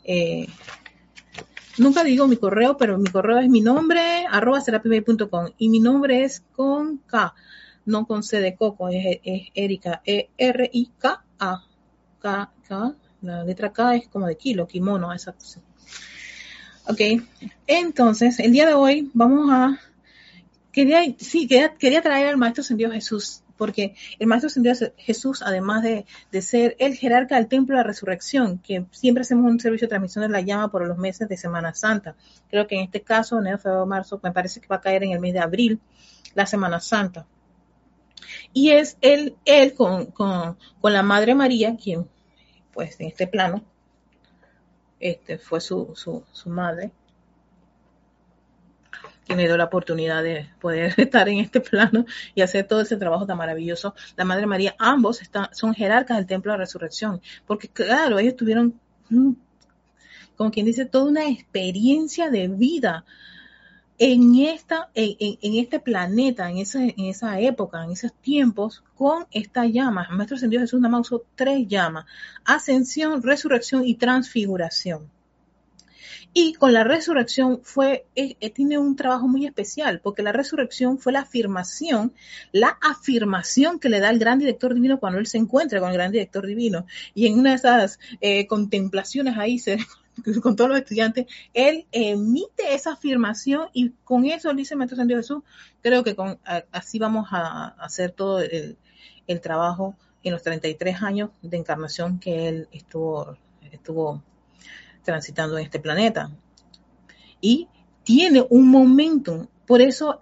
eh, 0.03 0.47
nunca 1.77 2.03
digo 2.03 2.27
mi 2.27 2.36
correo, 2.36 2.75
pero 2.75 2.97
mi 2.97 3.09
correo 3.09 3.39
es 3.39 3.49
mi 3.49 3.62
nombre, 3.62 4.25
arroba 4.29 4.62
y 5.57 5.69
mi 5.69 5.79
nombre 5.79 6.25
es 6.25 6.43
con 6.55 6.97
K 6.97 7.33
no 7.86 8.06
con 8.06 8.24
C 8.24 8.39
de 8.39 8.56
coco, 8.56 8.89
es, 8.89 9.19
Erika, 9.54 10.02
E-R-I-K-A. 10.06 11.63
K, 12.24 12.54
K, 12.65 12.96
la 13.22 13.43
letra 13.43 13.74
K 13.74 13.96
es 13.96 14.08
como 14.08 14.28
de 14.28 14.38
kilo, 14.38 14.65
kimono, 14.65 15.12
exacto. 15.12 15.46
Ok, 16.88 17.22
entonces 17.67 18.39
el 18.39 18.54
día 18.54 18.65
de 18.65 18.74
hoy 18.74 19.12
vamos 19.13 19.50
a, 19.52 19.78
quería, 20.72 21.02
sí, 21.17 21.48
quería, 21.48 22.02
traer 22.02 22.28
al 22.28 22.38
Maestro 22.38 22.63
Sendido 22.63 22.91
Jesús, 22.91 23.43
porque 23.58 23.96
el 24.19 24.28
Maestro 24.28 24.50
Sendido 24.50 24.76
Jesús, 24.96 25.41
además 25.41 25.84
de, 25.84 26.06
ser 26.41 26.78
el 26.80 26.96
jerarca 26.96 27.36
del 27.36 27.48
Templo 27.48 27.76
de 27.76 27.84
la 27.84 27.88
Resurrección, 27.88 28.60
que 28.60 28.86
siempre 28.91 29.22
hacemos 29.24 29.52
un 29.52 29.60
servicio 29.60 29.88
de 29.88 29.89
transmisión 29.89 30.22
de 30.24 30.30
la 30.30 30.39
llama 30.39 30.72
por 30.72 30.88
los 30.88 30.98
meses 30.98 31.28
de 31.28 31.36
Semana 31.36 31.74
Santa, 31.74 32.15
creo 32.50 32.67
que 32.67 32.76
en 32.76 32.86
este 32.86 33.02
caso, 33.02 33.38
enero, 33.38 33.58
febrero, 33.58 33.86
marzo, 33.86 34.19
me 34.24 34.32
parece 34.32 34.62
que 34.62 34.67
va 34.67 34.78
a 34.78 34.82
caer 34.82 35.04
en 35.04 35.12
el 35.12 35.19
mes 35.19 35.34
de 35.34 35.39
abril, 35.39 35.82
la 36.36 36.46
Semana 36.46 36.80
Santa. 36.80 37.26
Y 38.53 38.71
es 38.71 38.97
él, 39.01 39.36
él 39.45 39.73
con, 39.73 40.07
con, 40.07 40.57
la 40.81 41.03
Madre 41.03 41.36
María, 41.36 41.75
quien, 41.75 42.07
pues 42.73 42.99
en 42.99 43.07
este 43.07 43.27
plano, 43.27 43.63
este 44.99 45.38
fue 45.38 45.59
su, 45.62 45.91
su, 45.95 46.23
su 46.31 46.49
madre, 46.49 46.91
quien 49.25 49.38
le 49.38 49.45
dio 49.45 49.57
la 49.57 49.65
oportunidad 49.65 50.23
de 50.23 50.49
poder 50.59 50.93
estar 50.97 51.27
en 51.29 51.39
este 51.39 51.62
plano 51.62 52.05
y 52.36 52.41
hacer 52.41 52.67
todo 52.67 52.81
ese 52.81 52.97
trabajo 52.97 53.25
tan 53.25 53.38
maravilloso. 53.38 53.95
La 54.15 54.25
Madre 54.25 54.45
María, 54.45 54.75
ambos 54.79 55.21
están, 55.21 55.53
son 55.53 55.73
jerarcas 55.73 56.17
del 56.17 56.27
Templo 56.27 56.51
de 56.51 56.57
la 56.57 56.63
Resurrección, 56.63 57.21
porque 57.45 57.67
claro, 57.67 58.19
ellos 58.19 58.36
tuvieron, 58.36 58.79
como 60.36 60.51
quien 60.51 60.65
dice, 60.65 60.86
toda 60.86 61.05
una 61.05 61.27
experiencia 61.29 62.29
de 62.29 62.47
vida 62.47 63.05
en, 63.97 64.36
esta, 64.39 64.89
en, 64.95 65.38
este 65.41 65.79
planeta, 65.79 66.49
en 66.49 66.58
esa, 66.58 66.84
en 66.84 67.06
esa 67.06 67.39
época, 67.39 67.84
en 67.84 67.91
esos 67.91 68.13
tiempos, 68.13 68.84
con 68.95 69.25
esta 69.32 69.65
llama. 69.65 70.08
El 70.10 70.17
Maestro 70.17 70.38
Ascendido 70.38 70.62
Jesús 70.62 70.82
nada 70.82 70.99
usó 70.99 71.23
tres 71.36 71.67
llamas, 71.67 72.06
ascensión, 72.45 73.21
resurrección 73.21 73.86
y 73.86 73.95
transfiguración. 73.95 75.10
Y 76.36 76.53
con 76.53 76.73
la 76.73 76.84
resurrección 76.84 77.60
fue, 77.62 78.08
eh, 78.15 78.49
tiene 78.49 78.79
un 78.79 78.95
trabajo 78.95 79.27
muy 79.27 79.45
especial, 79.45 79.99
porque 80.01 80.23
la 80.23 80.32
resurrección 80.32 80.97
fue 80.97 81.13
la 81.13 81.21
afirmación, 81.21 82.12
la 82.51 82.79
afirmación 82.82 83.79
que 83.79 83.89
le 83.89 83.99
da 83.99 84.10
el 84.10 84.17
gran 84.17 84.39
director 84.39 84.73
divino 84.73 84.99
cuando 84.99 85.19
él 85.19 85.27
se 85.27 85.38
encuentra 85.38 85.79
con 85.79 85.89
el 85.89 85.95
gran 85.95 86.12
director 86.12 86.47
divino. 86.47 86.88
Y 87.13 87.27
en 87.27 87.38
una 87.38 87.51
de 87.51 87.58
esas 87.58 87.99
eh, 88.19 88.47
contemplaciones 88.47 89.38
ahí, 89.38 89.60
se, 89.60 89.77
con 90.41 90.56
todos 90.56 90.69
los 90.69 90.80
estudiantes, 90.80 91.26
él 91.54 91.86
emite 91.91 92.73
esa 92.73 92.93
afirmación 92.93 93.69
y 93.73 93.91
con 94.04 94.26
eso 94.26 94.54
dice 94.54 94.76
Maestro 94.76 94.97
Santo 94.97 95.15
Jesús, 95.15 95.43
creo 95.82 96.04
que 96.04 96.15
así 96.71 96.99
vamos 96.99 97.28
a, 97.32 97.69
hacer 97.80 98.12
todo 98.12 98.39
el, 98.39 98.78
trabajo 99.41 99.95
en 100.23 100.34
los 100.34 100.43
33 100.43 101.02
años 101.02 101.32
de 101.41 101.58
encarnación 101.58 102.19
que 102.19 102.47
él 102.47 102.67
estuvo, 102.71 103.38
estuvo 103.71 104.21
transitando 105.04 105.58
en 105.58 105.65
este 105.65 105.80
planeta. 105.80 106.32
Y 107.41 107.67
tiene 108.04 108.45
un 108.49 108.67
momento, 108.69 109.49
por 109.65 109.82
eso 109.82 110.21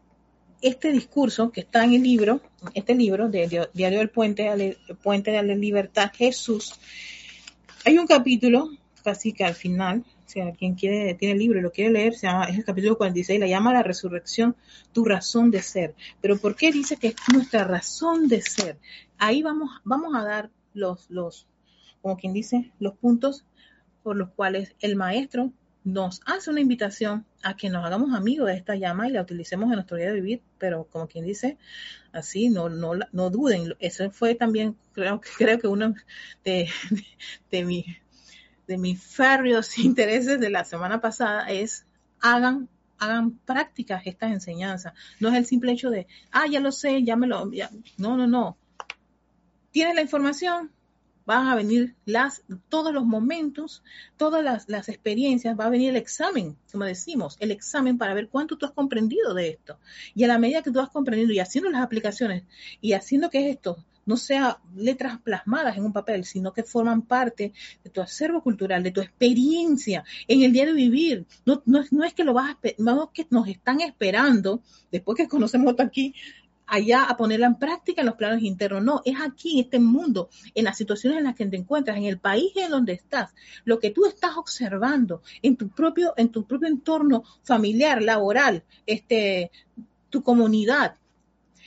este 0.62 0.92
discurso 0.92 1.52
que 1.52 1.62
está 1.62 1.84
en 1.84 1.94
el 1.94 2.04
libro, 2.04 2.42
este 2.74 2.96
libro 2.96 3.30
de 3.30 3.70
Diario 3.74 4.00
del 4.00 4.10
Puente, 4.10 4.78
Puente 5.04 5.32
de 5.32 5.44
la 5.44 5.56
Libertad, 5.56 6.12
Jesús, 6.16 6.80
hay 7.84 7.98
un 7.98 8.06
capítulo, 8.06 8.70
casi 9.02 9.34
que 9.34 9.44
al 9.44 9.56
final, 9.56 10.04
si 10.26 10.42
quien 10.58 10.76
quiere, 10.76 11.14
tiene 11.16 11.34
el 11.34 11.40
libro 11.40 11.60
y 11.60 11.62
lo 11.62 11.72
quiere 11.72 11.92
leer, 11.92 12.14
se 12.14 12.28
llama, 12.28 12.46
es 12.46 12.58
el 12.58 12.66
capítulo 12.66 12.98
46, 12.98 13.40
la 13.40 13.48
llama 13.48 13.74
la 13.74 13.84
resurrección, 13.84 14.56
tu 14.94 15.06
razón 15.06 15.52
de 15.52 15.62
ser. 15.62 15.96
Pero 16.22 16.38
¿por 16.38 16.56
qué 16.56 16.72
dice 16.72 16.98
que 16.98 17.08
es 17.08 17.16
nuestra 17.34 17.64
razón 17.64 18.28
de 18.28 18.42
ser? 18.42 18.78
Ahí 19.18 19.42
vamos, 19.44 19.70
vamos 19.84 20.16
a 20.16 20.24
dar 20.24 20.50
los, 20.74 21.10
los, 21.10 21.48
como 22.02 22.18
quien 22.18 22.34
dice, 22.34 22.72
los 22.80 22.96
puntos 22.96 23.46
por 24.04 24.16
los 24.16 24.30
cuales 24.30 24.76
el 24.80 24.96
maestro 24.96 25.52
nos 25.84 26.22
hace 26.26 26.50
una 26.50 26.62
invitación 26.62 27.26
a 27.44 27.56
que 27.56 27.70
nos 27.70 27.84
hagamos 27.84 28.14
amigos 28.14 28.48
de 28.48 28.56
esta 28.56 28.76
llama 28.76 29.08
y 29.08 29.12
la 29.12 29.22
utilicemos 29.22 29.70
en 29.70 29.76
nuestro 29.76 29.98
día 29.98 30.08
de 30.08 30.14
vivir, 30.14 30.42
pero 30.60 30.86
como 30.86 31.08
quien 31.08 31.26
dice, 31.26 31.58
así, 32.12 32.50
no, 32.50 32.70
no, 32.70 32.94
no 33.12 33.30
duden. 33.30 33.74
Eso 33.80 34.12
fue 34.12 34.36
también, 34.36 34.78
creo, 34.94 35.22
creo 35.38 35.60
que 35.60 35.68
uno 35.68 35.96
de, 36.44 36.70
de, 37.52 37.66
mi, 37.66 37.86
de 38.68 38.78
mis 38.78 39.02
férreos 39.02 39.78
intereses 39.80 40.40
de 40.40 40.50
la 40.50 40.66
semana 40.66 41.02
pasada 41.02 41.50
es 41.50 41.86
hagan 42.20 42.70
hagan 43.02 43.32
prácticas 43.32 44.04
estas 44.06 44.32
enseñanzas. 44.32 44.94
No 45.20 45.30
es 45.30 45.36
el 45.36 45.46
simple 45.48 45.72
hecho 45.72 45.90
de, 45.90 46.06
ah, 46.32 46.46
ya 46.48 46.60
lo 46.60 46.72
sé, 46.72 47.04
ya 47.04 47.16
me 47.16 47.26
lo... 47.26 47.50
No, 47.98 48.16
no, 48.16 48.28
no. 48.28 48.58
Tienes 49.72 49.96
la 49.96 50.04
información, 50.04 50.70
van 51.26 51.48
a 51.48 51.56
venir 51.56 51.96
las, 52.06 52.44
todos 52.70 52.94
los 52.94 53.04
momentos, 53.04 53.84
todas 54.18 54.44
las, 54.44 54.70
las, 54.70 54.88
experiencias, 54.88 55.60
va 55.60 55.66
a 55.66 55.70
venir 55.70 55.90
el 55.90 55.96
examen, 55.96 56.56
como 56.72 56.86
decimos, 56.86 57.38
el 57.40 57.50
examen 57.50 57.98
para 57.98 58.14
ver 58.14 58.30
cuánto 58.30 58.56
tú 58.56 58.68
has 58.68 58.72
comprendido 58.72 59.34
de 59.34 59.50
esto. 59.50 59.80
Y 60.14 60.24
a 60.24 60.28
la 60.28 60.38
medida 60.38 60.62
que 60.62 60.72
tú 60.72 60.80
has 60.80 60.90
comprendido 60.90 61.34
y 61.34 61.40
haciendo 61.40 61.72
las 61.72 61.82
aplicaciones 61.82 62.44
y 62.82 62.94
haciendo 62.94 63.32
que 63.32 63.50
esto 63.50 63.84
no 64.12 64.18
sea 64.18 64.60
letras 64.76 65.22
plasmadas 65.22 65.78
en 65.78 65.86
un 65.86 65.94
papel, 65.94 66.26
sino 66.26 66.52
que 66.52 66.64
forman 66.64 67.04
parte 67.04 67.54
de 67.82 67.90
tu 67.90 68.02
acervo 68.02 68.44
cultural, 68.44 68.84
de 68.84 68.92
tu 68.92 69.00
experiencia 69.00 70.04
en 70.28 70.42
el 70.42 70.52
día 70.52 70.66
de 70.66 70.74
vivir. 70.74 71.26
No, 71.46 71.64
no, 71.66 71.82
no 71.92 72.04
es 72.04 72.14
que 72.14 72.26
lo 72.26 72.34
vas 72.34 72.52
a, 72.52 72.60
que 73.14 73.28
nos 73.30 73.48
están 73.48 73.80
esperando, 73.80 74.62
después 74.92 75.16
que 75.16 75.30
conocemos 75.30 75.76
aquí, 75.80 76.14
allá 76.68 77.04
a 77.04 77.16
ponerla 77.16 77.48
en 77.48 77.56
práctica 77.56 78.02
en 78.02 78.08
los 78.08 78.16
planos 78.16 78.44
internos. 78.44 78.84
No, 78.84 79.02
es 79.06 79.16
aquí, 79.22 79.54
en 79.54 79.66
este 79.66 79.80
mundo, 79.80 80.30
en 80.54 80.66
las 80.66 80.76
situaciones 80.76 81.20
en 81.20 81.24
las 81.24 81.36
que 81.36 81.46
te 81.46 81.56
encuentras, 81.56 81.96
en 81.96 82.04
el 82.04 82.20
país 82.20 82.52
en 82.58 82.70
donde 82.70 82.92
estás, 82.92 83.34
lo 83.64 83.80
que 83.80 83.92
tú 83.92 84.06
estás 84.06 84.36
observando 84.36 85.22
en 85.42 85.56
tu 85.56 85.70
propio, 85.70 86.14
en 86.18 86.30
tu 86.34 86.46
propio 86.46 86.68
entorno 86.68 87.24
familiar, 87.44 88.02
laboral, 88.02 88.66
este, 88.86 89.52
tu 90.10 90.22
comunidad. 90.22 90.98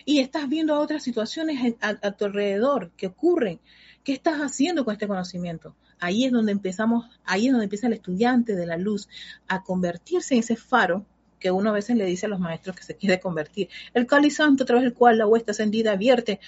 Y 0.05 0.21
estás 0.21 0.49
viendo 0.49 0.79
otras 0.79 1.03
situaciones 1.03 1.75
a, 1.81 2.13
tu 2.13 2.27
alrededor 2.27 2.91
que 2.97 3.07
ocurren. 3.07 3.61
¿Qué 4.03 4.13
estás 4.13 4.41
haciendo 4.41 4.85
con 4.85 4.93
este 4.93 5.09
conocimiento? 5.09 5.75
Ahí 5.99 6.27
es 6.27 6.33
donde 6.33 6.53
empezamos, 6.53 7.07
ahí 7.25 7.47
es 7.47 7.53
donde 7.53 7.65
empieza 7.65 7.87
el 7.87 7.95
estudiante 7.95 8.55
de 8.55 8.67
la 8.67 8.77
luz 8.77 9.09
a 9.49 9.63
convertirse 9.63 10.35
en 10.35 10.41
ese 10.41 10.57
faro 10.57 11.07
que 11.39 11.51
uno 11.51 11.71
a 11.71 11.75
veces 11.75 11.97
le 11.97 12.05
dice 12.07 12.27
a 12.27 12.29
los 12.29 12.41
maestros 12.41 12.77
que 12.77 12.83
se 12.83 12.97
quiere 12.97 13.21
convertir. 13.21 13.69
El 13.93 14.07
Cali 14.07 14.31
Santo, 14.31 14.65
a 14.65 14.67
través 14.67 14.85
del 14.85 14.95
cual 14.95 15.19
la 15.19 15.27
huesta 15.27 15.53
ascendida 15.53 15.97
vierte. 15.97 16.41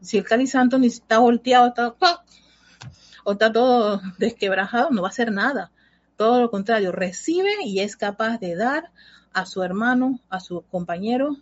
Si 0.00 0.18
el 0.18 0.24
Cali 0.24 0.46
Santo 0.46 0.78
ni 0.78 0.86
está 0.86 1.18
volteado, 1.18 1.68
está, 1.68 1.96
o 3.24 3.32
está 3.32 3.52
todo 3.52 4.00
desquebrajado, 4.18 4.90
no 4.90 5.02
va 5.02 5.08
a 5.08 5.10
hacer 5.10 5.32
nada. 5.32 5.72
Todo 6.16 6.40
lo 6.40 6.50
contrario, 6.50 6.92
recibe 6.92 7.50
y 7.64 7.80
es 7.80 7.96
capaz 7.96 8.38
de 8.38 8.54
dar 8.54 8.92
a 9.32 9.46
su 9.46 9.62
hermano, 9.64 10.20
a 10.28 10.38
su 10.38 10.62
compañero, 10.62 11.36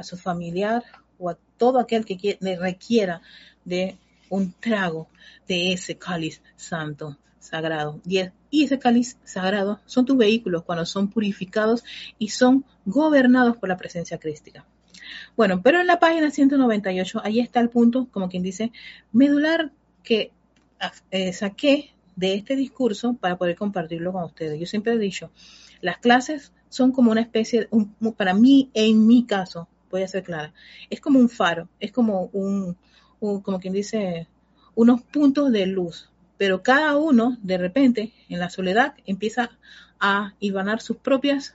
a 0.00 0.02
su 0.02 0.16
familiar 0.16 0.82
o 1.18 1.30
a 1.30 1.38
todo 1.56 1.78
aquel 1.78 2.04
que 2.04 2.38
le 2.40 2.56
requiera 2.58 3.20
de 3.64 3.98
un 4.30 4.52
trago 4.52 5.08
de 5.46 5.72
ese 5.72 5.96
cáliz 5.96 6.40
santo 6.56 7.18
sagrado. 7.38 8.00
Y 8.04 8.64
ese 8.64 8.78
cáliz 8.78 9.18
sagrado 9.24 9.80
son 9.84 10.06
tus 10.06 10.16
vehículos 10.16 10.64
cuando 10.64 10.86
son 10.86 11.08
purificados 11.08 11.84
y 12.18 12.28
son 12.28 12.64
gobernados 12.86 13.58
por 13.58 13.68
la 13.68 13.76
presencia 13.76 14.18
crística. 14.18 14.64
Bueno, 15.36 15.60
pero 15.62 15.80
en 15.80 15.86
la 15.86 15.98
página 15.98 16.30
198, 16.30 17.20
ahí 17.22 17.40
está 17.40 17.60
el 17.60 17.68
punto, 17.68 18.08
como 18.10 18.28
quien 18.28 18.42
dice, 18.42 18.72
medular 19.12 19.72
que 20.02 20.32
eh, 21.10 21.32
saqué 21.32 21.92
de 22.16 22.34
este 22.34 22.56
discurso 22.56 23.14
para 23.14 23.36
poder 23.36 23.56
compartirlo 23.56 24.12
con 24.12 24.24
ustedes. 24.24 24.58
Yo 24.58 24.66
siempre 24.66 24.94
he 24.94 24.98
dicho, 24.98 25.30
las 25.80 25.98
clases 25.98 26.52
son 26.68 26.92
como 26.92 27.10
una 27.10 27.20
especie, 27.20 27.68
para 28.16 28.34
mí, 28.34 28.70
en 28.74 29.06
mi 29.06 29.26
caso, 29.26 29.68
voy 29.90 30.02
a 30.02 30.08
ser 30.08 30.22
clara, 30.22 30.52
es 30.88 31.00
como 31.00 31.18
un 31.18 31.28
faro, 31.28 31.68
es 31.78 31.92
como 31.92 32.30
un 32.32 32.76
como 33.20 33.60
quien 33.60 33.74
dice, 33.74 34.28
unos 34.74 35.02
puntos 35.02 35.52
de 35.52 35.66
luz 35.66 36.10
pero 36.38 36.62
cada 36.62 36.96
uno 36.96 37.36
de 37.42 37.58
repente 37.58 38.14
en 38.30 38.38
la 38.38 38.48
soledad 38.48 38.94
empieza 39.04 39.50
a 39.98 40.34
ibanar 40.40 40.80
sus 40.80 40.96
propias 40.96 41.54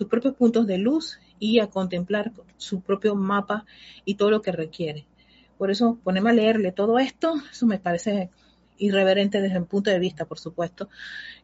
sus 0.00 0.06
propios 0.06 0.34
puntos 0.34 0.66
de 0.66 0.78
luz 0.78 1.18
y 1.40 1.58
a 1.58 1.66
contemplar 1.66 2.32
su 2.56 2.80
propio 2.80 3.16
mapa 3.16 3.66
y 4.04 4.14
todo 4.14 4.30
lo 4.30 4.40
que 4.40 4.52
requiere. 4.52 5.06
Por 5.58 5.70
eso 5.70 5.98
ponerme 6.02 6.30
a 6.30 6.34
leerle 6.34 6.72
todo 6.72 6.98
esto, 6.98 7.34
eso 7.50 7.66
me 7.66 7.78
parece 7.78 8.30
irreverente 8.78 9.40
desde 9.42 9.58
el 9.58 9.64
punto 9.64 9.90
de 9.90 9.98
vista, 9.98 10.24
por 10.24 10.38
supuesto, 10.38 10.88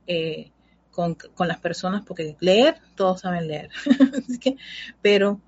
eh, 0.06 0.52
con, 0.90 1.18
las 1.40 1.58
personas, 1.58 2.02
porque 2.06 2.36
leer, 2.40 2.78
todos 2.94 3.20
saben 3.20 3.48
leer. 3.48 3.68
pero 5.02 5.40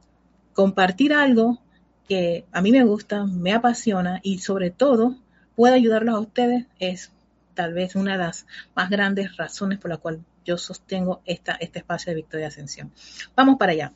compartir 0.58 1.12
algo 1.12 1.62
que 2.08 2.44
a 2.50 2.60
mí 2.60 2.72
me 2.72 2.82
gusta, 2.82 3.24
me 3.26 3.52
apasiona 3.52 4.18
y 4.24 4.40
sobre 4.40 4.72
todo 4.72 5.14
puede 5.54 5.76
ayudarlos 5.76 6.16
a 6.16 6.18
ustedes 6.18 6.66
es 6.80 7.12
tal 7.54 7.74
vez 7.74 7.94
una 7.94 8.14
de 8.14 8.24
las 8.24 8.44
más 8.74 8.90
grandes 8.90 9.36
razones 9.36 9.78
por 9.78 9.92
la 9.92 9.98
cual 9.98 10.24
yo 10.44 10.58
sostengo 10.58 11.22
esta, 11.26 11.52
este 11.52 11.78
espacio 11.78 12.10
de 12.10 12.16
Victoria 12.16 12.48
Ascensión. 12.48 12.90
Vamos 13.36 13.54
para 13.56 13.70
allá. 13.70 13.92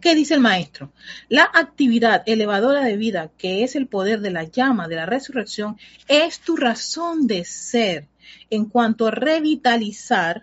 ¿Qué 0.00 0.16
dice 0.16 0.34
el 0.34 0.40
maestro? 0.40 0.90
La 1.28 1.48
actividad 1.54 2.24
elevadora 2.26 2.82
de 2.82 2.96
vida, 2.96 3.30
que 3.38 3.62
es 3.62 3.76
el 3.76 3.86
poder 3.86 4.22
de 4.22 4.32
la 4.32 4.42
llama 4.42 4.88
de 4.88 4.96
la 4.96 5.06
resurrección, 5.06 5.78
es 6.08 6.40
tu 6.40 6.56
razón 6.56 7.28
de 7.28 7.44
ser 7.44 8.08
en 8.50 8.64
cuanto 8.64 9.06
a 9.06 9.12
revitalizar 9.12 10.42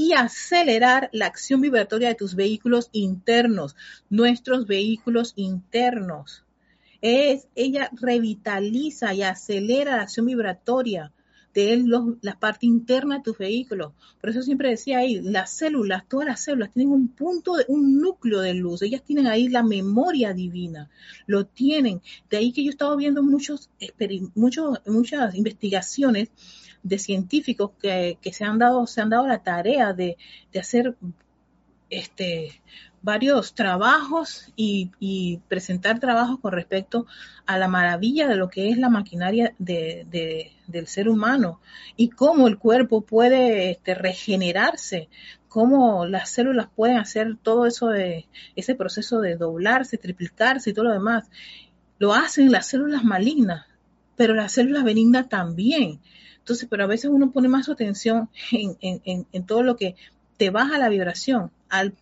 y 0.00 0.14
acelerar 0.14 1.10
la 1.12 1.26
acción 1.26 1.60
vibratoria 1.60 2.08
de 2.08 2.14
tus 2.14 2.34
vehículos 2.34 2.88
internos, 2.92 3.76
nuestros 4.08 4.66
vehículos 4.66 5.34
internos. 5.36 6.42
Es, 7.02 7.48
ella 7.54 7.90
revitaliza 7.92 9.12
y 9.12 9.22
acelera 9.22 9.96
la 9.96 10.02
acción 10.04 10.24
vibratoria 10.24 11.12
de 11.52 11.84
la 12.22 12.38
parte 12.38 12.64
interna 12.64 13.16
de 13.16 13.24
tus 13.24 13.36
vehículos. 13.36 13.92
Por 14.22 14.30
eso 14.30 14.40
siempre 14.40 14.70
decía 14.70 15.00
ahí, 15.00 15.20
las 15.20 15.50
células, 15.50 16.08
todas 16.08 16.26
las 16.26 16.42
células 16.42 16.72
tienen 16.72 16.94
un 16.94 17.08
punto, 17.08 17.56
de, 17.56 17.66
un 17.68 18.00
núcleo 18.00 18.40
de 18.40 18.54
luz. 18.54 18.80
Ellas 18.80 19.02
tienen 19.02 19.26
ahí 19.26 19.48
la 19.48 19.62
memoria 19.62 20.32
divina. 20.32 20.88
Lo 21.26 21.44
tienen. 21.44 22.00
De 22.30 22.38
ahí 22.38 22.52
que 22.52 22.64
yo 22.64 22.70
he 22.70 22.72
estado 22.72 22.96
viendo 22.96 23.22
muchos, 23.22 23.68
muchos 24.34 24.80
muchas 24.86 25.34
investigaciones 25.34 26.30
de 26.82 26.98
científicos 26.98 27.72
que, 27.80 28.18
se 28.32 28.44
han 28.44 28.58
dado, 28.58 28.86
se 28.86 29.00
han 29.00 29.10
dado 29.10 29.26
la 29.26 29.42
tarea 29.42 29.92
de, 29.92 30.16
de 30.52 30.60
hacer 30.60 30.96
este 31.90 32.60
varios 33.02 33.54
trabajos 33.54 34.52
y, 34.56 35.40
presentar 35.48 35.98
trabajos 35.98 36.38
con 36.40 36.52
respecto 36.52 37.06
a 37.46 37.58
la 37.58 37.68
maravilla 37.68 38.28
de 38.28 38.36
lo 38.36 38.50
que 38.50 38.70
es 38.70 38.78
la 38.78 38.88
maquinaria 38.88 39.54
de, 39.58 40.52
del 40.66 40.86
ser 40.86 41.08
humano 41.08 41.60
y 41.96 42.10
cómo 42.10 42.48
el 42.48 42.58
cuerpo 42.58 43.02
puede 43.02 43.70
este, 43.70 43.94
regenerarse, 43.94 45.08
cómo 45.48 46.06
las 46.06 46.30
células 46.30 46.68
pueden 46.74 46.98
hacer 46.98 47.36
todo 47.42 47.66
eso 47.66 47.88
de 47.88 48.26
ese 48.54 48.74
proceso 48.74 49.20
de 49.20 49.36
doblarse, 49.36 49.98
triplicarse 49.98 50.70
y 50.70 50.72
todo 50.74 50.86
lo 50.86 50.92
demás. 50.92 51.30
Lo 51.98 52.14
hacen 52.14 52.52
las 52.52 52.66
células 52.66 53.04
malignas, 53.04 53.66
pero 54.20 54.34
las 54.34 54.52
células 54.52 54.84
benignas 54.84 55.30
también. 55.30 55.98
Entonces, 56.40 56.68
pero 56.68 56.84
a 56.84 56.86
veces 56.86 57.10
uno 57.10 57.30
pone 57.30 57.48
más 57.48 57.70
atención 57.70 58.28
en, 58.50 58.76
en 59.32 59.46
todo 59.46 59.62
lo 59.62 59.76
que 59.76 59.96
te 60.36 60.50
baja 60.50 60.76
la 60.76 60.90
vibración. 60.90 61.50
Al, 61.70 61.94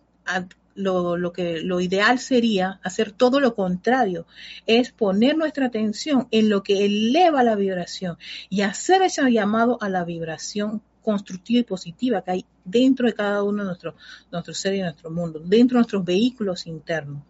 lo, 0.75 1.15
lo, 1.15 1.31
que 1.31 1.61
lo 1.61 1.79
ideal 1.79 2.19
sería 2.19 2.81
hacer 2.83 3.13
todo 3.13 3.39
lo 3.39 3.55
contrario, 3.55 4.25
es 4.67 4.91
poner 4.91 5.37
nuestra 5.37 5.67
atención 5.67 6.27
en 6.31 6.49
lo 6.49 6.61
que 6.61 6.83
eleva 6.83 7.41
la 7.41 7.55
vibración 7.55 8.17
y 8.49 8.63
hacer 8.63 9.01
ese 9.01 9.21
llamado 9.31 9.77
a 9.79 9.87
la 9.87 10.03
vibración 10.03 10.81
constructiva 11.01 11.61
y 11.61 11.63
positiva 11.63 12.21
que 12.21 12.31
hay 12.31 12.45
dentro 12.65 13.07
de 13.07 13.13
cada 13.13 13.43
uno 13.43 13.63
de 13.63 13.67
nuestros 13.67 13.95
nuestro 14.29 14.53
ser 14.53 14.73
y 14.73 14.81
nuestro 14.81 15.09
mundo, 15.09 15.39
dentro 15.39 15.75
de 15.75 15.79
nuestros 15.79 16.03
vehículos 16.03 16.67
internos. 16.67 17.23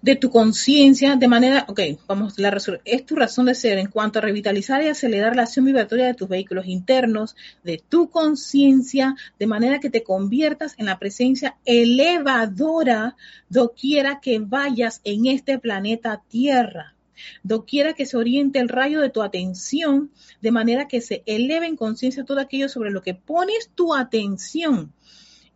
De 0.00 0.14
tu 0.16 0.30
conciencia 0.30 1.16
de 1.16 1.28
manera, 1.28 1.64
ok, 1.68 1.80
vamos, 2.06 2.38
la 2.38 2.56
es 2.84 3.06
tu 3.06 3.16
razón 3.16 3.46
de 3.46 3.54
ser 3.54 3.78
en 3.78 3.88
cuanto 3.88 4.18
a 4.18 4.22
revitalizar 4.22 4.82
y 4.82 4.88
acelerar 4.88 5.34
la 5.34 5.42
acción 5.42 5.64
vibratoria 5.64 6.06
de 6.06 6.14
tus 6.14 6.28
vehículos 6.28 6.66
internos, 6.66 7.34
de 7.64 7.82
tu 7.88 8.08
conciencia, 8.08 9.16
de 9.38 9.46
manera 9.46 9.80
que 9.80 9.90
te 9.90 10.04
conviertas 10.04 10.74
en 10.78 10.86
la 10.86 10.98
presencia 10.98 11.56
elevadora 11.64 13.16
doquiera 13.48 14.20
que 14.20 14.38
vayas 14.38 15.00
en 15.04 15.26
este 15.26 15.58
planeta 15.58 16.22
Tierra. 16.28 16.94
Doquiera 17.42 17.94
que 17.94 18.06
se 18.06 18.16
oriente 18.16 18.60
el 18.60 18.68
rayo 18.68 19.00
de 19.00 19.10
tu 19.10 19.22
atención, 19.22 20.12
de 20.40 20.52
manera 20.52 20.86
que 20.86 21.00
se 21.00 21.24
eleve 21.26 21.66
en 21.66 21.76
conciencia 21.76 22.24
todo 22.24 22.38
aquello 22.38 22.68
sobre 22.68 22.92
lo 22.92 23.02
que 23.02 23.14
pones 23.14 23.70
tu 23.74 23.92
atención. 23.92 24.92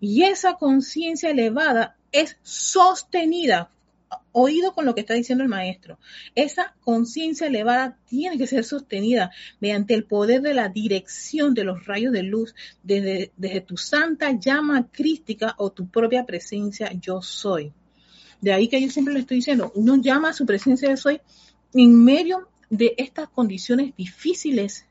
Y 0.00 0.24
esa 0.24 0.54
conciencia 0.54 1.30
elevada 1.30 1.96
es 2.10 2.36
sostenida 2.42 3.70
oído 4.32 4.72
con 4.72 4.84
lo 4.84 4.94
que 4.94 5.00
está 5.02 5.14
diciendo 5.14 5.42
el 5.44 5.50
maestro. 5.50 5.98
Esa 6.34 6.74
conciencia 6.80 7.46
elevada 7.46 7.98
tiene 8.06 8.38
que 8.38 8.46
ser 8.46 8.64
sostenida 8.64 9.30
mediante 9.60 9.94
el 9.94 10.04
poder 10.04 10.42
de 10.42 10.54
la 10.54 10.68
dirección 10.68 11.54
de 11.54 11.64
los 11.64 11.86
rayos 11.86 12.12
de 12.12 12.22
luz 12.22 12.54
desde, 12.82 13.30
tu 13.66 13.76
santa 13.76 14.32
llama 14.32 14.88
crística 14.90 15.54
o 15.58 15.70
tu 15.70 15.88
propia 15.88 16.24
presencia 16.24 16.92
yo 17.00 17.22
soy. 17.22 17.72
De 18.40 18.52
ahí 18.52 18.68
que 18.68 18.80
yo 18.80 18.90
siempre 18.90 19.14
le 19.14 19.20
estoy 19.20 19.36
diciendo, 19.36 19.72
uno 19.74 19.96
llama 19.96 20.30
a 20.30 20.32
su 20.32 20.46
presencia 20.46 20.88
yo 20.88 20.96
soy 20.96 21.20
en 21.74 22.02
medio 22.04 22.48
de 22.70 22.94
estas 22.96 23.28
condiciones 23.28 23.94
difíciles. 23.96 24.86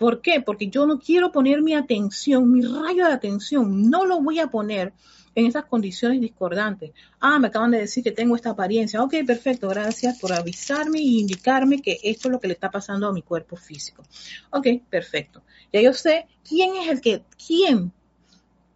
¿Por 0.00 0.22
qué? 0.22 0.40
Porque 0.40 0.68
yo 0.68 0.86
no 0.86 0.98
quiero 0.98 1.30
poner 1.30 1.60
mi 1.60 1.74
atención, 1.74 2.50
mi 2.50 2.62
rayo 2.62 3.04
de 3.04 3.12
atención, 3.12 3.90
no 3.90 4.06
lo 4.06 4.22
voy 4.22 4.38
a 4.38 4.46
poner 4.46 4.94
en 5.34 5.44
esas 5.44 5.66
condiciones 5.66 6.22
discordantes. 6.22 6.92
Ah, 7.20 7.38
me 7.38 7.48
acaban 7.48 7.70
de 7.70 7.80
decir 7.80 8.02
que 8.02 8.10
tengo 8.10 8.34
esta 8.34 8.48
apariencia. 8.48 9.02
Ok, 9.02 9.16
perfecto, 9.26 9.68
gracias 9.68 10.18
por 10.18 10.32
avisarme 10.32 11.00
e 11.00 11.02
indicarme 11.02 11.82
que 11.82 11.98
esto 12.02 12.28
es 12.28 12.32
lo 12.32 12.40
que 12.40 12.48
le 12.48 12.54
está 12.54 12.70
pasando 12.70 13.08
a 13.08 13.12
mi 13.12 13.20
cuerpo 13.20 13.56
físico. 13.56 14.02
Ok, 14.48 14.68
perfecto. 14.88 15.42
Ya 15.70 15.82
yo 15.82 15.92
sé 15.92 16.28
quién 16.48 16.76
es 16.76 16.88
el 16.88 17.02
que, 17.02 17.22
quién 17.46 17.92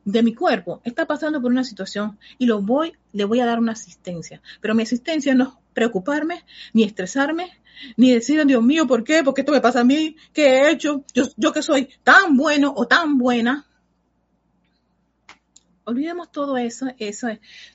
de 0.04 0.22
mi 0.22 0.34
cuerpo 0.34 0.80
está 0.84 1.06
pasando 1.06 1.40
por 1.40 1.50
una 1.50 1.64
situación 1.64 2.18
y 2.38 2.46
lo 2.46 2.60
voy, 2.60 2.92
le 3.12 3.24
voy 3.24 3.40
a 3.40 3.46
dar 3.46 3.58
una 3.58 3.72
asistencia. 3.72 4.42
Pero 4.60 4.74
mi 4.74 4.82
asistencia 4.82 5.34
no 5.34 5.44
es 5.44 5.50
preocuparme, 5.72 6.44
ni 6.72 6.84
estresarme, 6.84 7.50
ni 7.96 8.12
decir, 8.12 8.44
Dios 8.46 8.62
mío, 8.62 8.86
¿por 8.86 9.02
qué? 9.02 9.22
¿Por 9.22 9.34
qué 9.34 9.40
esto 9.40 9.52
me 9.52 9.60
pasa 9.60 9.80
a 9.80 9.84
mí? 9.84 10.16
¿Qué 10.32 10.46
he 10.46 10.70
hecho? 10.70 11.04
Yo, 11.14 11.24
yo 11.36 11.52
que 11.52 11.62
soy 11.62 11.88
tan 12.02 12.36
bueno 12.36 12.72
o 12.76 12.86
tan 12.86 13.18
buena 13.18 13.66
olvidemos 15.84 16.32
todo 16.32 16.56
eso, 16.56 16.86
eso, 16.98 17.28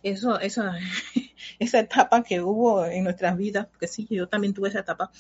eso, 0.04 0.40
eso, 0.40 0.64
esa 1.60 1.80
etapa 1.80 2.24
que 2.24 2.42
hubo 2.42 2.86
en 2.86 3.04
nuestras 3.04 3.38
vidas, 3.38 3.68
porque 3.68 3.88
sí, 3.88 4.08
yo 4.10 4.28
también 4.28 4.54
tuve 4.54 4.70
esa 4.70 4.80
etapa 4.80 5.12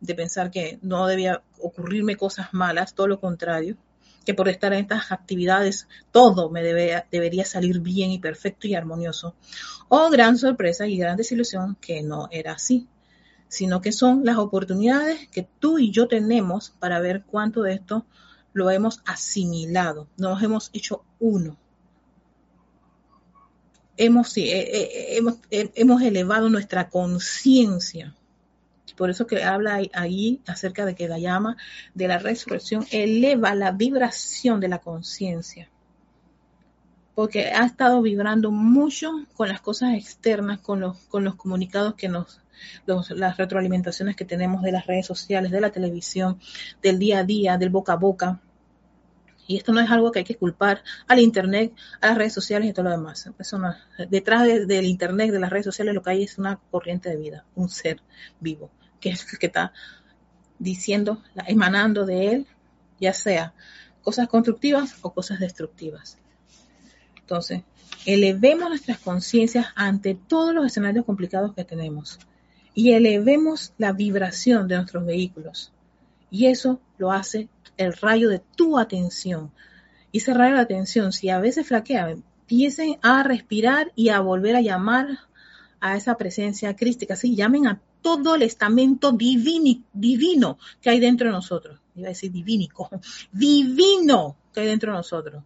de 0.00 0.14
pensar 0.14 0.50
que 0.50 0.78
no 0.82 1.06
debía 1.06 1.42
ocurrirme 1.60 2.16
cosas 2.16 2.52
malas, 2.52 2.94
todo 2.94 3.08
lo 3.08 3.20
contrario, 3.20 3.76
que 4.26 4.34
por 4.34 4.50
estar 4.50 4.74
en 4.74 4.80
estas 4.80 5.10
actividades 5.10 5.88
todo 6.10 6.50
me 6.50 6.62
debería 6.62 7.44
salir 7.46 7.80
bien 7.80 8.10
y 8.10 8.18
perfecto 8.18 8.66
y 8.68 8.74
armonioso. 8.74 9.34
Oh, 9.88 10.10
gran 10.10 10.36
sorpresa 10.36 10.86
y 10.86 10.98
gran 10.98 11.16
desilusión 11.16 11.78
que 11.80 12.02
no 12.02 12.28
era 12.30 12.52
así, 12.52 12.86
sino 13.48 13.80
que 13.80 13.92
son 13.92 14.26
las 14.26 14.36
oportunidades 14.36 15.28
que 15.28 15.48
tú 15.58 15.78
y 15.78 15.90
yo 15.90 16.08
tenemos 16.08 16.70
para 16.78 17.00
ver 17.00 17.24
cuánto 17.24 17.62
de 17.62 17.72
esto 17.72 18.04
lo 18.52 18.70
hemos 18.70 19.00
asimilado, 19.06 20.08
nos 20.18 20.42
hemos 20.42 20.68
hecho 20.74 21.04
uno 21.18 21.56
hemos, 23.96 24.36
eh, 24.36 24.42
eh, 24.44 25.16
hemos, 25.16 25.36
eh, 25.50 25.70
hemos 25.74 26.02
elevado 26.02 26.48
nuestra 26.48 26.88
conciencia. 26.88 28.14
Por 28.96 29.10
eso 29.10 29.26
que 29.26 29.44
habla 29.44 29.80
ahí 29.92 30.40
acerca 30.46 30.86
de 30.86 30.94
que 30.94 31.08
la 31.08 31.18
llama 31.18 31.56
de 31.94 32.08
la 32.08 32.18
resurrección 32.18 32.86
eleva 32.90 33.54
la 33.54 33.72
vibración 33.72 34.58
de 34.58 34.68
la 34.68 34.78
conciencia. 34.78 35.70
Porque 37.14 37.46
ha 37.46 37.64
estado 37.64 38.02
vibrando 38.02 38.50
mucho 38.50 39.10
con 39.34 39.48
las 39.48 39.60
cosas 39.60 39.94
externas, 39.94 40.60
con 40.60 40.80
los, 40.80 40.98
con 41.08 41.24
los 41.24 41.34
comunicados 41.34 41.94
que 41.94 42.08
nos, 42.08 42.40
las 42.86 43.36
retroalimentaciones 43.36 44.16
que 44.16 44.24
tenemos 44.24 44.62
de 44.62 44.72
las 44.72 44.86
redes 44.86 45.06
sociales, 45.06 45.50
de 45.50 45.60
la 45.60 45.70
televisión, 45.70 46.38
del 46.82 46.98
día 46.98 47.20
a 47.20 47.24
día, 47.24 47.58
del 47.58 47.70
boca 47.70 47.94
a 47.94 47.96
boca. 47.96 48.40
Y 49.46 49.56
esto 49.56 49.72
no 49.72 49.80
es 49.80 49.90
algo 49.90 50.10
que 50.10 50.20
hay 50.20 50.24
que 50.24 50.36
culpar 50.36 50.82
al 51.06 51.20
Internet, 51.20 51.72
a 52.00 52.08
las 52.08 52.18
redes 52.18 52.32
sociales 52.32 52.68
y 52.68 52.72
todo 52.72 52.86
lo 52.86 52.90
demás. 52.90 53.30
detrás 54.10 54.44
del 54.44 54.86
Internet, 54.86 55.30
de 55.30 55.38
las 55.38 55.50
redes 55.50 55.66
sociales, 55.66 55.94
lo 55.94 56.02
que 56.02 56.10
hay 56.10 56.22
es 56.24 56.38
una 56.38 56.58
corriente 56.70 57.10
de 57.10 57.16
vida, 57.16 57.44
un 57.54 57.68
ser 57.68 58.02
vivo, 58.40 58.70
que 59.00 59.10
es 59.10 59.24
que 59.24 59.46
está 59.46 59.72
diciendo, 60.58 61.22
emanando 61.46 62.06
de 62.06 62.28
él, 62.28 62.46
ya 63.00 63.12
sea 63.12 63.54
cosas 64.02 64.28
constructivas 64.28 64.96
o 65.02 65.12
cosas 65.12 65.40
destructivas. 65.40 66.18
Entonces, 67.20 67.62
elevemos 68.04 68.68
nuestras 68.68 68.98
conciencias 68.98 69.66
ante 69.74 70.14
todos 70.14 70.54
los 70.54 70.66
escenarios 70.66 71.04
complicados 71.04 71.54
que 71.54 71.64
tenemos 71.64 72.18
y 72.72 72.92
elevemos 72.92 73.72
la 73.78 73.92
vibración 73.92 74.68
de 74.68 74.76
nuestros 74.76 75.04
vehículos. 75.04 75.72
Y 76.30 76.46
eso 76.46 76.80
lo 76.98 77.10
hace 77.10 77.48
el 77.76 77.94
rayo 77.94 78.28
de 78.28 78.42
tu 78.56 78.78
atención. 78.78 79.50
Y 80.12 80.18
ese 80.18 80.34
rayo 80.34 80.56
de 80.56 80.60
atención, 80.60 81.12
si 81.12 81.30
a 81.30 81.40
veces 81.40 81.66
flaquea, 81.66 82.10
empiecen 82.10 82.98
a 83.02 83.22
respirar 83.22 83.92
y 83.96 84.10
a 84.10 84.20
volver 84.20 84.56
a 84.56 84.60
llamar 84.60 85.18
a 85.80 85.96
esa 85.96 86.16
presencia 86.16 86.76
crística. 86.76 87.16
Sí, 87.16 87.34
llamen 87.34 87.66
a 87.66 87.80
todo 88.06 88.36
el 88.36 88.42
estamento 88.42 89.10
divino, 89.10 89.82
divino 89.92 90.58
que 90.80 90.90
hay 90.90 91.00
dentro 91.00 91.26
de 91.26 91.32
nosotros. 91.32 91.80
Iba 91.96 92.06
a 92.06 92.10
decir 92.10 92.30
divínico, 92.30 92.88
divino 93.32 94.36
que 94.52 94.60
hay 94.60 94.68
dentro 94.68 94.92
de 94.92 94.98
nosotros. 94.98 95.42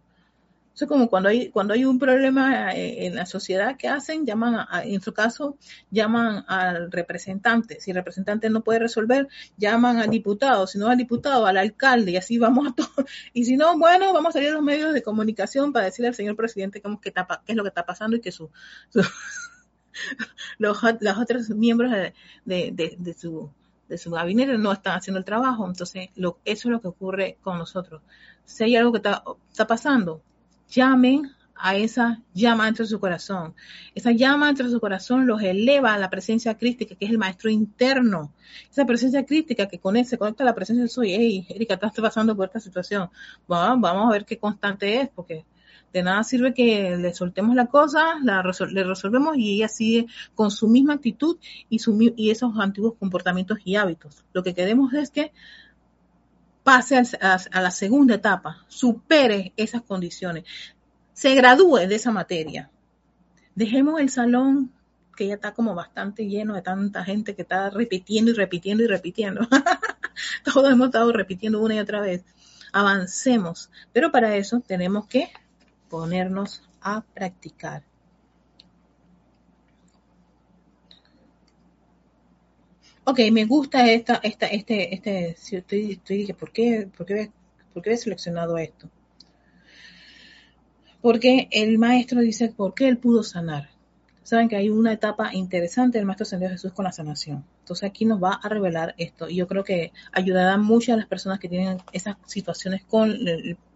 Eso 0.75 0.85
es 0.85 0.89
como 0.89 1.09
cuando 1.09 1.29
hay, 1.29 1.49
cuando 1.49 1.73
hay 1.73 1.85
un 1.85 1.97
problema 1.97 2.71
eh, 2.71 3.07
en 3.07 3.15
la 3.15 3.25
sociedad, 3.25 3.77
¿qué 3.77 3.87
hacen? 3.87 4.27
Llaman, 4.27 4.67
en 4.83 5.01
su 5.01 5.11
caso, 5.11 5.57
llaman 5.89 6.45
al 6.47 6.91
representante. 6.91 7.79
Si 7.81 7.89
el 7.89 7.95
representante 7.95 8.47
no 8.51 8.63
puede 8.63 8.77
resolver, 8.77 9.27
llaman 9.57 9.97
al 9.97 10.11
diputado. 10.11 10.67
Si 10.67 10.77
no 10.77 10.87
al 10.87 10.97
diputado, 10.97 11.47
al 11.47 11.57
alcalde. 11.57 12.11
Y 12.11 12.17
así 12.17 12.37
vamos 12.37 12.67
a 12.67 12.75
todo. 12.75 12.87
Y 13.33 13.45
si 13.45 13.57
no, 13.57 13.77
bueno, 13.79 14.13
vamos 14.13 14.29
a 14.29 14.33
salir 14.33 14.49
a 14.49 14.53
los 14.53 14.61
medios 14.61 14.93
de 14.93 15.01
comunicación 15.01 15.73
para 15.73 15.85
decirle 15.85 16.09
al 16.09 16.15
señor 16.15 16.35
presidente 16.35 16.79
qué, 16.79 17.11
qué 17.11 17.13
es 17.47 17.55
lo 17.55 17.63
que 17.63 17.69
está 17.69 17.85
pasando 17.85 18.17
y 18.17 18.21
que 18.21 18.31
su, 18.31 18.51
los, 20.57 20.83
otros 20.83 21.49
miembros 21.49 21.91
de, 22.45 23.15
su 23.19 23.49
de 23.91 23.97
su 23.97 24.09
gabinete 24.09 24.57
no 24.57 24.71
están 24.71 24.97
haciendo 24.97 25.19
el 25.19 25.25
trabajo. 25.25 25.67
Entonces, 25.67 26.09
lo, 26.15 26.39
eso 26.45 26.69
es 26.69 26.71
lo 26.71 26.81
que 26.81 26.87
ocurre 26.87 27.37
con 27.41 27.57
nosotros. 27.57 28.01
Si 28.45 28.63
hay 28.63 28.77
algo 28.77 28.93
que 28.93 28.99
está, 28.99 29.23
está 29.51 29.67
pasando, 29.67 30.21
llamen 30.69 31.29
a 31.61 31.75
esa 31.75 32.21
llama 32.33 32.67
entre 32.67 32.85
su 32.85 32.99
corazón. 32.99 33.53
Esa 33.93 34.11
llama 34.11 34.49
entre 34.49 34.69
su 34.69 34.79
corazón 34.79 35.27
los 35.27 35.41
eleva 35.43 35.93
a 35.93 35.99
la 35.99 36.09
presencia 36.09 36.57
crítica, 36.57 36.95
que 36.95 37.05
es 37.05 37.11
el 37.11 37.17
maestro 37.17 37.49
interno. 37.49 38.33
Esa 38.69 38.85
presencia 38.85 39.25
crítica 39.25 39.67
que 39.67 39.77
conecta, 39.77 40.11
se 40.11 40.17
conecta 40.17 40.43
a 40.43 40.47
la 40.47 40.55
presencia 40.55 40.83
de 40.83 40.89
soy. 40.89 41.11
Hey, 41.11 41.45
Erika, 41.49 41.75
estás 41.75 41.93
pasando 41.93 42.35
por 42.35 42.47
esta 42.47 42.59
situación. 42.59 43.09
vamos 43.47 44.07
a 44.07 44.11
ver 44.11 44.25
qué 44.25 44.37
constante 44.37 45.01
es, 45.01 45.09
porque 45.09 45.45
de 45.93 46.03
nada 46.03 46.23
sirve 46.23 46.53
que 46.53 46.97
le 46.97 47.13
soltemos 47.13 47.55
la 47.55 47.67
cosa, 47.67 48.15
le 48.23 48.83
resolvemos 48.83 49.35
y 49.37 49.55
ella 49.55 49.67
sigue 49.67 50.07
con 50.35 50.51
su 50.51 50.67
misma 50.67 50.93
actitud 50.93 51.37
y, 51.69 51.79
y 52.15 52.31
esos 52.31 52.57
antiguos 52.57 52.93
comportamientos 52.97 53.59
y 53.65 53.75
hábitos. 53.75 54.23
Lo 54.33 54.43
que 54.43 54.53
queremos 54.53 54.93
es 54.93 55.11
que 55.11 55.31
pase 56.63 57.01
a, 57.21 57.61
la 57.61 57.71
segunda 57.71 58.15
etapa, 58.15 58.63
supere 58.67 59.53
esas 59.57 59.81
condiciones, 59.81 60.43
se 61.13 61.35
gradúe 61.35 61.87
de 61.87 61.95
esa 61.95 62.11
materia. 62.11 62.69
Dejemos 63.55 63.99
el 63.99 64.09
salón 64.09 64.71
que 65.15 65.27
ya 65.27 65.35
está 65.35 65.53
como 65.53 65.75
bastante 65.75 66.27
lleno 66.27 66.53
de 66.55 66.61
tanta 66.61 67.03
gente 67.03 67.35
que 67.35 67.41
está 67.41 67.69
repitiendo 67.69 68.31
y 68.31 68.33
repitiendo 68.33 68.83
y 68.83 68.87
repitiendo. 68.87 69.47
Todos 70.43 70.71
hemos 70.71 70.87
estado 70.87 71.11
repitiendo 71.11 71.61
una 71.61 71.75
y 71.75 71.79
otra 71.79 71.99
vez. 71.99 72.23
Avancemos, 72.71 73.69
pero 73.91 74.11
para 74.11 74.35
eso 74.37 74.61
tenemos 74.61 75.05
que 75.07 75.29
ponernos 75.91 76.63
a 76.81 77.01
practicar. 77.13 77.83
ok, 83.03 83.19
me 83.31 83.45
gusta 83.45 83.91
esta, 83.91 84.15
esta, 84.23 84.45
este, 84.45 84.93
este, 84.93 85.35
estoy, 85.57 85.91
estoy, 85.91 86.33
¿por 86.33 86.51
qué, 86.51 86.87
por 86.95 87.05
qué 87.05 87.31
¿Por 87.73 87.83
qué 87.83 87.93
he 87.93 87.97
seleccionado 87.97 88.57
esto? 88.57 88.89
Porque 91.01 91.47
el 91.51 91.77
maestro 91.77 92.19
dice, 92.21 92.49
¿por 92.49 92.73
qué 92.73 92.87
él 92.87 92.97
pudo 92.97 93.23
sanar? 93.23 93.69
Saben 94.23 94.49
que 94.49 94.55
hay 94.55 94.69
una 94.69 94.93
etapa 94.93 95.33
interesante 95.33 95.97
del 95.97 96.05
Maestro 96.05 96.23
Ascendido 96.23 96.51
Jesús 96.51 96.73
con 96.73 96.85
la 96.85 96.91
sanación. 96.91 97.43
Entonces 97.59 97.89
aquí 97.89 98.05
nos 98.05 98.21
va 98.21 98.33
a 98.33 98.49
revelar 98.49 98.93
esto. 98.97 99.27
Y 99.27 99.37
yo 99.37 99.47
creo 99.47 99.63
que 99.63 99.91
ayudará 100.11 100.57
mucho 100.57 100.93
a 100.93 100.97
las 100.97 101.07
personas 101.07 101.39
que 101.39 101.49
tienen 101.49 101.79
esas 101.91 102.17
situaciones 102.27 102.83
con, 102.83 103.17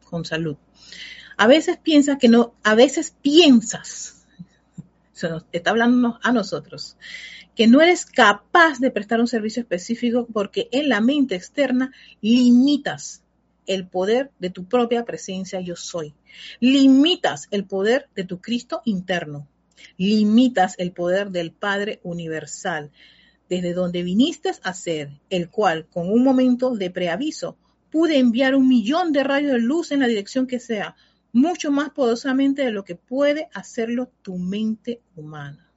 con 0.04 0.24
salud. 0.24 0.56
A 1.38 1.48
veces 1.48 1.78
piensas 1.78 2.18
que 2.18 2.30
no, 2.30 2.54
a 2.64 2.76
veces 2.76 3.16
piensas, 3.22 4.26
se 5.12 5.30
nos 5.30 5.46
está 5.52 5.72
hablando 5.72 6.20
a 6.22 6.32
nosotros, 6.32 6.98
que 7.56 7.68
no 7.68 7.82
eres 7.82 8.06
capaz 8.06 8.80
de 8.80 8.92
prestar 8.92 9.20
un 9.20 9.28
servicio 9.28 9.62
específico 9.62 10.28
porque 10.32 10.68
en 10.72 10.90
la 10.90 11.02
mente 11.02 11.36
externa 11.36 11.94
limitas 12.22 13.24
el 13.66 13.88
poder 13.88 14.32
de 14.40 14.50
tu 14.50 14.66
propia 14.66 15.06
presencia 15.06 15.60
yo 15.60 15.76
soy. 15.76 16.14
Limitas 16.60 17.48
el 17.52 17.66
poder 17.66 18.10
de 18.16 18.24
tu 18.24 18.40
Cristo 18.42 18.82
interno. 18.86 19.48
Limitas 19.98 20.76
el 20.78 20.92
poder 20.92 21.32
del 21.32 21.52
Padre 21.52 22.00
universal, 22.04 22.92
desde 23.50 23.74
donde 23.74 24.04
viniste 24.04 24.52
a 24.64 24.74
ser, 24.74 25.10
el 25.30 25.50
cual, 25.50 25.88
con 25.88 26.10
un 26.10 26.24
momento 26.24 26.76
de 26.76 26.90
preaviso, 26.90 27.58
pude 27.92 28.18
enviar 28.18 28.56
un 28.56 28.68
millón 28.68 29.12
de 29.14 29.24
rayos 29.24 29.54
de 29.54 29.60
luz 29.60 29.92
en 29.92 30.00
la 30.00 30.08
dirección 30.08 30.48
que 30.48 30.60
sea, 30.60 30.96
mucho 31.36 31.70
más 31.70 31.90
poderosamente 31.90 32.62
de 32.62 32.72
lo 32.72 32.86
que 32.86 32.96
puede 32.96 33.50
hacerlo 33.54 34.10
tu 34.22 34.38
mente 34.38 35.02
humana. 35.18 35.70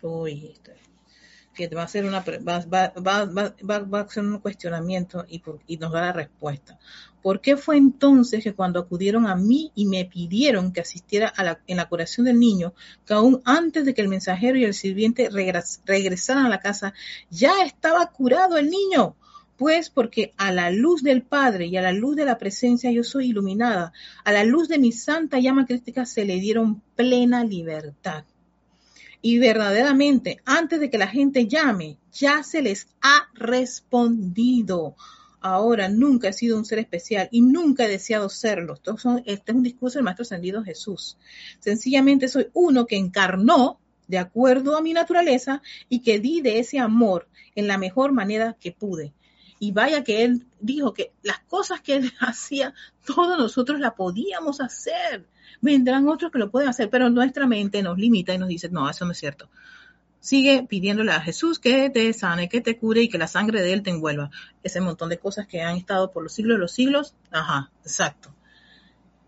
Uy, 0.00 0.54
que 1.58 1.74
va 1.74 1.82
a 1.82 1.88
ser 1.88 2.04
una 2.04 2.20
va, 2.20 2.64
va, 2.64 4.00
a 4.00 4.08
ser 4.08 4.22
un 4.22 4.38
cuestionamiento 4.38 5.24
y, 5.28 5.42
y 5.66 5.76
nos 5.76 5.90
da 5.92 6.02
la 6.02 6.12
respuesta. 6.12 6.78
¿Por 7.20 7.40
qué 7.40 7.56
fue 7.56 7.76
entonces 7.76 8.44
que 8.44 8.54
cuando 8.54 8.78
acudieron 8.78 9.26
a 9.26 9.34
mí 9.34 9.72
y 9.74 9.86
me 9.86 10.04
pidieron 10.04 10.72
que 10.72 10.82
asistiera 10.82 11.28
a 11.28 11.42
la, 11.42 11.60
en 11.66 11.78
la 11.78 11.88
curación 11.88 12.26
del 12.26 12.38
niño, 12.38 12.74
que 13.04 13.14
aún 13.14 13.42
antes 13.44 13.84
de 13.84 13.92
que 13.92 14.02
el 14.02 14.08
mensajero 14.08 14.56
y 14.56 14.64
el 14.64 14.72
sirviente 14.72 15.28
regresaran 15.28 16.46
a 16.46 16.48
la 16.48 16.60
casa, 16.60 16.94
ya 17.28 17.64
estaba 17.64 18.06
curado 18.06 18.56
el 18.56 18.70
niño? 18.70 19.16
Pues 19.56 19.90
porque 19.90 20.32
a 20.36 20.52
la 20.52 20.70
luz 20.70 21.02
del 21.02 21.22
Padre 21.22 21.66
y 21.66 21.76
a 21.76 21.82
la 21.82 21.90
luz 21.90 22.14
de 22.14 22.24
la 22.24 22.38
presencia 22.38 22.92
yo 22.92 23.02
soy 23.02 23.30
iluminada, 23.30 23.92
a 24.24 24.30
la 24.30 24.44
luz 24.44 24.68
de 24.68 24.78
mi 24.78 24.92
santa 24.92 25.40
llama 25.40 25.66
crítica 25.66 26.06
se 26.06 26.24
le 26.24 26.38
dieron 26.38 26.80
plena 26.94 27.42
libertad. 27.42 28.24
Y 29.20 29.38
verdaderamente, 29.38 30.40
antes 30.44 30.80
de 30.80 30.90
que 30.90 30.98
la 30.98 31.08
gente 31.08 31.46
llame, 31.46 31.98
ya 32.12 32.42
se 32.42 32.62
les 32.62 32.86
ha 33.00 33.28
respondido. 33.34 34.94
Ahora, 35.40 35.88
nunca 35.88 36.28
he 36.28 36.32
sido 36.32 36.56
un 36.56 36.64
ser 36.64 36.78
especial 36.78 37.28
y 37.30 37.40
nunca 37.40 37.84
he 37.84 37.88
deseado 37.88 38.28
serlo. 38.28 38.74
este 39.24 39.52
es 39.52 39.56
un 39.56 39.62
discurso 39.62 39.98
del 39.98 40.04
Maestro 40.04 40.22
Ascendido 40.22 40.62
Jesús. 40.62 41.16
Sencillamente 41.60 42.28
soy 42.28 42.48
uno 42.52 42.86
que 42.86 42.96
encarnó 42.96 43.80
de 44.08 44.18
acuerdo 44.18 44.76
a 44.76 44.82
mi 44.82 44.92
naturaleza 44.92 45.62
y 45.88 46.00
que 46.00 46.18
di 46.18 46.40
de 46.40 46.58
ese 46.58 46.78
amor 46.78 47.28
en 47.54 47.68
la 47.68 47.78
mejor 47.78 48.12
manera 48.12 48.56
que 48.58 48.72
pude. 48.72 49.12
Y 49.58 49.72
vaya 49.72 50.04
que 50.04 50.24
él 50.24 50.46
dijo 50.60 50.92
que 50.94 51.12
las 51.22 51.40
cosas 51.40 51.80
que 51.80 51.96
él 51.96 52.12
hacía, 52.20 52.74
todos 53.04 53.38
nosotros 53.38 53.80
las 53.80 53.94
podíamos 53.94 54.60
hacer. 54.60 55.26
Vendrán 55.60 56.08
otros 56.08 56.30
que 56.30 56.38
lo 56.38 56.50
pueden 56.50 56.68
hacer, 56.68 56.90
pero 56.90 57.10
nuestra 57.10 57.46
mente 57.46 57.82
nos 57.82 57.98
limita 57.98 58.34
y 58.34 58.38
nos 58.38 58.48
dice, 58.48 58.68
no, 58.68 58.88
eso 58.88 59.04
no 59.04 59.12
es 59.12 59.18
cierto. 59.18 59.48
Sigue 60.20 60.64
pidiéndole 60.68 61.12
a 61.12 61.20
Jesús 61.20 61.58
que 61.58 61.90
te 61.90 62.12
sane, 62.12 62.48
que 62.48 62.60
te 62.60 62.76
cure 62.76 63.02
y 63.02 63.08
que 63.08 63.18
la 63.18 63.28
sangre 63.28 63.62
de 63.62 63.72
Él 63.72 63.82
te 63.82 63.90
envuelva. 63.90 64.30
Ese 64.62 64.80
montón 64.80 65.08
de 65.08 65.18
cosas 65.18 65.46
que 65.46 65.62
han 65.62 65.76
estado 65.76 66.10
por 66.10 66.22
los 66.22 66.32
siglos 66.32 66.56
de 66.56 66.60
los 66.60 66.72
siglos. 66.72 67.14
Ajá, 67.30 67.70
exacto. 67.82 68.34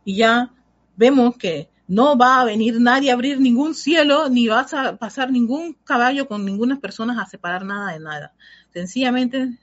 Y 0.04 0.16
ya 0.16 0.52
vemos 0.96 1.36
que 1.36 1.70
no 1.86 2.16
va 2.16 2.40
a 2.40 2.44
venir 2.44 2.80
nadie 2.80 3.10
a 3.10 3.14
abrir 3.14 3.40
ningún 3.40 3.74
cielo, 3.74 4.28
ni 4.28 4.46
vas 4.46 4.74
a 4.74 4.96
pasar 4.96 5.30
ningún 5.32 5.74
caballo 5.84 6.28
con 6.28 6.44
ninguna 6.44 6.78
persona 6.78 7.20
a 7.20 7.26
separar 7.26 7.64
nada 7.64 7.92
de 7.92 7.98
nada. 7.98 8.34
Sencillamente 8.72 9.58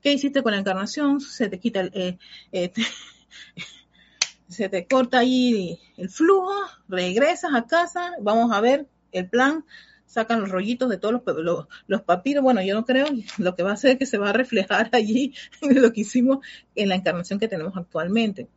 ¿Qué 0.00 0.12
hiciste 0.12 0.42
con 0.42 0.52
la 0.52 0.58
encarnación? 0.58 1.20
Se 1.20 1.48
te 1.48 1.58
quita 1.58 1.80
el, 1.80 1.90
eh, 1.94 2.18
eh, 2.52 2.72
se 4.48 4.68
te 4.68 4.86
corta 4.86 5.18
ahí 5.18 5.78
el 5.96 6.08
flujo, 6.08 6.52
regresas 6.88 7.54
a 7.54 7.66
casa, 7.66 8.12
vamos 8.20 8.52
a 8.52 8.60
ver 8.60 8.86
el 9.12 9.28
plan, 9.28 9.64
sacan 10.06 10.40
los 10.40 10.50
rollitos 10.50 10.88
de 10.88 10.98
todos 10.98 11.22
los, 11.24 11.66
los, 11.86 12.02
papiros, 12.02 12.42
bueno, 12.42 12.60
yo 12.62 12.74
no 12.74 12.84
creo, 12.84 13.06
lo 13.38 13.54
que 13.54 13.62
va 13.62 13.70
a 13.70 13.74
hacer 13.74 13.92
es 13.92 13.98
que 13.98 14.06
se 14.06 14.18
va 14.18 14.30
a 14.30 14.32
reflejar 14.32 14.88
allí 14.92 15.34
lo 15.60 15.92
que 15.92 16.00
hicimos 16.00 16.38
en 16.74 16.88
la 16.88 16.96
encarnación 16.96 17.38
que 17.38 17.48
tenemos 17.48 17.76
actualmente. 17.76 18.48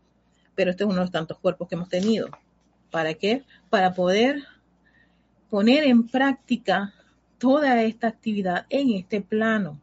Pero 0.55 0.71
este 0.71 0.83
es 0.83 0.87
uno 0.87 0.97
de 0.97 1.01
los 1.01 1.11
tantos 1.11 1.39
cuerpos 1.39 1.67
que 1.67 1.75
hemos 1.75 1.89
tenido. 1.89 2.29
¿Para 2.91 3.15
qué? 3.15 3.43
Para 3.69 3.93
poder 3.93 4.43
poner 5.49 5.83
en 5.83 6.07
práctica 6.07 6.93
toda 7.39 7.81
esta 7.81 8.07
actividad 8.07 8.65
en 8.69 8.91
este 8.91 9.21
plano. 9.21 9.79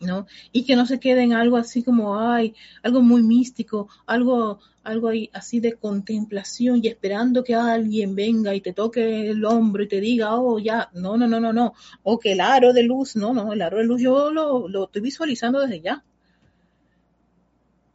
¿No? 0.00 0.26
Y 0.52 0.64
que 0.64 0.76
no 0.76 0.86
se 0.86 1.00
quede 1.00 1.22
en 1.22 1.32
algo 1.32 1.56
así 1.56 1.82
como, 1.82 2.20
ay, 2.20 2.54
algo 2.82 3.00
muy 3.02 3.22
místico, 3.22 3.88
algo, 4.06 4.60
algo 4.82 5.10
así 5.32 5.60
de 5.60 5.74
contemplación 5.74 6.80
y 6.82 6.88
esperando 6.88 7.44
que 7.44 7.54
alguien 7.54 8.14
venga 8.14 8.54
y 8.54 8.60
te 8.60 8.72
toque 8.72 9.30
el 9.30 9.44
hombro 9.44 9.82
y 9.82 9.88
te 9.88 10.00
diga, 10.00 10.34
oh, 10.34 10.58
ya, 10.58 10.90
no, 10.94 11.16
no, 11.16 11.26
no, 11.26 11.40
no, 11.40 11.52
no, 11.52 11.74
o 12.02 12.18
que 12.18 12.32
el 12.32 12.40
aro 12.40 12.72
de 12.72 12.82
luz, 12.82 13.16
no, 13.16 13.32
no, 13.32 13.52
el 13.52 13.62
aro 13.62 13.78
de 13.78 13.84
luz 13.84 14.02
yo 14.02 14.30
lo, 14.30 14.68
lo 14.68 14.84
estoy 14.84 15.02
visualizando 15.02 15.60
desde 15.60 15.80
ya. 15.80 16.04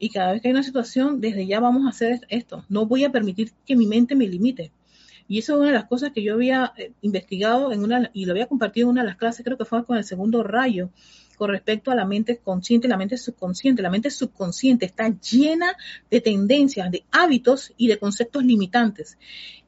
Y 0.01 0.09
cada 0.09 0.31
vez 0.31 0.41
que 0.41 0.47
hay 0.47 0.53
una 0.53 0.63
situación, 0.63 1.19
desde 1.19 1.45
ya 1.45 1.59
vamos 1.59 1.85
a 1.85 1.89
hacer 1.89 2.21
esto. 2.29 2.63
No 2.69 2.85
voy 2.85 3.03
a 3.03 3.11
permitir 3.11 3.51
que 3.65 3.75
mi 3.75 3.85
mente 3.85 4.15
me 4.15 4.27
limite. 4.27 4.71
Y 5.27 5.37
eso 5.39 5.53
es 5.53 5.59
una 5.59 5.67
de 5.67 5.73
las 5.73 5.85
cosas 5.85 6.11
que 6.11 6.23
yo 6.23 6.33
había 6.33 6.73
eh, 6.75 6.91
investigado 7.01 7.71
en 7.71 7.83
una, 7.83 8.09
y 8.13 8.25
lo 8.25 8.31
había 8.31 8.47
compartido 8.47 8.85
en 8.85 8.91
una 8.91 9.01
de 9.01 9.09
las 9.09 9.17
clases, 9.17 9.45
creo 9.45 9.57
que 9.57 9.65
fue 9.65 9.85
con 9.85 9.97
el 9.97 10.03
segundo 10.03 10.41
rayo, 10.41 10.89
con 11.39 11.51
respecto 11.51 11.89
a 11.89 11.95
la 11.95 12.05
mente 12.05 12.37
consciente 12.37 12.89
la 12.89 12.97
mente 12.97 13.17
subconsciente. 13.17 13.81
La 13.81 13.89
mente 13.89 14.11
subconsciente 14.11 14.85
está 14.85 15.07
llena 15.07 15.73
de 16.11 16.19
tendencias, 16.19 16.91
de 16.91 17.05
hábitos 17.11 17.73
y 17.77 17.87
de 17.87 17.97
conceptos 17.97 18.43
limitantes. 18.43 19.17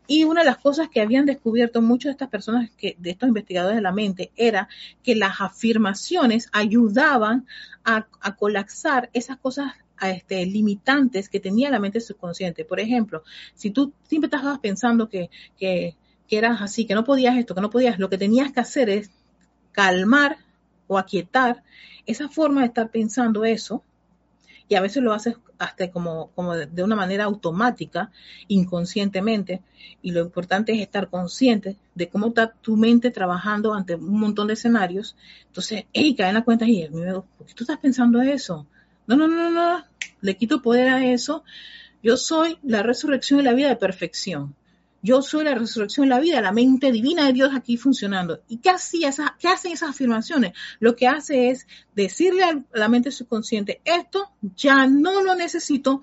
Y 0.05 0.25
una 0.25 0.41
de 0.41 0.47
las 0.47 0.57
cosas 0.57 0.89
que 0.89 0.99
habían 0.99 1.25
descubierto 1.25 1.81
muchas 1.81 2.09
de 2.09 2.11
estas 2.11 2.27
personas, 2.27 2.69
de 2.77 3.09
estos 3.09 3.29
investigadores 3.29 3.77
de 3.77 3.81
la 3.81 3.93
mente, 3.93 4.31
era 4.35 4.67
que 5.01 5.15
las 5.15 5.39
afirmaciones 5.39 6.49
ayudaban 6.51 7.47
a, 7.85 8.05
colapsar 8.37 9.09
esas 9.13 9.37
cosas 9.37 9.71
este, 10.01 10.45
limitantes 10.45 11.29
que 11.29 11.39
tenía 11.39 11.69
la 11.69 11.79
mente 11.79 12.01
subconsciente. 12.01 12.65
Por 12.65 12.81
ejemplo, 12.81 13.23
si 13.55 13.71
tú 13.71 13.93
siempre 14.09 14.27
estabas 14.27 14.59
pensando 14.59 15.07
que, 15.07 15.29
que 15.57 15.95
eras 16.27 16.61
así, 16.61 16.85
que 16.85 16.95
no 16.95 17.05
podías 17.05 17.37
esto, 17.37 17.55
que 17.55 17.61
no 17.61 17.69
podías, 17.69 17.97
lo 17.97 18.09
que 18.09 18.17
tenías 18.17 18.51
que 18.51 18.59
hacer 18.59 18.89
es 18.89 19.09
calmar 19.71 20.37
o 20.91 20.97
aquietar 20.97 21.63
esa 22.05 22.27
forma 22.27 22.61
de 22.61 22.67
estar 22.67 22.91
pensando 22.91 23.45
eso, 23.45 23.81
y 24.67 24.75
a 24.75 24.81
veces 24.81 25.01
lo 25.01 25.13
haces 25.13 25.35
hasta 25.57 25.89
como, 25.89 26.31
como 26.35 26.53
de 26.53 26.83
una 26.83 26.97
manera 26.97 27.23
automática, 27.23 28.11
inconscientemente, 28.49 29.61
y 30.01 30.11
lo 30.11 30.19
importante 30.19 30.73
es 30.73 30.81
estar 30.81 31.09
consciente 31.09 31.77
de 31.95 32.09
cómo 32.09 32.27
está 32.27 32.51
tu 32.51 32.75
mente 32.75 33.09
trabajando 33.09 33.73
ante 33.73 33.95
un 33.95 34.19
montón 34.19 34.47
de 34.47 34.53
escenarios. 34.53 35.15
Entonces, 35.47 35.85
hey, 35.93 36.13
cae 36.13 36.29
en 36.29 36.35
la 36.35 36.43
cuenta 36.43 36.65
y 36.67 36.85
¿por 36.89 37.47
qué 37.47 37.53
tú 37.53 37.63
estás 37.63 37.79
pensando 37.79 38.21
eso? 38.21 38.67
No, 39.07 39.15
no, 39.15 39.29
no, 39.29 39.49
no, 39.49 39.83
le 40.19 40.35
quito 40.35 40.61
poder 40.61 40.89
a 40.89 41.05
eso. 41.05 41.45
Yo 42.03 42.17
soy 42.17 42.57
la 42.63 42.83
resurrección 42.83 43.39
y 43.39 43.43
la 43.43 43.53
vida 43.53 43.69
de 43.69 43.77
perfección. 43.77 44.55
Yo 45.01 45.21
soy 45.21 45.45
la 45.45 45.55
resurrección 45.55 46.07
de 46.07 46.15
la 46.15 46.19
vida, 46.19 46.41
la 46.41 46.51
mente 46.51 46.91
divina 46.91 47.25
de 47.25 47.33
Dios 47.33 47.51
aquí 47.55 47.77
funcionando. 47.77 48.41
¿Y 48.47 48.57
qué, 48.57 48.69
hacía 48.69 49.11
qué 49.39 49.47
hacen 49.47 49.71
esas 49.71 49.89
afirmaciones? 49.89 50.53
Lo 50.79 50.95
que 50.95 51.07
hace 51.07 51.49
es 51.49 51.67
decirle 51.95 52.43
a 52.43 52.63
la 52.73 52.87
mente 52.87 53.11
subconsciente, 53.11 53.81
esto 53.83 54.31
ya 54.55 54.87
no 54.87 55.23
lo 55.23 55.35
necesito, 55.35 56.01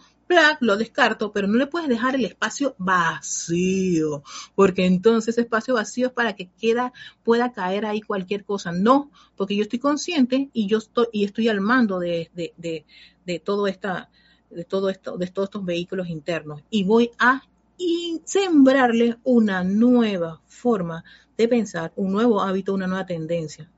lo 0.61 0.76
descarto, 0.76 1.32
pero 1.32 1.49
no 1.49 1.57
le 1.57 1.66
puedes 1.66 1.88
dejar 1.88 2.14
el 2.14 2.24
espacio 2.24 2.74
vacío, 2.78 4.22
porque 4.55 4.84
entonces 4.84 5.34
ese 5.34 5.42
espacio 5.42 5.74
vacío 5.74 6.09
es 6.09 6.12
para 6.12 6.34
que 6.34 6.51
queda, 6.61 6.92
pueda 7.24 7.53
caer 7.53 7.86
ahí 7.86 8.01
cualquier 8.01 8.44
cosa. 8.44 8.72
No, 8.72 9.11
porque 9.36 9.57
yo 9.57 9.62
estoy 9.62 9.78
consciente 9.78 10.51
y 10.53 10.66
yo 10.66 10.78
estoy, 10.78 11.07
y 11.12 11.24
estoy 11.24 11.49
al 11.49 11.61
mando 11.61 11.99
de, 11.99 12.30
de, 12.34 12.53
de, 12.57 12.84
de 13.24 13.38
todo 13.38 13.66
esta, 13.66 14.11
de 14.51 14.64
todo 14.64 14.90
esto, 14.90 15.16
de 15.16 15.26
todos 15.28 15.49
estos 15.49 15.64
vehículos 15.64 16.09
internos. 16.09 16.62
Y 16.70 16.84
voy 16.84 17.11
a 17.18 17.42
y 17.79 18.20
sembrarle 18.24 19.16
una 19.24 19.64
nueva 19.64 20.43
forma 20.47 21.05
de 21.37 21.49
pensar, 21.49 21.93
un 21.97 22.12
nuevo 22.12 22.43
hábito, 22.43 22.74
una 22.74 22.89
nueva 22.89 23.07
tendencia. 23.07 23.70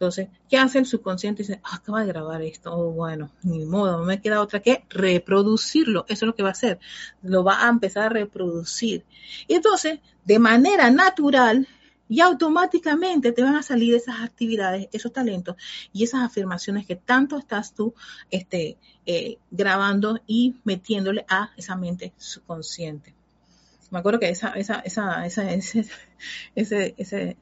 Entonces, 0.00 0.28
¿qué 0.48 0.56
hace 0.56 0.78
el 0.78 0.86
subconsciente? 0.86 1.42
Dice, 1.42 1.60
ah, 1.62 1.74
acaba 1.74 2.00
de 2.00 2.06
grabar 2.06 2.40
esto, 2.40 2.72
oh, 2.72 2.90
bueno, 2.90 3.32
ni 3.42 3.66
modo, 3.66 3.98
no 3.98 4.04
me 4.04 4.22
queda 4.22 4.40
otra 4.40 4.60
que 4.60 4.86
reproducirlo. 4.88 6.06
Eso 6.08 6.24
es 6.24 6.28
lo 6.28 6.34
que 6.34 6.42
va 6.42 6.48
a 6.48 6.52
hacer. 6.52 6.78
Lo 7.22 7.44
va 7.44 7.66
a 7.66 7.68
empezar 7.68 8.04
a 8.04 8.08
reproducir. 8.08 9.04
Y 9.46 9.56
entonces, 9.56 10.00
de 10.24 10.38
manera 10.38 10.90
natural 10.90 11.68
y 12.10 12.20
automáticamente 12.20 13.30
te 13.30 13.42
van 13.42 13.54
a 13.54 13.62
salir 13.62 13.94
esas 13.94 14.20
actividades, 14.20 14.88
esos 14.92 15.12
talentos 15.12 15.54
y 15.92 16.02
esas 16.02 16.22
afirmaciones 16.22 16.84
que 16.84 16.96
tanto 16.96 17.38
estás 17.38 17.72
tú 17.72 17.94
este, 18.32 18.76
eh, 19.06 19.38
grabando 19.52 20.20
y 20.26 20.56
metiéndole 20.64 21.24
a 21.28 21.52
esa 21.56 21.76
mente 21.76 22.12
subconsciente. 22.16 23.14
Me 23.90 24.00
acuerdo 24.00 24.18
que 24.18 24.28
esa, 24.28 24.50
esa, 24.50 24.80
esa, 24.80 25.24
esa 25.24 25.52
ese, 25.52 25.86
ese, 26.54 26.94
ese 26.98 27.36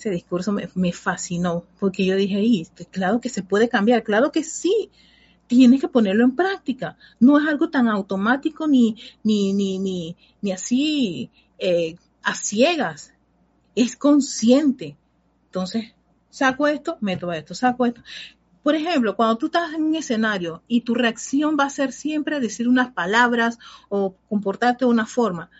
ese 0.00 0.10
discurso 0.10 0.52
me, 0.52 0.92
fascinó, 0.92 1.66
porque 1.78 2.06
yo 2.06 2.16
dije, 2.16 2.66
claro 2.90 3.20
que 3.20 3.28
se 3.28 3.42
puede 3.42 3.68
cambiar, 3.68 4.02
claro 4.02 4.32
que 4.32 4.42
sí, 4.42 4.90
tienes 5.46 5.82
que 5.82 5.88
ponerlo 5.88 6.24
en 6.24 6.34
práctica. 6.34 6.96
No 7.18 7.38
es 7.38 7.46
algo 7.46 7.68
tan 7.68 7.86
automático 7.86 8.66
ni, 8.66 8.96
ni, 9.22 9.52
ni, 9.52 9.78
ni, 9.78 10.16
ni 10.40 10.52
así 10.52 11.30
eh, 11.58 11.96
a 12.22 12.34
ciegas, 12.34 13.12
es 13.82 13.96
consciente. 13.96 14.96
Entonces, 15.46 15.94
saco 16.28 16.66
esto, 16.66 16.98
meto 17.00 17.32
esto, 17.32 17.54
saco 17.54 17.86
esto. 17.86 18.02
Por 18.62 18.74
ejemplo, 18.74 19.16
cuando 19.16 19.38
tú 19.38 19.46
estás 19.46 19.72
en 19.72 19.84
un 19.84 19.94
escenario 19.94 20.62
y 20.68 20.82
tu 20.82 20.94
reacción 20.94 21.56
va 21.58 21.64
a 21.64 21.70
ser 21.70 21.92
siempre 21.92 22.40
decir 22.40 22.68
unas 22.68 22.92
palabras 22.92 23.58
o 23.88 24.14
comportarte 24.28 24.84
de 24.84 24.90
una 24.90 25.06
forma, 25.06 25.50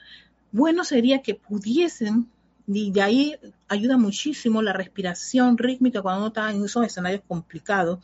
bueno 0.52 0.84
sería 0.84 1.22
que 1.22 1.34
pudiesen 1.34 2.28
y 2.66 2.92
de 2.92 3.02
ahí 3.02 3.36
ayuda 3.68 3.96
muchísimo 3.96 4.60
la 4.60 4.74
respiración 4.74 5.56
rítmica 5.56 6.02
cuando 6.02 6.20
uno 6.20 6.28
está 6.28 6.50
en 6.52 6.64
esos 6.64 6.84
escenarios 6.84 7.22
complicados 7.26 8.00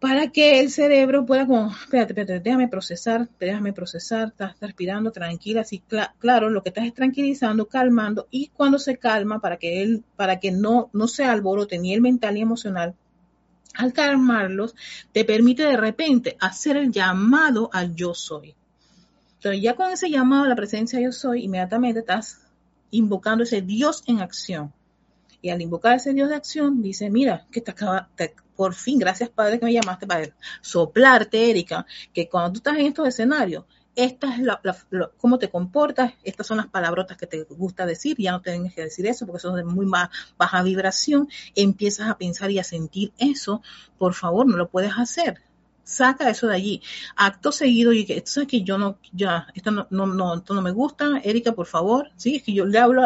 para 0.00 0.28
que 0.28 0.60
el 0.60 0.70
cerebro 0.70 1.26
pueda 1.26 1.46
como, 1.46 1.70
espérate, 1.70 2.12
espérate, 2.12 2.40
déjame 2.40 2.68
procesar, 2.68 3.28
déjame 3.40 3.72
procesar, 3.72 4.28
estás 4.28 4.54
respirando 4.60 5.10
tranquila, 5.10 5.62
así 5.62 5.82
claro, 6.18 6.50
lo 6.50 6.62
que 6.62 6.68
estás 6.68 6.86
es 6.86 6.94
tranquilizando, 6.94 7.66
calmando, 7.66 8.28
y 8.30 8.48
cuando 8.48 8.78
se 8.78 8.96
calma, 8.96 9.40
para 9.40 9.56
que 9.56 9.82
él, 9.82 10.04
para 10.14 10.38
que 10.38 10.52
no, 10.52 10.88
no 10.92 11.08
se 11.08 11.24
alborote 11.24 11.78
ni 11.78 11.94
el 11.94 12.00
mental 12.00 12.34
ni 12.34 12.42
emocional, 12.42 12.94
al 13.74 13.92
calmarlos, 13.92 14.74
te 15.12 15.24
permite 15.24 15.64
de 15.64 15.76
repente 15.76 16.36
hacer 16.40 16.76
el 16.76 16.92
llamado 16.92 17.68
al 17.72 17.94
yo 17.94 18.14
soy. 18.14 18.54
Entonces 19.36 19.62
ya 19.62 19.74
con 19.74 19.90
ese 19.90 20.10
llamado 20.10 20.44
a 20.44 20.48
la 20.48 20.56
presencia 20.56 21.00
yo 21.00 21.12
soy, 21.12 21.44
inmediatamente 21.44 22.00
estás 22.00 22.40
invocando 22.90 23.44
ese 23.44 23.62
Dios 23.62 24.02
en 24.06 24.20
acción. 24.20 24.72
Y 25.40 25.50
al 25.50 25.62
invocar 25.62 25.96
ese 25.96 26.12
Dios 26.12 26.28
de 26.28 26.36
acción, 26.36 26.82
dice, 26.82 27.10
mira, 27.10 27.46
que 27.50 27.60
te 27.60 27.70
acaba, 27.70 28.08
por 28.56 28.74
fin, 28.74 28.98
gracias 28.98 29.28
Padre 29.30 29.58
que 29.58 29.66
me 29.66 29.72
llamaste 29.72 30.06
para 30.06 30.34
soplarte, 30.60 31.50
Erika, 31.50 31.86
que 32.12 32.28
cuando 32.28 32.52
tú 32.52 32.58
estás 32.58 32.78
en 32.78 32.86
estos 32.86 33.06
escenarios, 33.06 33.64
esta 33.94 34.32
es 34.32 34.40
la, 34.40 34.60
cómo 35.16 35.38
te 35.38 35.50
comportas, 35.50 36.12
estas 36.22 36.46
son 36.46 36.58
las 36.58 36.68
palabrotas 36.68 37.16
que 37.16 37.26
te 37.26 37.42
gusta 37.44 37.84
decir, 37.84 38.16
ya 38.18 38.30
no 38.30 38.40
tienes 38.40 38.72
que 38.72 38.82
decir 38.82 39.06
eso 39.06 39.26
porque 39.26 39.40
son 39.40 39.56
de 39.56 39.64
muy 39.64 39.86
baja 40.36 40.62
vibración, 40.62 41.28
empiezas 41.56 42.08
a 42.08 42.16
pensar 42.16 42.50
y 42.52 42.60
a 42.60 42.64
sentir 42.64 43.12
eso, 43.18 43.60
por 43.98 44.14
favor, 44.14 44.46
no 44.46 44.56
lo 44.56 44.68
puedes 44.68 44.92
hacer 44.96 45.40
saca 45.88 46.28
eso 46.28 46.46
de 46.46 46.54
allí. 46.54 46.82
Acto 47.16 47.50
seguido, 47.50 47.92
y 47.92 48.04
que 48.04 48.18
esto 48.18 48.42
es 48.42 48.46
que 48.46 48.62
yo 48.62 48.78
no, 48.78 48.98
ya, 49.12 49.48
esto 49.54 49.70
no, 49.70 49.86
no, 49.90 50.34
esto 50.36 50.54
no 50.54 50.62
me 50.62 50.70
gusta, 50.70 51.20
Erika, 51.24 51.52
por 51.52 51.66
favor, 51.66 52.10
sí, 52.16 52.36
es 52.36 52.42
que 52.42 52.52
yo 52.52 52.66
le 52.66 52.78
hablo 52.78 53.02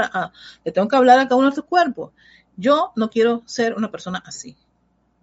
le 0.65 0.73
tengo 0.73 0.89
que 0.89 0.97
hablar 0.97 1.19
a 1.19 1.25
cada 1.25 1.37
uno 1.37 1.51
de 1.51 1.55
tus 1.55 1.65
cuerpos. 1.65 2.13
Yo 2.57 2.93
no 2.97 3.09
quiero 3.09 3.43
ser 3.47 3.75
una 3.75 3.91
persona 3.91 4.23
así. 4.27 4.57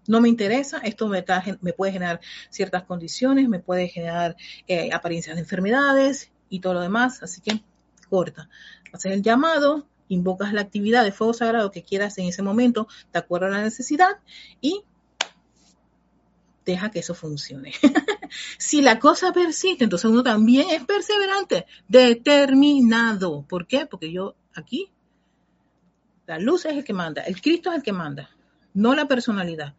No 0.07 0.21
me 0.21 0.29
interesa, 0.29 0.79
esto 0.79 1.07
me, 1.07 1.23
me 1.61 1.73
puede 1.73 1.91
generar 1.91 2.19
ciertas 2.49 2.83
condiciones, 2.83 3.47
me 3.47 3.59
puede 3.59 3.89
generar 3.89 4.35
eh, 4.67 4.89
apariencias 4.91 5.35
de 5.35 5.41
enfermedades 5.41 6.31
y 6.49 6.61
todo 6.61 6.75
lo 6.75 6.81
demás, 6.81 7.21
así 7.21 7.41
que 7.41 7.61
corta. 8.09 8.49
Haces 8.91 9.11
el 9.11 9.21
llamado, 9.21 9.85
invocas 10.07 10.53
la 10.53 10.61
actividad 10.61 11.03
de 11.03 11.11
fuego 11.11 11.33
sagrado 11.33 11.69
que 11.69 11.83
quieras 11.83 12.17
en 12.17 12.25
ese 12.25 12.41
momento, 12.41 12.87
de 13.13 13.19
acuerdo 13.19 13.47
a 13.47 13.49
la 13.49 13.61
necesidad, 13.61 14.17
y 14.61 14.83
deja 16.65 16.91
que 16.91 16.99
eso 16.99 17.13
funcione. 17.13 17.73
si 18.57 18.81
la 18.81 18.99
cosa 18.99 19.33
persiste, 19.33 19.83
entonces 19.83 20.09
uno 20.09 20.23
también 20.23 20.69
es 20.69 20.83
perseverante, 20.85 21.65
determinado. 21.87 23.43
¿Por 23.47 23.67
qué? 23.67 23.85
Porque 23.85 24.11
yo 24.11 24.35
aquí, 24.53 24.91
la 26.27 26.39
luz 26.39 26.65
es 26.65 26.73
el 26.73 26.83
que 26.83 26.93
manda, 26.93 27.23
el 27.23 27.41
Cristo 27.41 27.71
es 27.71 27.77
el 27.77 27.83
que 27.83 27.93
manda, 27.93 28.29
no 28.73 28.93
la 28.93 29.07
personalidad. 29.07 29.75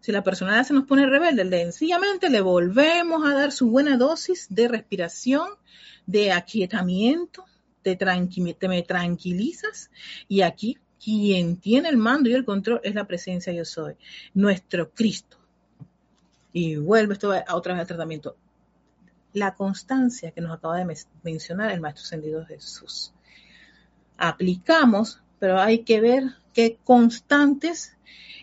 Si 0.00 0.12
la 0.12 0.22
personalidad 0.22 0.66
se 0.66 0.74
nos 0.74 0.84
pone 0.84 1.06
rebelde, 1.06 1.48
sencillamente 1.48 2.28
le 2.28 2.42
volvemos 2.42 3.26
a 3.26 3.32
dar 3.32 3.52
su 3.52 3.70
buena 3.70 3.96
dosis 3.96 4.46
de 4.50 4.68
respiración, 4.68 5.48
de 6.04 6.32
aquietamiento, 6.32 7.46
te 7.82 7.96
tranquilizas 7.96 9.90
y 10.28 10.42
aquí 10.42 10.78
quien 11.02 11.58
tiene 11.58 11.88
el 11.88 11.96
mando 11.96 12.28
y 12.28 12.34
el 12.34 12.44
control 12.44 12.80
es 12.82 12.94
la 12.94 13.06
presencia 13.06 13.52
yo 13.52 13.64
soy, 13.64 13.94
nuestro 14.32 14.90
Cristo 14.90 15.38
y 16.54 16.76
vuelve 16.76 17.14
esto 17.14 17.32
a 17.32 17.56
otra 17.56 17.74
vez 17.74 17.80
al 17.80 17.86
tratamiento. 17.88 18.36
La 19.32 19.54
constancia 19.54 20.30
que 20.30 20.40
nos 20.40 20.56
acaba 20.56 20.78
de 20.78 20.96
mencionar 21.24 21.72
el 21.72 21.80
Maestro 21.80 22.04
Ascendido 22.04 22.46
Jesús. 22.46 23.12
Aplicamos, 24.16 25.20
pero 25.40 25.60
hay 25.60 25.80
que 25.80 26.00
ver 26.00 26.36
qué 26.54 26.78
constantes 26.84 27.96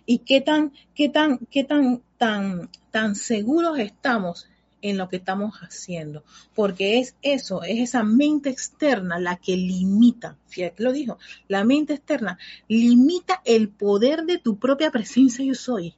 y 0.05 0.20
qué 0.20 0.41
tan, 0.41 0.74
qué 0.93 1.07
tan, 1.07 1.39
qué 1.49 1.64
tan, 1.64 2.01
tan, 2.18 2.70
tan 2.91 3.16
seguros 3.16 3.80
estamos 3.80 4.49
en 4.82 4.97
lo 4.97 5.07
que 5.07 5.18
estamos 5.18 5.55
haciendo, 5.62 6.24
porque 6.53 6.99
es 6.99 7.16
eso, 7.22 7.64
es 7.64 7.80
esa 7.80 8.03
mente 8.03 8.49
externa 8.49 9.20
la 9.20 9.38
que 9.38 9.55
limita, 9.55 10.38
fíjate 10.47 10.84
lo 10.84 10.91
dijo, 10.91 11.18
la 11.47 11.64
mente 11.64 11.93
externa 11.93 12.39
limita 12.68 13.41
el 13.45 13.70
poder 13.70 14.24
de 14.24 14.39
tu 14.39 14.57
propia 14.57 14.91
presencia 14.91 15.45
yo 15.45 15.55
soy 15.55 15.95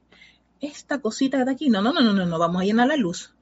esta 0.64 1.00
cosita 1.00 1.44
de 1.44 1.50
aquí, 1.50 1.68
no, 1.68 1.82
no, 1.82 1.92
no, 1.92 2.00
no, 2.00 2.26
no, 2.26 2.38
vamos 2.38 2.62
a 2.62 2.64
llenar 2.64 2.88
la 2.88 2.96
luz. 2.96 3.34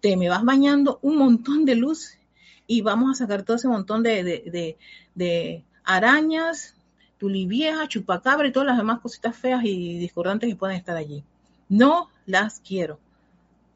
Te 0.00 0.16
me 0.16 0.28
vas 0.28 0.44
bañando 0.44 0.98
un 1.02 1.16
montón 1.16 1.64
de 1.64 1.76
luz 1.76 2.18
y 2.66 2.80
vamos 2.82 3.10
a 3.10 3.24
sacar 3.24 3.42
todo 3.42 3.56
ese 3.56 3.68
montón 3.68 4.02
de, 4.02 4.24
de, 4.24 4.76
de, 5.14 5.64
arañas, 5.84 6.74
tuliviejas, 7.18 7.88
chupacabra 7.88 8.48
y 8.48 8.52
todas 8.52 8.68
las 8.68 8.78
demás 8.78 9.00
cositas 9.00 9.36
feas 9.36 9.64
y 9.64 9.98
discordantes 9.98 10.48
que 10.48 10.56
pueden 10.56 10.76
estar 10.76 10.96
allí. 10.96 11.24
No 11.68 12.08
las 12.26 12.60
quiero. 12.60 12.98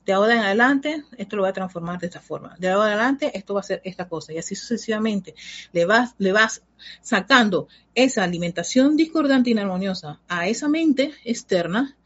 De 0.05 0.13
ahora 0.13 0.35
en 0.35 0.41
adelante, 0.41 1.05
esto 1.19 1.35
lo 1.35 1.43
voy 1.43 1.51
a 1.51 1.53
transformar 1.53 1.99
de 1.99 2.07
esta 2.07 2.21
forma. 2.21 2.55
De 2.59 2.69
ahora 2.69 2.93
en 2.93 2.99
adelante, 2.99 3.37
esto 3.37 3.55
va 3.55 3.61
a 3.61 3.65
ser 3.65 3.81
esta 3.85 4.09
cosa. 4.09 4.33
Y 4.33 4.39
así 4.39 4.55
sucesivamente. 4.55 5.35
Le 5.73 5.85
vas, 5.85 6.15
le 6.19 6.31
vas 6.31 6.63
sacando 7.03 7.67
esa 7.95 8.23
alimentación 8.23 8.97
discordante 8.97 9.51
y 9.51 9.53
inarmoniosa 9.53 10.21
a 10.29 10.47
esa 10.47 10.69
mente 10.69 11.13
externa 11.25 11.97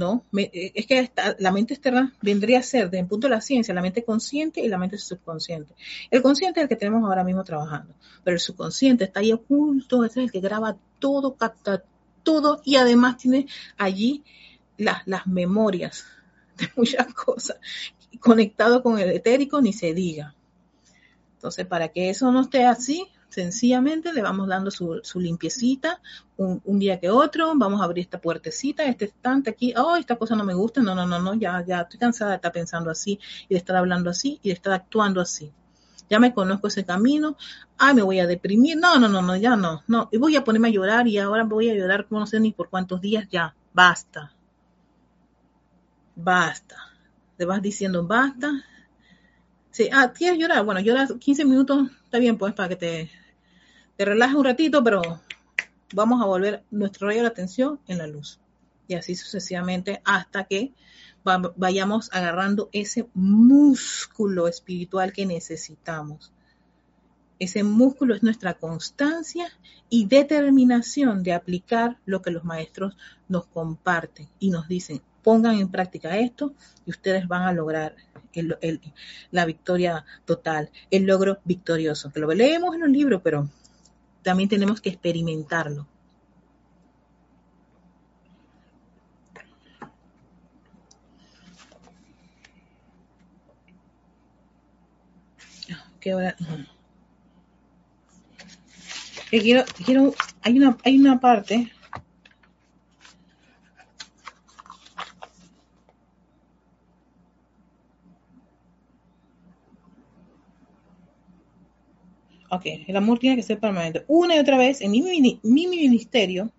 ¿no? 0.00 0.24
Eh, 0.34 0.72
es 0.74 0.86
que 0.86 1.12
la 1.38 1.52
mente 1.52 1.74
externa 1.74 2.14
vendría 2.22 2.60
a 2.60 2.62
ser, 2.62 2.86
desde 2.86 3.00
el 3.00 3.06
punto 3.06 3.26
de 3.28 3.34
la 3.34 3.42
ciencia, 3.42 3.74
la 3.74 3.82
mente 3.82 4.02
consciente 4.02 4.62
y 4.62 4.68
la 4.68 4.78
mente 4.78 4.96
subconsciente. 4.96 5.74
El 6.10 6.22
consciente 6.22 6.60
es 6.60 6.64
el 6.64 6.68
que 6.70 6.76
tenemos 6.76 7.04
ahora 7.04 7.22
mismo 7.22 7.44
trabajando, 7.44 7.94
pero 8.24 8.34
el 8.34 8.40
subconsciente 8.40 9.04
está 9.04 9.20
ahí 9.20 9.30
oculto, 9.32 10.04
es 10.04 10.16
el 10.16 10.32
que 10.32 10.40
graba 10.40 10.78
todo, 10.98 11.36
capta 11.36 11.84
todo 12.22 12.62
y 12.64 12.76
además 12.76 13.18
tiene 13.18 13.46
allí 13.76 14.24
las, 14.78 15.06
las 15.06 15.26
memorias 15.26 16.06
de 16.56 16.70
muchas 16.76 17.12
cosas, 17.12 17.58
conectado 18.20 18.82
con 18.82 18.98
el 18.98 19.10
etérico, 19.10 19.60
ni 19.60 19.74
se 19.74 19.92
diga. 19.92 20.34
Entonces, 21.34 21.66
para 21.66 21.88
que 21.88 22.08
eso 22.08 22.32
no 22.32 22.40
esté 22.40 22.64
así, 22.64 23.06
Sencillamente 23.30 24.12
le 24.12 24.22
vamos 24.22 24.48
dando 24.48 24.72
su, 24.72 25.00
limpiecita 25.14 26.00
un, 26.36 26.78
día 26.80 26.98
que 26.98 27.10
otro, 27.10 27.52
vamos 27.54 27.80
a 27.80 27.84
abrir 27.84 28.02
esta 28.02 28.20
puertecita, 28.20 28.82
este 28.84 29.04
estante 29.04 29.50
aquí, 29.50 29.72
oh, 29.76 29.94
esta 29.94 30.16
cosa 30.16 30.34
no 30.34 30.44
me 30.44 30.52
gusta, 30.52 30.80
no, 30.80 30.96
no, 30.96 31.06
no, 31.06 31.20
no, 31.20 31.34
ya, 31.34 31.64
ya 31.64 31.82
estoy 31.82 32.00
cansada 32.00 32.32
de 32.32 32.36
estar 32.36 32.50
pensando 32.50 32.90
así 32.90 33.20
y 33.48 33.54
de 33.54 33.58
estar 33.58 33.76
hablando 33.76 34.10
así 34.10 34.40
y 34.42 34.48
de 34.48 34.54
estar 34.54 34.72
actuando 34.72 35.20
así. 35.20 35.52
Ya 36.08 36.18
me 36.18 36.34
conozco 36.34 36.66
ese 36.66 36.84
camino, 36.84 37.36
ay, 37.78 37.94
me 37.94 38.02
voy 38.02 38.18
a 38.18 38.26
deprimir, 38.26 38.76
no, 38.76 38.98
no, 38.98 39.08
no, 39.08 39.22
no, 39.22 39.36
ya 39.36 39.54
no, 39.54 39.84
no, 39.86 40.08
y 40.10 40.18
voy 40.18 40.34
a 40.34 40.42
ponerme 40.42 40.68
a 40.68 40.72
llorar 40.72 41.06
y 41.06 41.18
ahora 41.18 41.44
voy 41.44 41.70
a 41.70 41.74
llorar, 41.74 42.08
no 42.10 42.26
sé 42.26 42.40
ni 42.40 42.50
por 42.50 42.68
cuántos 42.68 43.00
días, 43.00 43.28
ya, 43.30 43.54
basta, 43.72 44.34
basta. 46.16 46.76
Le 47.38 47.46
vas 47.46 47.62
diciendo 47.62 48.06
basta, 48.06 48.64
Sí, 49.70 49.88
ah, 49.92 50.12
¿quieres 50.12 50.38
llorar? 50.38 50.64
Bueno, 50.64 50.80
lloras 50.80 51.12
15 51.18 51.44
minutos, 51.44 51.88
está 52.04 52.18
bien, 52.18 52.36
pues, 52.36 52.54
para 52.54 52.68
que 52.68 52.76
te, 52.76 53.10
te 54.00 54.06
relajes 54.06 54.34
un 54.34 54.46
ratito, 54.46 54.82
pero 54.82 55.02
vamos 55.92 56.22
a 56.22 56.24
volver 56.24 56.64
nuestro 56.70 57.08
rayo 57.08 57.20
de 57.20 57.26
atención 57.26 57.80
en 57.86 57.98
la 57.98 58.06
luz. 58.06 58.40
Y 58.88 58.94
así 58.94 59.14
sucesivamente 59.14 60.00
hasta 60.06 60.44
que 60.44 60.72
vayamos 61.22 62.08
agarrando 62.10 62.70
ese 62.72 63.10
músculo 63.12 64.48
espiritual 64.48 65.12
que 65.12 65.26
necesitamos. 65.26 66.32
Ese 67.38 67.62
músculo 67.62 68.14
es 68.14 68.22
nuestra 68.22 68.54
constancia 68.54 69.48
y 69.90 70.06
determinación 70.06 71.22
de 71.22 71.34
aplicar 71.34 71.98
lo 72.06 72.22
que 72.22 72.30
los 72.30 72.42
maestros 72.42 72.96
nos 73.28 73.44
comparten 73.48 74.30
y 74.38 74.48
nos 74.48 74.66
dicen, 74.66 75.02
pongan 75.22 75.56
en 75.56 75.68
práctica 75.68 76.16
esto 76.16 76.54
y 76.86 76.90
ustedes 76.90 77.28
van 77.28 77.42
a 77.42 77.52
lograr 77.52 77.96
la 79.30 79.44
victoria 79.44 80.06
total, 80.24 80.70
el 80.90 81.04
logro 81.04 81.40
victorioso, 81.44 82.10
que 82.10 82.20
lo 82.20 82.32
leemos 82.32 82.74
en 82.74 82.84
un 82.84 82.92
libro, 82.94 83.22
pero 83.22 83.50
también 84.22 84.48
tenemos 84.48 84.80
que 84.80 84.90
experimentarlo. 84.90 85.86
¿Qué 96.00 96.14
hora? 96.14 96.34
quiero, 99.30 99.64
quiero, 99.84 100.14
hay 100.42 100.58
una, 100.58 100.76
hay 100.84 100.98
una 100.98 101.20
parte 101.20 101.70
Ok, 112.50 112.62
el 112.86 112.96
amor 112.96 113.18
tiene 113.18 113.36
que 113.36 113.42
ser 113.42 113.60
permanente. 113.60 114.04
Una 114.08 114.36
y 114.36 114.38
otra 114.40 114.58
vez 114.58 114.80
en 114.80 114.90
mi, 114.90 115.40
mi 115.42 115.66
ministerio 115.68 116.50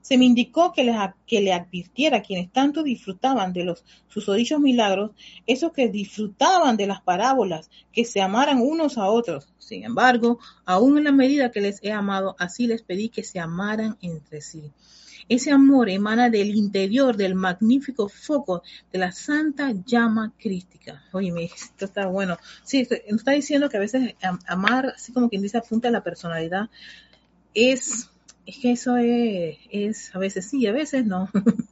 se 0.00 0.16
me 0.16 0.24
indicó 0.24 0.72
que, 0.72 0.90
que 1.26 1.42
le 1.42 1.52
advirtiera 1.52 2.18
a 2.18 2.22
quienes 2.22 2.50
tanto 2.50 2.82
disfrutaban 2.82 3.52
de 3.52 3.64
los 3.64 3.84
susodichos 4.08 4.58
milagros, 4.58 5.10
esos 5.46 5.72
que 5.72 5.88
disfrutaban 5.88 6.78
de 6.78 6.86
las 6.86 7.02
parábolas, 7.02 7.68
que 7.92 8.06
se 8.06 8.22
amaran 8.22 8.60
unos 8.60 8.96
a 8.96 9.06
otros. 9.10 9.52
Sin 9.58 9.84
embargo, 9.84 10.38
aún 10.64 10.96
en 10.96 11.04
la 11.04 11.12
medida 11.12 11.50
que 11.50 11.60
les 11.60 11.82
he 11.82 11.92
amado, 11.92 12.36
así 12.38 12.66
les 12.66 12.80
pedí 12.80 13.10
que 13.10 13.22
se 13.22 13.38
amaran 13.38 13.98
entre 14.00 14.40
sí. 14.40 14.72
Ese 15.28 15.50
amor 15.50 15.90
emana 15.90 16.30
del 16.30 16.54
interior 16.56 17.16
del 17.16 17.34
magnífico 17.34 18.08
foco 18.08 18.62
de 18.90 18.98
la 18.98 19.12
santa 19.12 19.72
llama 19.84 20.32
crística. 20.38 21.02
Oye, 21.12 21.32
esto 21.54 21.84
está 21.84 22.06
bueno. 22.06 22.38
Sí, 22.64 22.86
nos 23.10 23.20
está 23.20 23.32
diciendo 23.32 23.68
que 23.68 23.76
a 23.76 23.80
veces 23.80 24.14
amar, 24.46 24.94
así 24.96 25.12
como 25.12 25.28
quien 25.28 25.42
dice, 25.42 25.58
apunta 25.58 25.88
a 25.88 25.90
la 25.90 26.02
personalidad, 26.02 26.70
es, 27.52 28.10
es 28.46 28.58
que 28.58 28.72
eso 28.72 28.96
es, 28.96 30.14
a 30.14 30.18
veces 30.18 30.48
sí, 30.48 30.66
a 30.66 30.72
veces 30.72 31.04
no. 31.04 31.28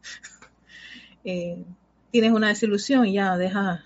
Eh, 1.29 1.65
tienes 2.13 2.31
una 2.31 2.51
desilusión 2.51 3.05
y 3.05 3.15
ya 3.15 3.37
deja, 3.37 3.85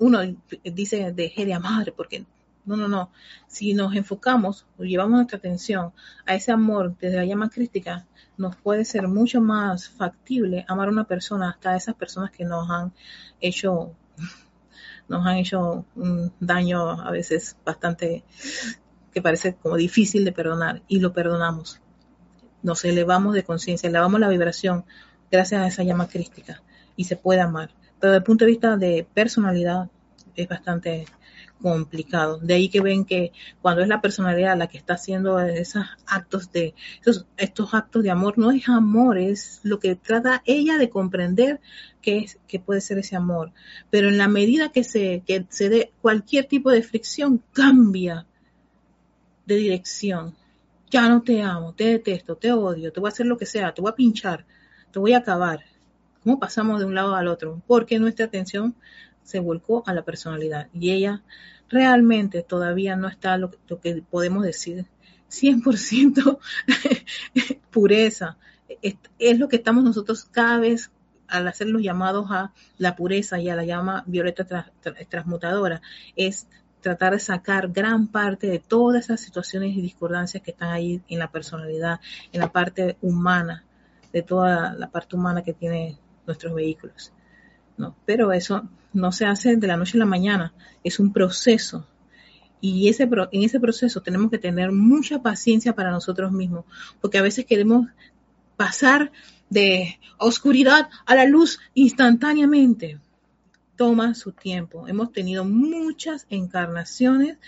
uno 0.00 0.18
dice, 0.64 1.12
dejé 1.12 1.46
de 1.46 1.54
amar 1.54 1.94
porque 1.96 2.24
no, 2.70 2.76
no, 2.76 2.88
no. 2.88 3.10
Si 3.48 3.74
nos 3.74 3.96
enfocamos 3.96 4.64
o 4.78 4.84
llevamos 4.84 5.16
nuestra 5.16 5.38
atención 5.38 5.92
a 6.24 6.36
ese 6.36 6.52
amor 6.52 6.96
desde 7.00 7.16
la 7.16 7.24
llama 7.24 7.50
crística, 7.50 8.06
nos 8.36 8.54
puede 8.54 8.84
ser 8.84 9.08
mucho 9.08 9.40
más 9.40 9.88
factible 9.88 10.64
amar 10.68 10.86
a 10.86 10.92
una 10.92 11.04
persona, 11.04 11.50
hasta 11.50 11.74
esas 11.76 11.96
personas 11.96 12.30
que 12.30 12.44
nos 12.44 12.70
han 12.70 12.92
hecho, 13.40 13.96
nos 15.08 15.26
han 15.26 15.38
hecho 15.38 15.84
un 15.96 16.32
daño 16.38 16.90
a 16.90 17.10
veces 17.10 17.56
bastante 17.64 18.22
que 19.12 19.20
parece 19.20 19.56
como 19.56 19.76
difícil 19.76 20.24
de 20.24 20.30
perdonar 20.30 20.82
y 20.86 21.00
lo 21.00 21.12
perdonamos. 21.12 21.80
Nos 22.62 22.84
elevamos 22.84 23.34
de 23.34 23.42
conciencia, 23.42 23.88
elevamos 23.88 24.20
la 24.20 24.28
vibración 24.28 24.84
gracias 25.28 25.60
a 25.60 25.66
esa 25.66 25.82
llama 25.82 26.08
crística 26.08 26.62
y 26.94 27.04
se 27.04 27.16
puede 27.16 27.40
amar. 27.40 27.70
Pero 27.98 28.12
desde 28.12 28.18
el 28.18 28.24
punto 28.24 28.44
de 28.44 28.50
vista 28.52 28.76
de 28.76 29.08
personalidad 29.12 29.90
es 30.36 30.46
bastante 30.46 31.06
complicado. 31.60 32.38
De 32.38 32.54
ahí 32.54 32.68
que 32.68 32.80
ven 32.80 33.04
que 33.04 33.32
cuando 33.62 33.82
es 33.82 33.88
la 33.88 34.00
personalidad 34.00 34.56
la 34.56 34.66
que 34.66 34.78
está 34.78 34.94
haciendo 34.94 35.38
esos 35.40 35.84
actos 36.06 36.50
de, 36.52 36.74
estos 37.36 37.74
actos 37.74 38.02
de 38.02 38.10
amor, 38.10 38.38
no 38.38 38.50
es 38.50 38.68
amor, 38.68 39.18
es 39.18 39.60
lo 39.62 39.78
que 39.78 39.94
trata 39.96 40.42
ella 40.46 40.78
de 40.78 40.90
comprender 40.90 41.60
que, 42.02 42.18
es, 42.18 42.38
que 42.46 42.60
puede 42.60 42.80
ser 42.80 42.98
ese 42.98 43.16
amor. 43.16 43.52
Pero 43.90 44.08
en 44.08 44.18
la 44.18 44.28
medida 44.28 44.72
que 44.72 44.84
se, 44.84 45.22
que 45.26 45.46
se 45.48 45.68
dé 45.68 45.92
cualquier 46.00 46.46
tipo 46.46 46.70
de 46.70 46.82
fricción, 46.82 47.42
cambia 47.52 48.26
de 49.46 49.56
dirección. 49.56 50.34
Ya 50.90 51.08
no 51.08 51.22
te 51.22 51.42
amo, 51.42 51.72
te 51.74 51.84
detesto, 51.84 52.36
te 52.36 52.52
odio, 52.52 52.92
te 52.92 53.00
voy 53.00 53.08
a 53.08 53.12
hacer 53.12 53.26
lo 53.26 53.36
que 53.36 53.46
sea, 53.46 53.72
te 53.72 53.80
voy 53.80 53.90
a 53.90 53.94
pinchar, 53.94 54.44
te 54.92 54.98
voy 54.98 55.12
a 55.12 55.18
acabar. 55.18 55.60
¿Cómo 56.22 56.38
pasamos 56.38 56.80
de 56.80 56.86
un 56.86 56.94
lado 56.94 57.14
al 57.14 57.28
otro? 57.28 57.62
Porque 57.66 57.98
nuestra 57.98 58.26
atención 58.26 58.74
se 59.30 59.40
volcó 59.40 59.82
a 59.86 59.94
la 59.94 60.02
personalidad 60.02 60.68
y 60.72 60.90
ella 60.90 61.22
realmente 61.68 62.42
todavía 62.42 62.96
no 62.96 63.08
está 63.08 63.38
lo, 63.38 63.50
que 63.50 64.02
podemos 64.10 64.42
decir 64.42 64.86
100% 65.30 66.38
pureza. 67.70 68.36
Es, 69.18 69.38
lo 69.38 69.48
que 69.48 69.56
estamos 69.56 69.84
nosotros 69.84 70.24
cada 70.30 70.58
vez 70.58 70.90
al 71.28 71.46
hacer 71.46 71.68
los 71.68 71.82
llamados 71.82 72.26
a 72.30 72.52
la 72.76 72.96
pureza 72.96 73.38
y 73.38 73.48
a 73.48 73.54
la 73.54 73.64
llama 73.64 74.02
violeta 74.06 74.72
transmutadora, 75.08 75.80
es 76.16 76.48
tratar 76.80 77.12
de 77.12 77.20
sacar 77.20 77.68
gran 77.68 78.08
parte 78.08 78.48
de 78.48 78.58
todas 78.58 79.04
esas 79.04 79.20
situaciones 79.20 79.76
y 79.76 79.80
discordancias 79.80 80.42
que 80.42 80.50
están 80.50 80.70
ahí 80.70 81.00
en 81.08 81.20
la 81.20 81.30
personalidad, 81.30 82.00
en 82.32 82.40
la 82.40 82.50
parte 82.50 82.96
humana, 83.00 83.64
de 84.12 84.22
toda 84.22 84.72
la 84.74 84.90
parte 84.90 85.14
humana 85.14 85.42
que 85.42 85.52
tiene 85.52 85.98
nuestros 86.26 86.52
vehículos. 86.52 87.12
¿no? 87.76 87.94
Pero 88.04 88.32
eso 88.32 88.68
no 88.92 89.12
se 89.12 89.26
hace 89.26 89.56
de 89.56 89.66
la 89.66 89.76
noche 89.76 89.96
a 89.96 90.00
la 90.00 90.06
mañana, 90.06 90.52
es 90.84 90.98
un 90.98 91.12
proceso. 91.12 91.86
Y 92.60 92.88
ese, 92.88 93.08
en 93.32 93.42
ese 93.42 93.60
proceso 93.60 94.02
tenemos 94.02 94.30
que 94.30 94.38
tener 94.38 94.72
mucha 94.72 95.22
paciencia 95.22 95.74
para 95.74 95.90
nosotros 95.90 96.32
mismos, 96.32 96.64
porque 97.00 97.18
a 97.18 97.22
veces 97.22 97.46
queremos 97.46 97.86
pasar 98.56 99.10
de 99.48 99.98
oscuridad 100.18 100.90
a 101.06 101.14
la 101.14 101.24
luz 101.24 101.58
instantáneamente. 101.74 102.98
Toma 103.76 104.14
su 104.14 104.32
tiempo. 104.32 104.86
Hemos 104.86 105.10
tenido 105.12 105.44
muchas 105.44 106.26
encarnaciones 106.28 107.38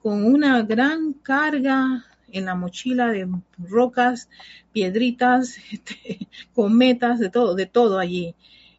con 0.00 0.24
una 0.24 0.62
gran 0.62 1.12
carga 1.12 2.04
en 2.32 2.46
la 2.46 2.54
mochila 2.54 3.08
de 3.08 3.28
rocas, 3.58 4.28
piedritas, 4.72 5.56
este, 5.70 6.26
cometas, 6.54 7.18
de 7.20 7.28
todo, 7.28 7.54
de 7.54 7.66
todo 7.66 7.98
allí 7.98 8.34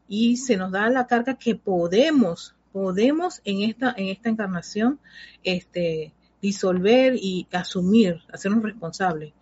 y 0.08 0.38
se 0.38 0.58
nos 0.58 0.72
da 0.72 0.90
la 0.90 1.08
carga 1.08 1.36
que 1.36 1.56
podemos, 1.56 2.56
podemos 2.72 3.42
en 3.44 3.64
esta, 3.64 3.94
en 3.98 4.08
esta 4.08 4.30
encarnación 4.30 5.00
este, 5.44 6.14
disolver 6.42 7.16
y 7.16 7.48
asumir, 7.52 8.22
hacernos 8.32 8.64
responsables. 8.64 9.34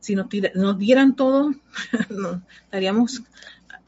Si 0.00 0.14
nos, 0.14 0.26
nos 0.54 0.78
dieran 0.78 1.14
todo, 1.14 1.52
estaríamos 2.64 3.22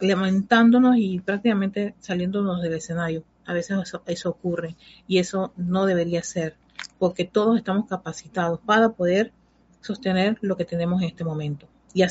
lamentándonos 0.00 0.96
y 0.96 1.20
prácticamente 1.20 1.94
saliéndonos 2.00 2.62
del 2.62 2.74
escenario. 2.74 3.24
A 3.46 3.52
veces 3.52 3.78
eso 4.06 4.30
ocurre 4.30 4.76
y 5.06 5.18
eso 5.18 5.52
no 5.56 5.86
debería 5.86 6.22
ser, 6.22 6.56
porque 6.98 7.24
todos 7.24 7.58
estamos 7.58 7.86
capacitados 7.88 8.60
para 8.60 8.90
poder 8.90 9.32
sostener 9.80 10.38
lo 10.40 10.56
que 10.56 10.64
tenemos 10.64 11.02
en 11.02 11.08
este 11.08 11.24
momento 11.24 11.68
y 11.94 12.02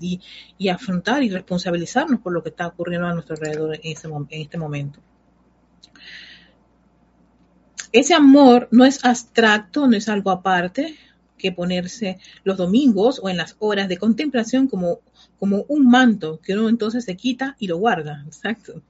y, 0.00 0.20
y, 0.56 0.68
afrontar 0.68 1.22
y 1.22 1.28
responsabilizarnos 1.28 2.20
por 2.20 2.32
lo 2.32 2.42
que 2.42 2.50
está 2.50 2.68
ocurriendo 2.68 3.08
a 3.08 3.12
nuestro 3.12 3.34
alrededor 3.34 3.74
en, 3.74 3.96
en 4.30 4.40
este 4.40 4.58
momento. 4.58 5.00
Ese 7.92 8.14
amor 8.14 8.68
no 8.70 8.86
es 8.86 9.04
abstracto, 9.04 9.86
no 9.86 9.96
es 9.96 10.08
algo 10.08 10.30
aparte 10.30 10.96
que 11.36 11.52
ponerse 11.52 12.18
los 12.44 12.56
domingos 12.56 13.20
o 13.22 13.28
en 13.28 13.36
las 13.36 13.56
horas 13.58 13.88
de 13.88 13.98
contemplación 13.98 14.68
como, 14.68 15.00
como 15.38 15.64
un 15.68 15.90
manto 15.90 16.40
que 16.40 16.54
uno 16.54 16.68
entonces 16.68 17.04
se 17.04 17.16
quita 17.16 17.56
y 17.58 17.66
lo 17.66 17.76
guarda. 17.76 18.22
Exacto. 18.26 18.80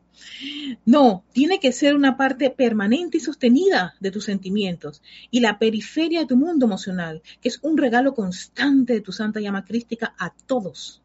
No, 0.84 1.24
tiene 1.32 1.60
que 1.60 1.72
ser 1.72 1.94
una 1.94 2.16
parte 2.16 2.50
permanente 2.50 3.18
y 3.18 3.20
sostenida 3.20 3.94
de 4.00 4.10
tus 4.10 4.24
sentimientos 4.24 5.02
y 5.30 5.40
la 5.40 5.58
periferia 5.58 6.20
de 6.20 6.26
tu 6.26 6.36
mundo 6.36 6.66
emocional, 6.66 7.22
que 7.40 7.48
es 7.48 7.58
un 7.62 7.78
regalo 7.78 8.14
constante 8.14 8.94
de 8.94 9.00
tu 9.00 9.12
santa 9.12 9.40
llama 9.40 9.64
crística 9.64 10.14
a 10.18 10.30
todos. 10.30 11.02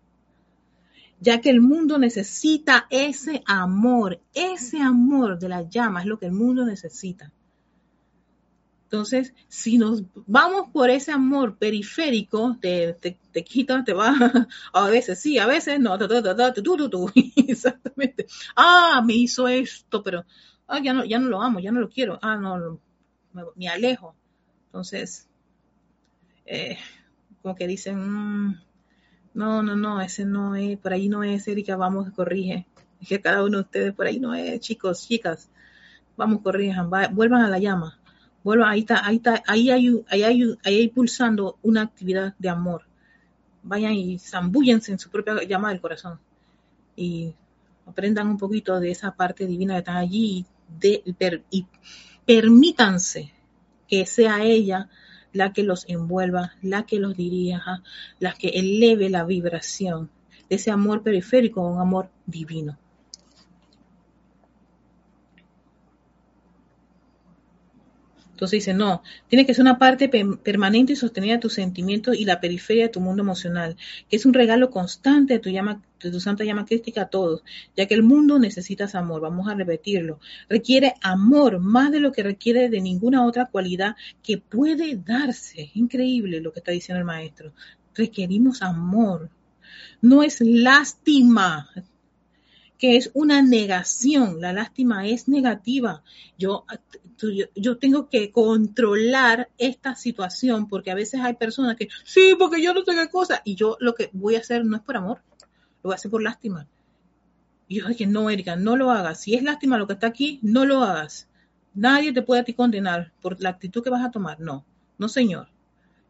Ya 1.20 1.42
que 1.42 1.50
el 1.50 1.62
mundo 1.62 1.98
necesita 1.98 2.86
ese 2.90 3.42
amor, 3.46 4.22
ese 4.34 4.80
amor 4.82 5.40
de 5.40 5.50
la 5.50 5.68
llama 5.68 6.02
es 6.02 6.06
lo 6.06 6.20
que 6.20 6.28
el 6.28 6.34
mundo 6.34 6.66
necesita. 6.66 7.32
Entonces, 8.90 9.34
si 9.50 9.78
nos 9.78 10.04
vamos 10.28 10.70
por 10.72 10.90
ese 10.90 11.12
amor 11.12 11.58
periférico, 11.58 12.58
te, 12.62 12.94
te, 12.94 13.20
te 13.34 13.44
quita, 13.44 13.84
te 13.84 13.92
va, 13.92 14.16
a 14.74 14.88
veces 14.88 15.20
sí, 15.20 15.38
a 15.38 15.46
veces 15.46 15.78
no, 15.82 15.96
exactamente. 17.36 18.28
Ah, 18.56 19.04
me 19.06 19.14
hizo 19.14 19.50
esto, 19.50 20.02
pero 20.02 20.24
ah, 20.68 20.80
ya 20.82 20.94
no, 20.94 21.04
ya 21.04 21.20
no 21.20 21.28
lo 21.28 21.42
amo, 21.42 21.60
ya 21.60 21.70
no 21.70 21.82
lo 21.82 21.90
quiero, 21.90 22.18
ah, 22.22 22.38
no, 22.38 22.80
me, 23.58 23.68
alejo. 23.68 24.16
Entonces, 24.68 25.28
eh, 26.46 26.78
como 27.42 27.56
que 27.56 27.68
dicen, 27.68 28.00
mm, 28.00 28.62
no, 29.34 29.64
no, 29.64 29.76
no, 29.76 30.00
ese 30.00 30.24
no 30.24 30.56
es, 30.56 30.78
por 30.78 30.94
ahí 30.94 31.10
no 31.10 31.26
es, 31.26 31.46
Erika, 31.50 31.76
vamos, 31.76 32.10
corrige. 32.12 32.66
Es 33.02 33.10
que 33.10 33.20
cada 33.20 33.44
uno 33.44 33.58
de 33.58 33.64
ustedes 33.64 33.94
por 33.94 34.08
ahí 34.08 34.22
no 34.22 34.34
es, 34.34 34.62
chicos, 34.62 35.06
chicas, 35.06 35.50
vamos, 36.16 36.42
corrijan, 36.42 36.90
vuelvan 36.90 37.42
a 37.42 37.50
la 37.50 37.60
llama 37.60 37.97
ahí 38.66 38.80
está, 38.82 39.06
ahí 39.06 39.18
está, 39.18 39.44
ahí 39.48 39.70
hay, 39.70 40.04
ahí 40.10 40.24
hay, 40.24 40.58
ahí 40.64 40.76
hay 40.76 40.88
pulsando 40.90 41.58
una 41.62 41.82
actividad 41.82 42.36
de 42.38 42.50
amor. 42.50 42.84
Vayan 43.64 43.94
y 43.94 44.20
zambúyense 44.20 44.92
en 44.92 45.00
su 45.00 45.10
propia 45.10 45.44
llama 45.44 45.70
del 45.70 45.82
corazón 45.82 46.20
y 46.96 47.34
aprendan 47.86 48.28
un 48.28 48.38
poquito 48.38 48.80
de 48.80 48.92
esa 48.92 49.12
parte 49.16 49.46
divina 49.46 49.74
que 49.76 49.80
está 49.80 49.98
allí 49.98 50.46
de, 50.80 51.04
y 51.52 51.66
permítanse 52.26 53.34
que 53.88 54.06
sea 54.06 54.44
ella 54.44 54.90
la 55.34 55.54
que 55.54 55.64
los 55.64 55.88
envuelva, 55.88 56.54
la 56.62 56.86
que 56.86 57.00
los 57.00 57.16
dirija, 57.16 57.84
la 58.20 58.34
que 58.34 58.50
eleve 58.50 59.10
la 59.10 59.24
vibración 59.24 60.10
de 60.50 60.56
ese 60.56 60.72
amor 60.72 61.04
periférico 61.04 61.62
a 61.62 61.72
un 61.72 61.80
amor 61.80 62.10
divino. 62.26 62.78
Entonces 68.38 68.60
dice, 68.60 68.76
no, 68.76 69.02
tiene 69.30 69.48
que 69.48 69.56
ser 69.56 69.64
una 69.64 69.80
parte 69.80 70.10
permanente 70.10 70.94
y 70.94 70.96
sostenida 70.96 71.34
de 71.34 71.40
tus 71.40 71.54
sentimientos 71.54 72.16
y 72.16 72.24
la 72.24 72.40
periferia 72.40 72.84
de 72.84 72.90
tu 72.90 73.00
mundo 73.00 73.24
emocional, 73.24 73.76
que 74.08 74.16
es 74.16 74.28
un 74.28 74.34
regalo 74.36 74.70
constante 74.70 75.34
de 75.34 75.40
tu, 75.40 75.50
llama, 75.50 75.82
de 76.00 76.12
tu 76.12 76.20
santa 76.20 76.44
llama 76.44 76.68
crística 76.68 77.02
a 77.02 77.10
todos, 77.10 77.42
ya 77.76 77.88
que 77.88 77.96
el 77.96 78.04
mundo 78.04 78.38
necesita 78.38 78.88
amor, 78.94 79.22
vamos 79.22 79.48
a 79.48 79.56
repetirlo, 79.56 80.20
requiere 80.50 80.94
amor 81.02 81.58
más 81.58 81.92
de 81.92 82.00
lo 82.00 82.12
que 82.12 82.22
requiere 82.22 82.70
de 82.70 82.80
ninguna 82.80 83.26
otra 83.26 83.48
cualidad 83.48 83.96
que 84.22 84.38
puede 84.38 84.96
darse. 84.98 85.72
Increíble 85.74 86.40
lo 86.40 86.54
que 86.54 86.60
está 86.60 86.72
diciendo 86.72 87.00
el 87.00 87.06
maestro. 87.06 87.54
Requerimos 87.96 88.62
amor. 88.62 89.32
No 90.00 90.22
es 90.22 90.42
lástima, 90.42 91.72
que 92.78 92.98
es 92.98 93.12
una 93.14 93.42
negación. 93.42 94.40
La 94.42 94.54
lástima 94.54 95.08
es 95.08 95.28
negativa. 95.28 96.04
Yo, 96.38 96.66
yo, 97.56 97.78
tengo 97.78 98.10
que 98.10 98.32
controlar 98.32 99.50
esta 99.58 99.96
situación 99.96 100.68
porque 100.68 100.92
a 100.92 100.96
veces 100.96 101.22
hay 101.22 101.34
personas 101.34 101.76
que, 101.76 101.90
sí, 102.04 102.36
porque 102.38 102.62
yo 102.62 102.74
no 102.74 102.84
tengo 102.84 103.02
qué 103.02 103.10
cosa. 103.10 103.42
Y 103.44 103.56
yo 103.56 103.78
lo 103.80 103.96
que 103.96 104.10
voy 104.14 104.36
a 104.36 104.40
hacer 104.40 104.66
no 104.66 104.76
es 104.76 104.84
por 104.84 104.98
amor, 104.98 105.22
lo 105.84 105.90
voy 105.90 105.94
a 105.94 105.96
hacer 105.96 106.12
por 106.12 106.22
lástima. 106.22 106.68
Y 107.68 107.80
yo 107.80 107.88
dije, 107.88 108.08
no, 108.08 108.30
Erika, 108.30 108.56
no 108.56 108.78
lo 108.78 108.92
hagas. 108.92 109.22
Si 109.22 109.36
es 109.36 109.44
lástima 109.44 109.78
lo 109.78 109.88
que 109.88 109.94
está 109.94 110.08
aquí, 110.08 110.40
no 110.42 110.66
lo 110.66 110.84
hagas. 110.84 111.28
Nadie 111.74 112.14
te 112.14 112.22
puede 112.22 112.42
a 112.42 112.44
ti 112.44 112.54
condenar 112.54 113.12
por 113.22 113.40
la 113.42 113.50
actitud 113.50 113.84
que 113.84 113.90
vas 113.90 114.06
a 114.06 114.12
tomar. 114.12 114.40
No, 114.40 114.66
no, 114.98 115.10
señor. 115.10 115.50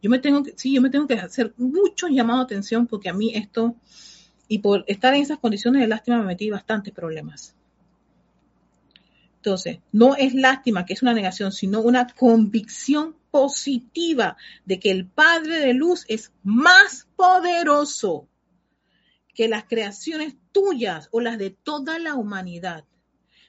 Yo 0.01 0.09
me 0.09 0.20
tengo 0.20 0.43
que, 0.43 0.53
sí, 0.55 0.74
yo 0.74 0.82
me 0.82 0.89
tengo 0.89 1.07
que 1.07 1.15
hacer 1.15 1.53
mucho 1.57 2.07
llamado 2.07 2.41
a 2.41 2.43
atención 2.43 2.86
porque 2.86 3.09
a 3.09 3.13
mí 3.13 3.32
esto, 3.34 3.76
y 4.48 4.60
por 4.60 4.84
estar 4.88 5.14
en 5.14 5.22
esas 5.22 5.39
condiciones 5.39 5.82
de 5.82 5.88
lástima 5.88 6.20
me 6.20 6.26
metí 6.26 6.50
bastantes 6.50 6.93
problemas. 6.93 7.56
Entonces, 9.38 9.80
no 9.91 10.16
es 10.16 10.34
lástima, 10.34 10.86
que 10.86 10.93
es 10.93 11.02
una 11.02 11.14
negación, 11.14 11.52
sino 11.52 11.82
una 11.82 12.08
convicción 12.08 13.16
positiva 13.32 14.36
de 14.66 14.80
que 14.80 14.91
el 14.91 15.06
Padre 15.06 15.60
de 15.60 15.74
Luz 15.74 16.06
es 16.08 16.32
más 16.43 17.08
poderoso 17.16 18.28
que 19.34 19.48
las 19.48 19.66
creaciones 19.66 20.36
tuyas 20.52 21.10
o 21.12 21.22
las 21.22 21.38
de 21.38 21.52
toda 21.52 22.00
la 22.00 22.16
humanidad. 22.16 22.86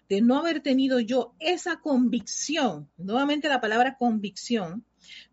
De 0.09 0.21
no 0.21 0.39
haber 0.39 0.61
tenido 0.61 1.01
yo 1.01 1.35
esa 1.39 1.81
convicción, 1.81 2.89
nuevamente 2.97 3.49
la 3.49 3.61
palabra 3.61 3.97
convicción, 3.97 4.85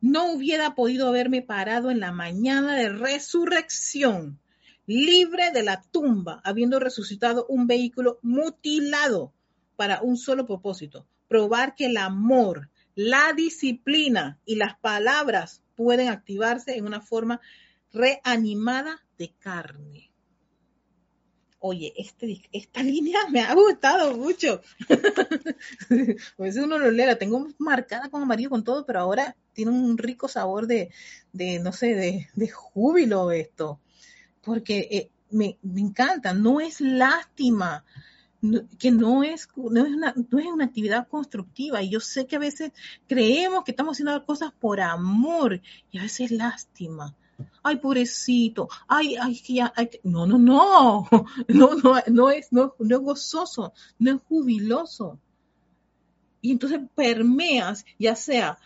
no 0.01 0.31
hubiera 0.31 0.73
podido 0.73 1.07
haberme 1.07 1.41
parado 1.41 1.91
en 1.91 1.99
la 1.99 2.11
mañana 2.11 2.75
de 2.75 2.89
resurrección 2.89 4.39
libre 4.85 5.51
de 5.51 5.63
la 5.63 5.81
tumba, 5.81 6.41
habiendo 6.43 6.79
resucitado 6.79 7.45
un 7.49 7.67
vehículo 7.67 8.19
mutilado 8.21 9.33
para 9.75 10.01
un 10.01 10.17
solo 10.17 10.45
propósito, 10.45 11.07
probar 11.27 11.75
que 11.75 11.87
el 11.87 11.97
amor, 11.97 12.69
la 12.93 13.33
disciplina 13.35 14.39
y 14.45 14.55
las 14.55 14.77
palabras 14.77 15.61
pueden 15.75 16.09
activarse 16.09 16.77
en 16.77 16.85
una 16.85 17.01
forma 17.01 17.41
reanimada 17.91 19.03
de 19.17 19.33
carne. 19.39 20.11
Oye, 21.59 21.93
este, 21.97 22.43
esta 22.51 22.83
línea 22.83 23.19
me 23.31 23.41
ha 23.41 23.53
gustado 23.55 24.15
mucho. 24.15 24.61
a 24.89 26.41
veces 26.43 26.63
uno 26.63 26.77
lo 26.77 26.91
lee, 26.91 27.05
la 27.05 27.17
tengo 27.17 27.47
marcada 27.57 28.09
con 28.09 28.21
amarillo 28.21 28.51
con 28.51 28.63
todo, 28.63 28.85
pero 28.85 28.99
ahora 28.99 29.35
tiene 29.53 29.71
un 29.71 29.97
rico 29.97 30.27
sabor 30.27 30.67
de, 30.67 30.91
no 31.59 31.71
sé, 31.71 32.27
de 32.35 32.49
júbilo 32.49 33.31
esto 33.31 33.79
porque 34.45 34.87
eh, 34.91 35.09
me, 35.31 35.57
encanta, 35.75 36.33
no 36.33 36.61
es 36.61 36.79
lástima, 36.79 37.83
que 38.77 38.91
no 38.91 39.23
es, 39.23 39.49
no, 39.55 39.83
es 39.83 39.91
una, 39.91 40.13
no 40.29 40.39
es 40.39 40.45
una 40.45 40.65
actividad 40.65 41.07
constructiva. 41.07 41.81
Y 41.81 41.89
yo 41.89 41.99
sé 41.99 42.27
que 42.27 42.35
a 42.35 42.39
veces 42.39 42.71
creemos 43.07 43.63
que 43.63 43.71
estamos 43.71 43.95
haciendo 43.95 44.23
cosas 44.25 44.53
por 44.53 44.79
amor 44.79 45.61
y 45.91 45.97
a 45.97 46.03
veces 46.03 46.31
lástima. 46.31 47.15
Ay, 47.63 47.77
pobrecito, 47.77 48.69
ay, 48.87 49.15
ay, 49.19 49.41
que 49.41 49.55
ya, 49.55 49.73
no, 50.03 50.25
no, 50.25 50.37
no, 50.37 51.09
no, 51.49 51.75
no, 51.75 51.95
no 52.07 52.29
es, 52.29 52.53
no, 52.53 52.75
no 52.79 52.95
es 52.95 53.01
gozoso, 53.01 53.73
no 53.99 54.11
es 54.11 54.21
jubiloso. 54.29 55.19
Y 56.39 56.51
entonces 56.51 56.79
permeas, 56.93 57.83
ya 57.97 58.15
sea 58.15 58.59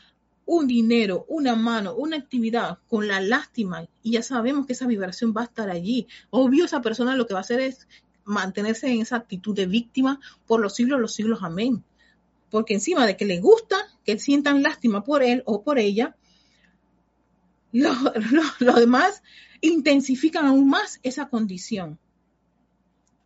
un 0.51 0.65
dinero, 0.65 1.27
una 1.29 1.55
mano, 1.55 1.93
una 1.93 2.17
actividad 2.17 2.79
con 2.87 3.07
la 3.07 3.21
lástima 3.21 3.87
y 4.01 4.13
ya 4.13 4.23
sabemos 4.23 4.65
que 4.65 4.73
esa 4.73 4.87
vibración 4.87 5.31
va 5.31 5.41
a 5.41 5.43
estar 5.43 5.69
allí. 5.69 6.07
Obvio, 6.31 6.65
esa 6.65 6.81
persona 6.81 7.15
lo 7.15 7.27
que 7.27 7.35
va 7.35 7.41
a 7.41 7.41
hacer 7.41 7.59
es 7.59 7.87
mantenerse 8.25 8.87
en 8.87 9.01
esa 9.01 9.17
actitud 9.17 9.55
de 9.55 9.67
víctima 9.67 10.19
por 10.47 10.59
los 10.59 10.73
siglos, 10.73 10.99
los 10.99 11.13
siglos, 11.13 11.43
amén. 11.43 11.83
Porque 12.49 12.73
encima 12.73 13.05
de 13.05 13.15
que 13.15 13.25
le 13.25 13.39
gusta 13.39 13.77
que 14.03 14.17
sientan 14.17 14.63
lástima 14.63 15.03
por 15.03 15.21
él 15.21 15.43
o 15.45 15.61
por 15.61 15.77
ella, 15.77 16.15
los 17.71 17.95
demás 18.75 19.21
intensifican 19.61 20.47
aún 20.47 20.67
más 20.67 20.99
esa 21.03 21.29
condición. 21.29 21.99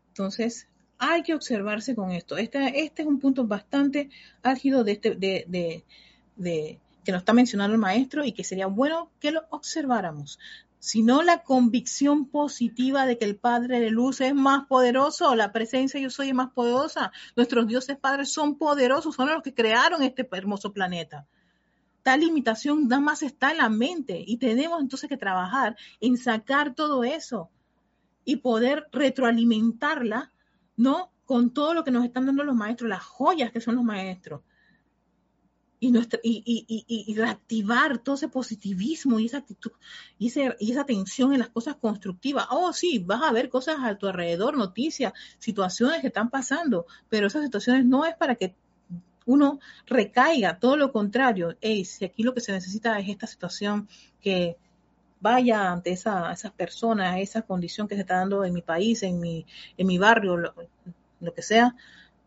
Entonces, 0.10 0.68
hay 0.98 1.24
que 1.24 1.34
observarse 1.34 1.96
con 1.96 2.12
esto. 2.12 2.36
Este, 2.36 2.84
este 2.84 3.04
es 3.04 3.08
un 3.08 3.22
punto 3.22 3.48
bastante 3.48 4.10
álgido 4.42 4.84
de, 4.84 4.92
este, 4.92 5.16
de 5.16 6.80
que 7.04 7.12
nos 7.12 7.22
está 7.22 7.34
mencionando 7.34 7.74
el 7.74 7.80
maestro 7.80 8.24
y 8.24 8.32
que 8.32 8.44
sería 8.44 8.68
bueno 8.68 9.12
que 9.20 9.32
lo 9.32 9.44
observáramos, 9.50 10.40
sino 10.80 11.22
la 11.24 11.44
convicción 11.44 12.26
positiva 12.26 13.06
de 13.06 13.18
que 13.18 13.26
el 13.26 13.38
Padre 13.38 13.80
de 13.80 13.90
Luz 13.90 14.22
es 14.22 14.36
más 14.36 14.66
poderoso, 14.66 15.34
la 15.36 15.52
presencia 15.52 16.00
yo 16.00 16.10
soy 16.10 16.34
más 16.34 16.52
poderosa, 16.52 17.12
nuestros 17.36 17.68
dioses 17.68 17.98
padres 17.98 18.34
son 18.34 18.58
poderosos, 18.58 19.16
son 19.16 19.30
los 19.30 19.44
que 19.44 19.54
crearon 19.54 20.04
este 20.04 20.28
hermoso 20.32 20.74
planeta. 20.74 21.26
Tal 22.02 22.20
limitación 22.20 22.90
nada 22.90 23.02
más 23.02 23.24
está 23.24 23.52
en 23.52 23.60
la 23.60 23.70
mente 23.70 24.22
y 24.28 24.36
tenemos 24.38 24.82
entonces 24.82 25.10
que 25.10 25.16
trabajar 25.16 25.78
en 26.02 26.18
sacar 26.18 26.76
todo 26.76 27.06
eso 27.06 27.50
y 28.26 28.38
poder 28.38 28.88
retroalimentarla, 28.92 30.34
¿no? 30.76 31.12
Con 31.24 31.54
todo 31.54 31.74
lo 31.74 31.86
que 31.86 31.92
nos 31.92 32.04
están 32.04 32.26
dando 32.26 32.44
los 32.44 32.56
maestros, 32.56 32.90
las 32.90 33.04
joyas 33.04 33.54
que 33.54 33.62
son 33.62 33.76
los 33.76 33.86
maestros 33.86 34.42
y, 35.84 35.92
nuestra, 35.92 36.18
y, 36.24 37.14
reactivar 37.18 37.98
todo 37.98 38.16
ese 38.16 38.30
positivismo 38.30 39.20
y 39.20 39.26
esa 39.26 39.40
actitud 39.40 39.72
y, 40.18 40.32
y 40.60 40.72
esa 40.72 40.82
atención 40.82 41.34
en 41.34 41.40
las 41.40 41.50
cosas 41.50 41.76
constructivas. 41.76 42.48
Oh, 42.52 42.72
sí, 42.72 43.00
vas 43.00 43.22
a 43.22 43.34
ver 43.34 43.50
cosas 43.50 43.78
a 43.82 43.98
tu 43.98 44.08
alrededor, 44.08 44.56
noticias, 44.56 45.12
situaciones 45.40 46.00
que 46.00 46.08
están 46.08 46.30
pasando, 46.30 46.86
pero 47.10 47.28
esas 47.28 47.44
situaciones 47.44 47.86
no 47.86 48.06
es 48.06 48.16
para 48.16 48.36
que 48.36 48.56
uno 49.26 49.60
recaiga, 49.86 50.58
todo 50.58 50.78
lo 50.78 50.94
contrario. 50.94 51.58
Hey, 51.60 51.84
si 51.84 52.06
aquí 52.06 52.24
lo 52.24 52.34
que 52.34 52.40
se 52.40 52.54
necesita 52.54 52.98
es 53.00 53.10
esta 53.10 53.28
situación 53.28 53.90
que 54.22 54.56
vaya 55.20 55.70
ante 55.70 55.92
esa, 55.92 56.32
esas 56.32 56.54
personas, 56.54 57.20
esa 57.20 57.42
condición 57.42 57.90
que 57.90 57.96
se 57.96 58.02
está 58.02 58.20
dando 58.20 58.46
en 58.46 58.54
mi 58.54 58.62
país, 58.62 59.04
en 59.04 59.20
mi, 59.20 59.46
en 59.76 59.88
mi 59.88 59.98
barrio, 59.98 60.38
lo 60.38 61.34
que 61.34 61.42
sea, 61.42 61.76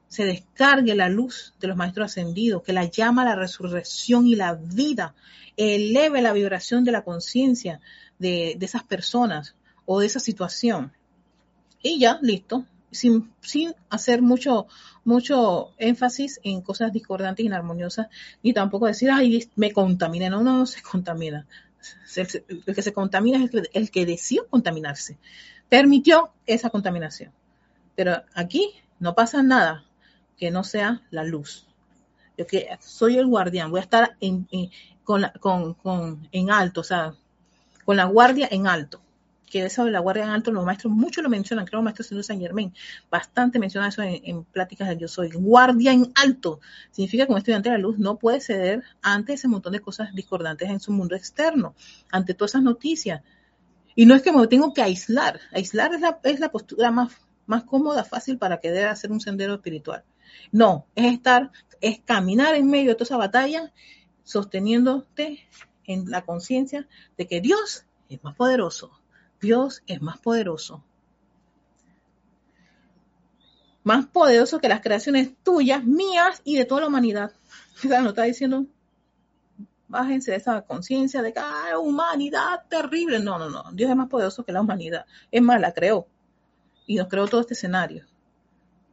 se 0.09 0.24
descargue 0.24 0.94
la 0.94 1.09
luz 1.09 1.54
de 1.61 1.68
los 1.68 1.76
maestros 1.76 2.07
ascendidos, 2.07 2.62
que 2.62 2.72
la 2.72 2.84
llama 2.84 3.24
la 3.24 3.34
resurrección 3.34 4.26
y 4.26 4.36
la 4.36 4.54
vida, 4.54 5.14
eleve 5.57 6.22
la 6.22 6.32
vibración 6.32 6.84
de 6.84 6.92
la 6.92 7.02
conciencia 7.02 7.80
de, 8.18 8.57
esas 8.61 8.84
personas 8.84 9.54
o 9.84 10.00
de 10.00 10.07
esa 10.07 10.20
situación. 10.20 10.92
Y 11.82 11.98
ya, 11.98 12.18
listo, 12.22 12.64
sin, 12.90 13.32
sin 13.40 13.74
hacer 13.90 14.22
mucho, 14.22 14.66
mucho 15.04 15.72
énfasis 15.78 16.40
en 16.42 16.61
cosas 16.61 16.92
discordantes 16.92 17.44
y 17.44 17.46
inarmoniosas, 17.46 18.09
ni 18.42 18.52
tampoco 18.52 18.86
decir, 18.86 19.11
ay, 19.11 19.50
me 19.57 19.72
contamina. 19.72 20.30
No, 20.30 20.42
no, 20.42 20.59
no 20.59 20.66
se 20.66 20.82
contamina. 20.82 21.46
El, 22.16 22.74
que 22.74 22.82
se 22.82 22.92
contamina 22.92 23.38
es 23.38 23.44
el 23.44 23.50
que, 23.50 23.70
el 23.72 23.90
que 23.90 24.07
decidió 24.07 24.48
contaminarse. 24.48 25.18
Permitió 25.68 26.32
esa 26.46 26.70
contaminación. 26.70 27.32
Pero 27.94 28.22
aquí 28.34 28.70
no 28.98 29.14
pasa 29.14 29.42
nada 29.42 29.84
que 30.37 30.51
no 30.51 30.64
sea 30.64 31.03
la 31.11 31.24
luz. 31.24 31.66
Yo 32.37 32.47
que 32.47 32.68
soy 32.80 33.16
el 33.16 33.26
guardián, 33.26 33.70
voy 33.70 33.80
a 33.80 33.82
estar 33.82 34.16
en, 34.20 34.47
con, 35.05 35.74
con, 35.74 36.28
en 36.32 36.51
alto, 36.51 36.82
o 36.82 36.84
sea, 36.84 37.14
con 37.84 37.97
la 37.97 38.05
guardia 38.05 38.49
en 38.51 38.66
alto. 38.66 39.01
que 39.49 39.64
eso 39.64 39.84
de 39.84 39.93
la 39.93 40.01
guardia 40.01 40.24
en 40.24 40.30
alto, 40.30 40.51
los 40.51 40.64
maestros 40.64 40.93
mucho 40.93 41.22
lo 41.22 41.28
mencionan, 41.28 41.64
creo 41.64 41.80
que 41.80 41.84
maestro 41.84 42.22
San 42.22 42.41
Germain, 42.41 42.74
bastante 43.11 43.61
menciona 43.61 43.89
eso 43.89 44.03
en, 44.03 44.45
pláticas 44.45 44.89
de 44.89 44.99
yo 44.99 45.09
soy. 45.09 45.30
Guardia 45.30 45.93
en 45.93 46.12
alto 46.16 46.61
significa 46.91 47.24
que 47.24 47.32
un 47.32 47.39
estudiante 47.39 47.70
de 47.70 47.76
la 47.76 47.82
luz 47.82 47.99
no 47.99 48.18
puede 48.18 48.41
ceder 48.41 48.82
ante 49.03 49.34
ese 49.34 49.49
montón 49.49 49.72
de 49.72 49.80
cosas 49.80 50.12
discordantes 50.14 50.68
en 50.68 50.80
su 50.80 50.93
mundo 50.93 51.14
externo, 51.14 51.74
ante 52.11 52.34
todas 52.34 52.51
esas 52.51 52.64
noticias. 52.64 53.22
Y 53.95 54.05
no 54.05 54.14
es 54.14 54.22
que 54.22 54.32
me 54.32 54.47
tengo 54.49 54.74
que 54.74 54.82
aislar, 54.82 55.41
aislar 55.53 55.95
es 55.95 56.01
la, 56.01 56.18
es 56.24 56.41
la 56.41 56.51
postura 56.51 56.91
más, 56.91 57.12
más 57.47 57.62
cómoda, 57.62 58.05
fácil 58.05 58.37
para 58.37 58.59
querer 58.59 58.89
hacer 58.89 59.12
un 59.12 59.20
sendero 59.20 59.55
espiritual. 59.55 60.05
No, 60.52 60.86
es 60.94 61.12
estar, 61.12 61.50
es 61.80 62.00
caminar 62.00 62.54
en 62.54 62.68
medio 62.68 62.90
de 62.90 62.94
toda 62.94 63.04
esa 63.04 63.16
batalla, 63.16 63.72
sosteniéndote 64.24 65.46
en 65.84 66.10
la 66.10 66.22
conciencia 66.22 66.88
de 67.16 67.26
que 67.26 67.40
Dios 67.40 67.84
es 68.08 68.22
más 68.22 68.34
poderoso 68.34 69.00
Dios 69.40 69.82
es 69.86 70.00
más 70.00 70.18
poderoso. 70.18 70.82
Más 73.84 74.06
poderoso 74.06 74.58
que 74.58 74.68
las 74.68 74.80
creaciones 74.80 75.32
tuyas, 75.42 75.84
mías 75.84 76.40
y 76.44 76.56
de 76.56 76.64
toda 76.64 76.82
la 76.82 76.86
humanidad. 76.88 77.32
no 77.84 78.08
está 78.08 78.24
diciendo, 78.24 78.66
bájense 79.86 80.32
de 80.32 80.38
esa 80.38 80.62
conciencia 80.62 81.22
de 81.22 81.32
que 81.32 81.40
hay 81.40 81.74
humanidad 81.74 82.64
terrible. 82.68 83.20
No, 83.20 83.38
no, 83.38 83.48
no. 83.48 83.64
Dios 83.72 83.90
es 83.90 83.96
más 83.96 84.08
poderoso 84.08 84.44
que 84.44 84.52
la 84.52 84.60
humanidad. 84.60 85.06
Es 85.30 85.42
más, 85.42 85.60
la 85.60 85.72
creó. 85.72 86.08
Y 86.86 86.96
nos 86.96 87.08
creó 87.08 87.28
todo 87.28 87.40
este 87.40 87.54
escenario. 87.54 88.04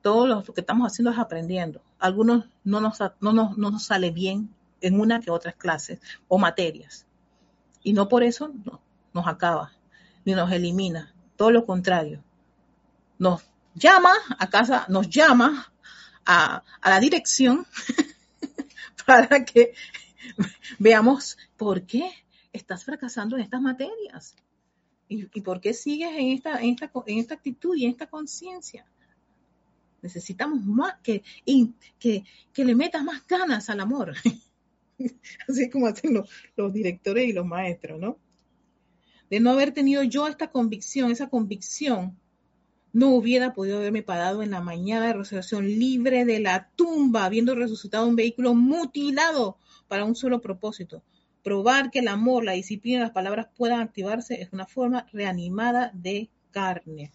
Todo 0.03 0.27
lo 0.27 0.43
que 0.43 0.61
estamos 0.61 0.85
haciendo 0.85 1.09
es 1.09 1.17
aprendiendo. 1.17 1.81
Algunos 1.97 2.45
no 2.63 2.79
nos, 2.79 2.99
no 3.19 3.33
nos, 3.33 3.57
no 3.57 3.71
nos 3.71 3.83
sale 3.83 4.11
bien 4.11 4.53
en 4.81 4.99
una 4.99 5.19
que 5.19 5.31
otras 5.31 5.55
clases 5.55 5.99
o 6.27 6.37
materias. 6.37 7.07
Y 7.81 7.93
no 7.93 8.07
por 8.07 8.21
eso 8.21 8.51
no, 8.65 8.79
nos 9.13 9.27
acaba 9.27 9.71
ni 10.25 10.33
nos 10.33 10.51
elimina, 10.51 11.13
todo 11.35 11.51
lo 11.51 11.65
contrario. 11.65 12.23
Nos 13.17 13.43
llama 13.75 14.13
a 14.37 14.49
casa, 14.49 14.85
nos 14.89 15.09
llama 15.09 15.71
a, 16.25 16.63
la 16.83 16.99
dirección 16.99 17.65
para 19.05 19.43
que 19.43 19.73
veamos 20.79 21.37
por 21.57 21.83
qué 21.85 22.11
estás 22.51 22.83
fracasando 22.83 23.35
en 23.35 23.43
estas 23.43 23.61
materias 23.61 24.35
y, 25.07 25.25
por 25.41 25.61
qué 25.61 25.73
sigues 25.73 26.11
en 26.15 26.29
esta, 26.29 26.59
en 26.61 26.71
esta, 26.71 26.91
en 27.05 27.19
esta 27.19 27.35
actitud 27.35 27.75
y 27.75 27.85
en 27.85 27.91
esta 27.91 28.07
conciencia. 28.07 28.85
Necesitamos 30.03 30.63
más 30.63 30.95
que, 31.01 31.23
que, 31.97 32.23
que 32.53 32.65
le 32.65 32.75
metas 32.75 33.03
más 33.03 33.25
ganas 33.25 33.69
al 33.69 33.79
amor. 33.79 34.13
Así 35.47 35.69
como 35.69 35.87
hacen 35.87 36.13
los, 36.13 36.73
directores 36.73 37.27
y 37.27 37.33
los 37.33 37.45
maestros, 37.45 37.99
¿no? 37.99 38.19
de 39.29 39.39
no 39.39 39.49
haber 39.49 39.71
tenido 39.71 40.03
yo 40.03 40.27
esta 40.27 40.51
convicción, 40.51 41.09
esa 41.09 41.27
convicción, 41.27 42.15
no 42.91 43.15
hubiera 43.15 43.53
podido 43.53 43.77
haberme 43.77 44.03
parado 44.03 44.43
en 44.43 44.51
la 44.51 44.61
mañana 44.61 45.07
de 45.07 45.13
resurrección 45.13 45.65
libre 45.65 46.25
de 46.25 46.39
la 46.39 46.69
tumba, 46.75 47.25
habiendo 47.25 47.55
resucitado 47.55 48.07
un 48.07 48.15
vehículo 48.15 48.53
mutilado 48.53 49.57
para 49.87 50.05
un 50.05 50.15
solo 50.15 50.39
propósito. 50.39 51.01
Probar 51.41 51.89
que 51.89 51.99
el 51.99 52.09
amor, 52.09 52.45
la 52.45 52.51
disciplina 52.51 53.01
las 53.01 53.11
palabras 53.11 53.47
puedan 53.57 53.81
activarse 53.81 54.39
es 54.39 54.53
una 54.53 54.67
forma 54.67 55.07
reanimada 55.11 55.89
de 55.95 56.29
carne. 56.51 57.11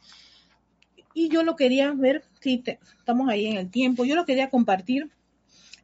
Y 1.14 1.28
yo 1.28 1.42
lo 1.42 1.56
quería 1.56 1.92
ver, 1.92 2.24
si 2.40 2.62
estamos 2.66 3.28
ahí 3.28 3.46
en 3.46 3.56
el 3.56 3.70
tiempo, 3.70 4.04
yo 4.04 4.14
lo 4.14 4.24
quería 4.24 4.50
compartir, 4.50 5.10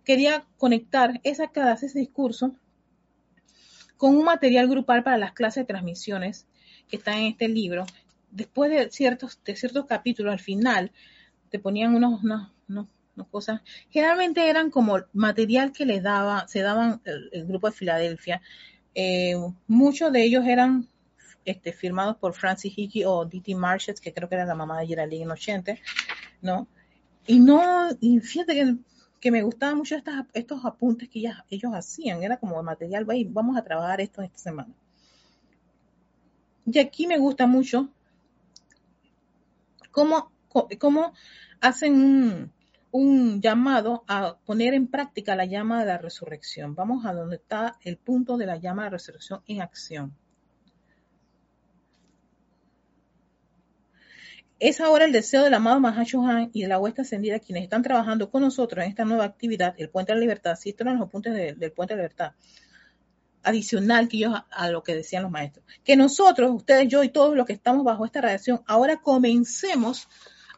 quería 0.04 0.44
conectar 0.58 1.20
esa 1.24 1.48
clase, 1.48 1.86
ese 1.86 1.98
discurso, 1.98 2.54
con 3.96 4.16
un 4.16 4.24
material 4.24 4.68
grupal 4.68 5.02
para 5.02 5.18
las 5.18 5.32
clases 5.32 5.62
de 5.62 5.66
transmisiones 5.66 6.46
que 6.88 6.96
está 6.96 7.16
en 7.16 7.26
este 7.26 7.48
libro. 7.48 7.86
Después 8.30 8.70
de 8.70 8.90
ciertos, 8.90 9.40
de 9.44 9.56
ciertos 9.56 9.86
capítulos, 9.86 10.32
al 10.32 10.40
final, 10.40 10.92
te 11.50 11.58
ponían 11.58 11.94
unos, 11.94 12.22
unos, 12.22 12.88
cosas. 13.30 13.60
Generalmente 13.90 14.48
eran 14.48 14.70
como 14.70 14.98
material 15.12 15.72
que 15.72 15.86
les 15.86 16.02
daba, 16.02 16.48
se 16.48 16.60
daban 16.60 17.00
el, 17.04 17.46
grupo 17.46 17.68
de 17.70 17.76
Filadelfia. 17.76 18.42
Eh, 18.94 19.36
muchos 19.68 20.12
de 20.12 20.24
ellos 20.24 20.44
eran 20.46 20.88
este, 21.44 21.72
firmados 21.72 22.16
por 22.16 22.34
Francis 22.34 22.72
Hickey 22.76 23.04
o 23.04 23.24
D.T. 23.24 23.54
Marshes, 23.54 24.00
que 24.00 24.12
creo 24.12 24.28
que 24.28 24.34
era 24.34 24.44
la 24.44 24.54
mamá 24.54 24.80
de 24.80 24.86
Geraldine 24.86 25.24
en 25.24 25.30
80, 25.30 25.76
¿no? 26.42 26.68
Y 27.26 27.40
no, 27.40 27.88
y 28.00 28.20
fíjate 28.20 28.76
que 29.20 29.30
me 29.30 29.42
gustaban 29.42 29.78
mucho 29.78 29.96
estos 30.34 30.64
apuntes 30.64 31.08
que 31.08 31.30
ellos 31.48 31.72
hacían. 31.72 32.22
Era 32.22 32.36
como 32.36 32.62
material, 32.62 33.06
vamos 33.28 33.56
a 33.56 33.64
trabajar 33.64 34.00
esto 34.00 34.20
esta 34.20 34.38
semana. 34.38 34.74
Y 36.66 36.78
aquí 36.78 37.06
me 37.06 37.18
gusta 37.18 37.46
mucho 37.46 37.88
cómo, 39.90 40.30
cómo 40.78 41.14
hacen 41.60 41.94
un, 41.94 42.52
un, 42.90 43.40
llamado 43.40 44.04
a 44.08 44.36
poner 44.44 44.74
en 44.74 44.88
práctica 44.88 45.36
la 45.36 45.44
llama 45.44 45.80
de 45.80 45.86
la 45.86 45.98
resurrección. 45.98 46.74
Vamos 46.74 47.06
a 47.06 47.12
donde 47.12 47.36
está 47.36 47.78
el 47.82 47.96
punto 47.96 48.36
de 48.36 48.46
la 48.46 48.56
llama 48.56 48.84
de 48.84 48.90
la 48.90 48.96
resurrección 48.96 49.42
en 49.46 49.62
acción. 49.62 50.14
Es 54.60 54.80
ahora 54.80 55.04
el 55.04 55.12
deseo 55.12 55.42
del 55.42 55.54
amado 55.54 55.80
Mahashohan 55.80 56.50
y 56.52 56.62
de 56.62 56.68
la 56.68 56.78
huesta 56.78 57.02
ascendida 57.02 57.40
quienes 57.40 57.64
están 57.64 57.82
trabajando 57.82 58.30
con 58.30 58.42
nosotros 58.42 58.84
en 58.84 58.90
esta 58.90 59.04
nueva 59.04 59.24
actividad, 59.24 59.74
el 59.78 59.90
Puente 59.90 60.12
de 60.12 60.16
la 60.16 60.20
Libertad. 60.20 60.52
Estos 60.52 60.86
eran 60.86 61.00
los 61.00 61.10
puntos 61.10 61.34
del 61.34 61.72
Puente 61.72 61.94
de 61.94 61.98
la 61.98 62.02
Libertad. 62.04 62.32
Adicional 63.42 64.08
que 64.08 64.18
ellos 64.18 64.32
a, 64.48 64.70
lo 64.70 64.84
que 64.84 64.94
decían 64.94 65.24
los 65.24 65.32
maestros. 65.32 65.66
Que 65.82 65.96
nosotros, 65.96 66.52
ustedes, 66.54 66.86
yo 66.88 67.02
y 67.02 67.08
todos 67.08 67.36
los 67.36 67.46
que 67.46 67.52
estamos 67.52 67.84
bajo 67.84 68.06
esta 68.06 68.20
radiación, 68.20 68.62
ahora 68.66 69.02
comencemos 69.02 70.08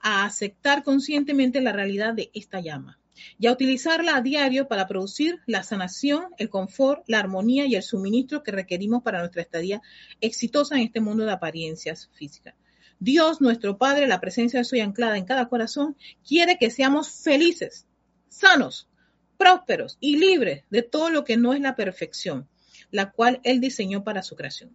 a 0.03 0.27
aceptar 0.27 0.83
conscientemente 0.83 1.63
la 1.63 1.73
realidad 1.73 2.13
de 2.13 2.31
esta 2.35 2.61
llama 2.61 2.99
y 3.39 3.47
a 3.47 3.53
utilizarla 3.53 4.17
a 4.17 4.21
diario 4.21 4.69
para 4.69 4.87
producir 4.87 5.41
la 5.47 5.63
sanación, 5.63 6.27
el 6.37 6.51
confort, 6.51 7.03
la 7.09 7.19
armonía 7.19 7.65
y 7.65 7.75
el 7.75 7.83
suministro 7.83 8.43
que 8.43 8.53
requerimos 8.53 9.03
para 9.03 9.21
nuestra 9.21 9.41
estadía 9.41 9.81
exitosa 10.21 10.77
en 10.77 10.83
este 10.83 11.01
mundo 11.01 11.25
de 11.25 11.33
apariencias 11.33 12.11
físicas. 12.13 12.55
Dios, 12.99 13.41
nuestro 13.41 13.77
Padre, 13.77 14.07
la 14.07 14.21
presencia 14.21 14.61
de 14.61 14.65
Soy 14.65 14.81
anclada 14.81 15.19
en 15.19 15.27
cada 15.27 15.49
corazón, 15.49 15.97
quiere 16.27 16.57
que 16.59 16.71
seamos 16.71 17.11
felices, 17.11 17.87
sanos, 18.29 18.89
prósperos 19.37 19.99
y 20.01 20.17
libres 20.17 20.65
de 20.71 20.83
todo 20.83 21.11
lo 21.11 21.25
que 21.25 21.37
no 21.37 21.53
es 21.53 21.61
la 21.61 21.77
perfección, 21.77 22.49
la 22.91 23.11
cual 23.11 23.41
Él 23.45 23.61
diseñó 23.61 24.03
para 24.03 24.23
su 24.23 24.35
creación. 24.35 24.75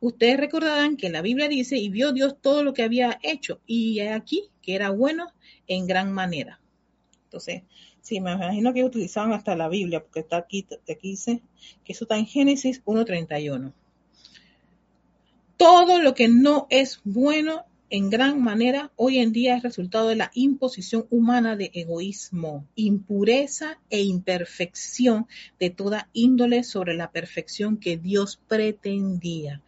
Ustedes 0.00 0.36
recordarán 0.36 0.96
que 0.96 1.10
la 1.10 1.22
Biblia 1.22 1.48
dice, 1.48 1.78
y 1.78 1.88
vio 1.88 2.12
Dios 2.12 2.36
todo 2.40 2.62
lo 2.62 2.74
que 2.74 2.82
había 2.82 3.18
hecho, 3.22 3.60
y 3.66 4.00
aquí 4.00 4.50
que 4.60 4.74
era 4.74 4.90
bueno 4.90 5.32
en 5.66 5.86
gran 5.86 6.12
manera. 6.12 6.60
Entonces, 7.24 7.62
sí, 8.00 8.20
me 8.20 8.32
imagino 8.32 8.74
que 8.74 8.84
utilizaban 8.84 9.32
hasta 9.32 9.56
la 9.56 9.68
Biblia, 9.68 10.02
porque 10.02 10.20
está 10.20 10.36
aquí, 10.36 10.66
aquí 10.90 11.10
dice 11.10 11.40
que 11.84 11.92
eso 11.92 12.04
está 12.04 12.18
en 12.18 12.26
Génesis 12.26 12.84
1.31 12.84 13.72
todo 15.56 16.00
lo 16.00 16.14
que 16.14 16.28
no 16.28 16.66
es 16.70 17.00
bueno 17.04 17.64
en 17.92 18.08
gran 18.08 18.42
manera 18.42 18.90
hoy 18.96 19.18
en 19.18 19.32
día 19.32 19.54
es 19.54 19.62
resultado 19.62 20.08
de 20.08 20.16
la 20.16 20.30
imposición 20.32 21.06
humana 21.10 21.56
de 21.56 21.70
egoísmo, 21.74 22.66
impureza 22.74 23.78
e 23.90 24.00
imperfección 24.00 25.26
de 25.60 25.68
toda 25.68 26.08
índole 26.14 26.64
sobre 26.64 26.94
la 26.94 27.10
perfección 27.10 27.76
que 27.76 27.98
Dios 27.98 28.40
pretendía. 28.48 29.60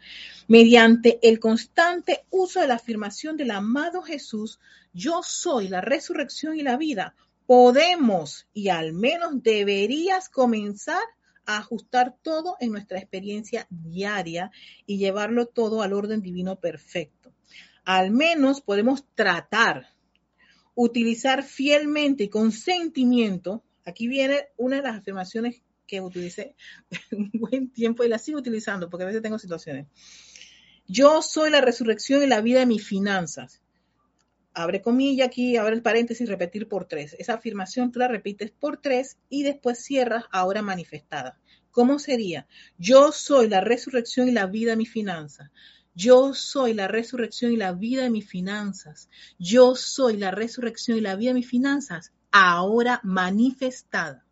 Mediante 0.49 1.19
el 1.21 1.39
constante 1.39 2.25
uso 2.31 2.61
de 2.61 2.69
la 2.69 2.77
afirmación 2.77 3.37
del 3.37 3.51
amado 3.51 4.01
Jesús, 4.01 4.59
yo 4.95 5.21
soy 5.23 5.69
la 5.69 5.83
resurrección 5.83 6.59
y 6.59 6.63
la 6.63 6.79
vida, 6.79 7.15
podemos 7.45 8.47
y 8.55 8.71
al 8.71 8.95
menos 8.95 9.43
deberías 9.43 10.31
comenzar 10.31 11.03
ajustar 11.47 12.17
todo 12.23 12.57
en 12.61 12.73
nuestra 12.73 12.99
experiencia 12.99 13.67
diaria 13.71 14.51
y 14.87 14.99
llevarlo 14.99 15.47
todo 15.47 15.83
al 15.83 15.93
orden 15.93 16.23
divino 16.23 16.61
perfecto. 16.61 17.33
Al 17.85 18.11
menos 18.11 18.61
podemos 18.61 19.05
tratar, 19.15 19.89
utilizar 20.75 21.43
fielmente 21.43 22.25
y 22.25 22.29
con 22.29 22.53
sentimiento. 22.53 23.63
Aquí 23.85 24.09
viene 24.09 24.49
una 24.57 24.77
de 24.77 24.83
las 24.83 24.97
afirmaciones 24.97 25.63
que 25.87 26.01
utilicé 26.01 26.57
un 27.13 27.31
buen 27.35 27.71
tiempo 27.71 28.05
y 28.05 28.09
la 28.09 28.19
sigo 28.19 28.39
utilizando 28.39 28.89
porque 28.89 29.05
a 29.05 29.09
veces 29.09 29.23
tengo 29.23 29.39
situaciones. 29.39 29.87
Yo 30.87 31.23
soy 31.23 31.51
la 31.51 31.61
resurrección 31.61 32.23
y 32.23 32.27
la 32.27 32.41
vida 32.41 32.61
de 32.61 32.67
mis 32.67 32.87
finanzas 32.87 33.64
abre 34.55 34.81
comilla 34.81 35.27
aquí, 35.27 35.57
abre 35.57 35.75
el 35.75 35.83
paréntesis, 35.83 36.29
repetir 36.29 36.69
por 36.69 36.87
tres. 36.87 37.17
Esa 37.19 37.35
afirmación 37.35 37.93
tú 37.93 37.99
la 37.99 38.09
repites 38.09 38.51
por 38.51 38.81
tres 38.81 39.19
y 39.29 39.43
después 39.43 39.79
cierras 39.85 40.25
ahora 40.31 40.63
manifestada. 40.63 41.39
¿Cómo 41.71 41.99
sería? 41.99 42.47
Yo 42.79 43.11
soy 43.11 43.49
la 43.49 43.61
resurrección 43.61 44.29
y 44.29 44.33
la 44.33 44.47
vida 44.47 44.71
de 44.71 44.77
mis 44.77 44.91
finanzas. 44.91 45.51
Yo 45.95 46.35
soy 46.35 46.73
la 46.73 46.89
resurrección 46.89 47.53
y 47.53 47.57
la 47.57 47.73
vida 47.73 48.05
de 48.05 48.11
mis 48.11 48.29
finanzas. 48.29 49.09
Yo 49.39 49.75
soy 49.75 50.17
la 50.17 50.31
resurrección 50.31 50.99
y 50.99 51.01
la 51.01 51.17
vida 51.17 51.31
de 51.31 51.41
mis 51.41 51.49
finanzas 51.49 52.13
ahora 52.31 53.01
manifestada. 53.03 54.25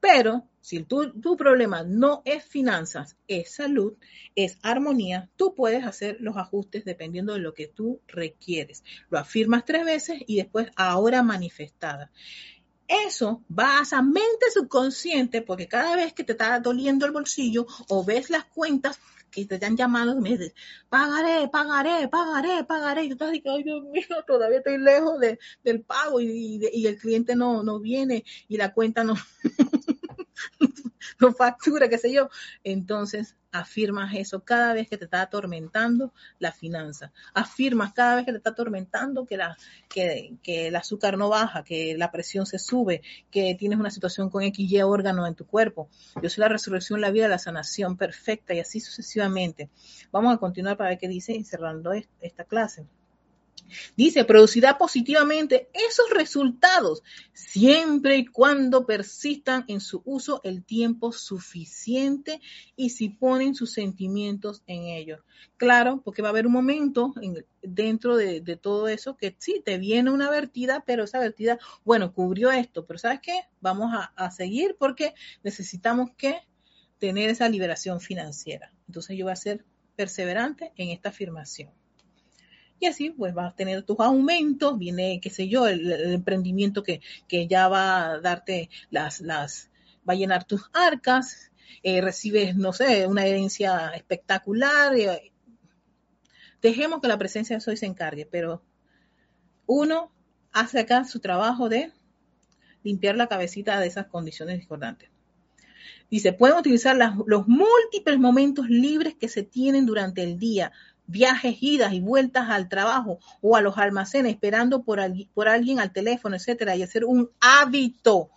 Pero 0.00 0.48
si 0.60 0.82
tu, 0.82 1.12
tu, 1.20 1.36
problema 1.36 1.82
no 1.82 2.22
es 2.24 2.44
finanzas, 2.44 3.16
es 3.28 3.54
salud, 3.54 3.94
es 4.34 4.58
armonía, 4.62 5.28
tú 5.36 5.54
puedes 5.54 5.84
hacer 5.84 6.16
los 6.20 6.36
ajustes 6.36 6.84
dependiendo 6.84 7.34
de 7.34 7.40
lo 7.40 7.54
que 7.54 7.66
tú 7.66 8.00
requieres. 8.08 8.82
Lo 9.10 9.18
afirmas 9.18 9.64
tres 9.64 9.84
veces 9.84 10.20
y 10.26 10.36
después 10.36 10.70
ahora 10.76 11.22
manifestada. 11.22 12.10
Eso 12.88 13.44
va 13.56 13.78
a 13.78 13.82
esa 13.82 14.02
mente 14.02 14.50
subconsciente 14.52 15.42
porque 15.42 15.68
cada 15.68 15.94
vez 15.94 16.12
que 16.12 16.24
te 16.24 16.32
está 16.32 16.58
doliendo 16.58 17.06
el 17.06 17.12
bolsillo 17.12 17.66
o 17.88 18.04
ves 18.04 18.30
las 18.30 18.46
cuentas 18.46 18.98
que 19.30 19.44
te 19.44 19.64
han 19.64 19.76
llamado 19.76 20.20
me 20.20 20.30
dices, 20.30 20.54
pagaré, 20.88 21.48
pagaré, 21.48 22.08
pagaré, 22.08 22.64
pagaré. 22.64 23.04
Y 23.04 23.08
tú 23.08 23.14
estás 23.14 23.32
diciendo, 23.32 23.56
ay 23.56 23.62
Dios 23.62 23.82
mío, 23.84 24.24
todavía 24.26 24.58
estoy 24.58 24.78
lejos 24.78 25.18
de, 25.20 25.38
del 25.64 25.82
pago 25.82 26.20
y, 26.20 26.60
y, 26.72 26.86
el 26.86 26.96
cliente 26.98 27.36
no, 27.36 27.62
no 27.62 27.80
viene 27.80 28.24
y 28.48 28.56
la 28.56 28.72
cuenta 28.72 29.04
no, 29.04 29.14
no 31.28 31.32
factura, 31.32 31.88
qué 31.88 31.98
sé 31.98 32.12
yo. 32.12 32.30
Entonces, 32.64 33.36
afirmas 33.52 34.14
eso 34.14 34.44
cada 34.44 34.74
vez 34.74 34.88
que 34.88 34.96
te 34.96 35.04
está 35.04 35.22
atormentando 35.22 36.12
la 36.38 36.52
finanza. 36.52 37.12
Afirmas 37.34 37.92
cada 37.92 38.16
vez 38.16 38.24
que 38.24 38.32
te 38.32 38.38
está 38.38 38.50
atormentando 38.50 39.26
que, 39.26 39.36
la, 39.36 39.56
que, 39.88 40.38
el 40.46 40.76
azúcar 40.76 41.18
no 41.18 41.28
baja, 41.28 41.64
que 41.64 41.96
la 41.96 42.10
presión 42.10 42.46
se 42.46 42.58
sube, 42.58 43.02
que 43.30 43.54
tienes 43.56 43.78
una 43.78 43.90
situación 43.90 44.30
con 44.30 44.42
XY 44.42 44.82
órgano 44.82 45.26
en 45.26 45.34
tu 45.34 45.46
cuerpo. 45.46 45.88
Yo 46.22 46.30
soy 46.30 46.42
la 46.42 46.48
resurrección, 46.48 47.00
la 47.00 47.10
vida, 47.10 47.28
la 47.28 47.38
sanación 47.38 47.96
perfecta 47.96 48.54
y 48.54 48.60
así 48.60 48.80
sucesivamente. 48.80 49.70
Vamos 50.12 50.34
a 50.34 50.38
continuar 50.38 50.76
para 50.76 50.90
ver 50.90 50.98
qué 50.98 51.08
dice 51.08 51.42
cerrando 51.44 51.92
esta 52.20 52.44
clase. 52.44 52.86
Dice, 53.96 54.24
producirá 54.24 54.78
positivamente 54.78 55.68
esos 55.72 56.10
resultados 56.10 57.02
siempre 57.32 58.16
y 58.16 58.26
cuando 58.26 58.86
persistan 58.86 59.64
en 59.68 59.80
su 59.80 60.02
uso 60.04 60.40
el 60.44 60.64
tiempo 60.64 61.12
suficiente 61.12 62.40
y 62.76 62.90
si 62.90 63.08
ponen 63.08 63.54
sus 63.54 63.72
sentimientos 63.72 64.62
en 64.66 64.84
ello. 64.84 65.24
Claro, 65.56 66.02
porque 66.04 66.22
va 66.22 66.28
a 66.28 66.30
haber 66.30 66.46
un 66.46 66.52
momento 66.52 67.14
dentro 67.62 68.16
de, 68.16 68.40
todo 68.56 68.88
eso 68.88 69.16
que 69.16 69.36
sí, 69.38 69.62
te 69.64 69.78
viene 69.78 70.10
una 70.10 70.30
vertida, 70.30 70.84
pero 70.86 71.04
esa 71.04 71.18
vertida, 71.18 71.58
bueno, 71.84 72.12
cubrió 72.12 72.50
esto, 72.50 72.86
pero 72.86 72.98
¿sabes 72.98 73.20
qué? 73.22 73.40
Vamos 73.60 73.92
a, 73.94 74.12
a 74.16 74.30
seguir 74.30 74.76
porque 74.78 75.14
necesitamos 75.42 76.10
que 76.16 76.40
tener 76.98 77.30
esa 77.30 77.48
liberación 77.48 78.00
financiera. 78.00 78.72
Entonces 78.86 79.16
yo 79.16 79.24
voy 79.24 79.32
a 79.32 79.36
ser 79.36 79.64
perseverante 79.96 80.72
en 80.76 80.90
esta 80.90 81.08
afirmación. 81.08 81.70
Y 82.80 82.86
así 82.86 83.10
pues 83.10 83.34
vas 83.34 83.52
a 83.52 83.56
tener 83.56 83.82
tus 83.82 84.00
aumentos, 84.00 84.78
viene, 84.78 85.20
qué 85.22 85.28
sé 85.28 85.48
yo, 85.48 85.68
el, 85.68 85.92
emprendimiento 86.14 86.82
que, 86.82 87.02
que, 87.28 87.46
ya 87.46 87.68
va 87.68 88.12
a 88.12 88.20
darte 88.20 88.70
las, 88.90 89.20
las, 89.20 89.70
va 90.08 90.14
a 90.14 90.16
llenar 90.16 90.44
tus 90.44 90.70
arcas, 90.72 91.52
eh, 91.82 92.00
recibes, 92.00 92.56
no 92.56 92.72
sé, 92.72 93.06
una 93.06 93.26
herencia 93.26 93.90
espectacular. 93.90 94.96
Eh, 94.96 95.30
dejemos 96.62 97.00
que 97.00 97.08
la 97.08 97.18
presencia 97.18 97.56
de 97.56 97.60
Soy 97.60 97.76
se 97.76 97.86
encargue, 97.86 98.24
pero 98.24 98.62
uno 99.66 100.10
hace 100.52 100.80
acá 100.80 101.04
su 101.04 101.20
trabajo 101.20 101.68
de 101.68 101.92
limpiar 102.82 103.14
la 103.16 103.28
cabecita 103.28 103.78
de 103.78 103.88
esas 103.88 104.06
condiciones 104.06 104.58
discordantes. 104.58 105.10
Dice, 106.10 106.32
pueden 106.32 106.56
utilizar 106.56 106.96
los 107.26 107.46
múltiples 107.46 108.18
momentos 108.18 108.68
libres 108.68 109.14
que 109.14 109.28
se 109.28 109.44
tienen 109.44 109.86
durante 109.86 110.24
el 110.24 110.38
día 110.38 110.72
viajes, 111.10 111.56
idas 111.60 111.92
y 111.92 112.00
vueltas 112.00 112.48
al 112.48 112.68
trabajo 112.68 113.18
o 113.40 113.56
a 113.56 113.60
los 113.60 113.76
almacenes 113.78 114.32
esperando 114.32 114.84
por, 114.84 115.00
por 115.34 115.48
alguien 115.48 115.80
al 115.80 115.92
teléfono, 115.92 116.36
etcétera, 116.36 116.76
y 116.76 116.82
hacer 116.82 117.04
un 117.04 117.30
hábito 117.40 118.30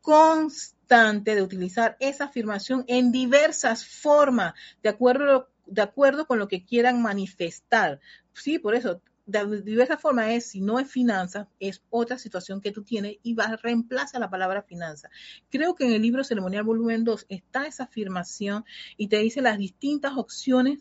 constante 0.00 1.34
de 1.34 1.42
utilizar 1.42 1.96
esa 2.00 2.24
afirmación 2.24 2.84
en 2.86 3.12
diversas 3.12 3.84
formas, 3.84 4.54
de 4.82 4.90
acuerdo, 4.90 5.48
de 5.66 5.82
acuerdo 5.82 6.26
con 6.26 6.38
lo 6.38 6.48
que 6.48 6.64
quieran 6.64 7.00
manifestar. 7.02 8.00
Sí, 8.34 8.58
por 8.58 8.74
eso, 8.74 9.00
de 9.26 9.62
diversas 9.62 10.00
formas 10.00 10.30
es, 10.30 10.46
si 10.46 10.60
no 10.60 10.78
es 10.78 10.90
finanzas, 10.90 11.46
es 11.60 11.82
otra 11.90 12.18
situación 12.18 12.60
que 12.60 12.72
tú 12.72 12.82
tienes 12.82 13.16
y 13.22 13.34
vas 13.34 13.50
a 13.50 13.56
reemplazar 13.56 14.20
la 14.20 14.30
palabra 14.30 14.62
finanza. 14.62 15.08
Creo 15.50 15.74
que 15.74 15.86
en 15.86 15.92
el 15.92 16.02
libro 16.02 16.24
Ceremonial 16.24 16.64
Volumen 16.64 17.04
2 17.04 17.26
está 17.28 17.66
esa 17.66 17.84
afirmación 17.84 18.64
y 18.96 19.08
te 19.08 19.18
dice 19.18 19.40
las 19.40 19.58
distintas 19.58 20.12
opciones 20.16 20.80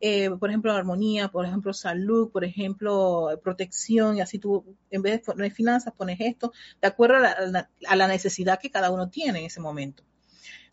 eh, 0.00 0.30
por 0.30 0.50
ejemplo, 0.50 0.72
armonía, 0.72 1.28
por 1.28 1.46
ejemplo, 1.46 1.72
salud, 1.72 2.30
por 2.30 2.44
ejemplo, 2.44 3.28
protección, 3.42 4.16
y 4.16 4.20
así 4.20 4.38
tú, 4.38 4.76
en 4.90 5.02
vez 5.02 5.12
de 5.14 5.18
poner 5.20 5.52
finanzas, 5.52 5.94
pones 5.96 6.18
esto, 6.20 6.52
de 6.80 6.88
acuerdo 6.88 7.16
a 7.16 7.96
la, 7.96 8.08
necesidad 8.08 8.58
que 8.60 8.70
cada 8.70 8.90
uno 8.90 9.08
tiene 9.08 9.40
en 9.40 9.46
ese 9.46 9.60
momento. 9.60 10.02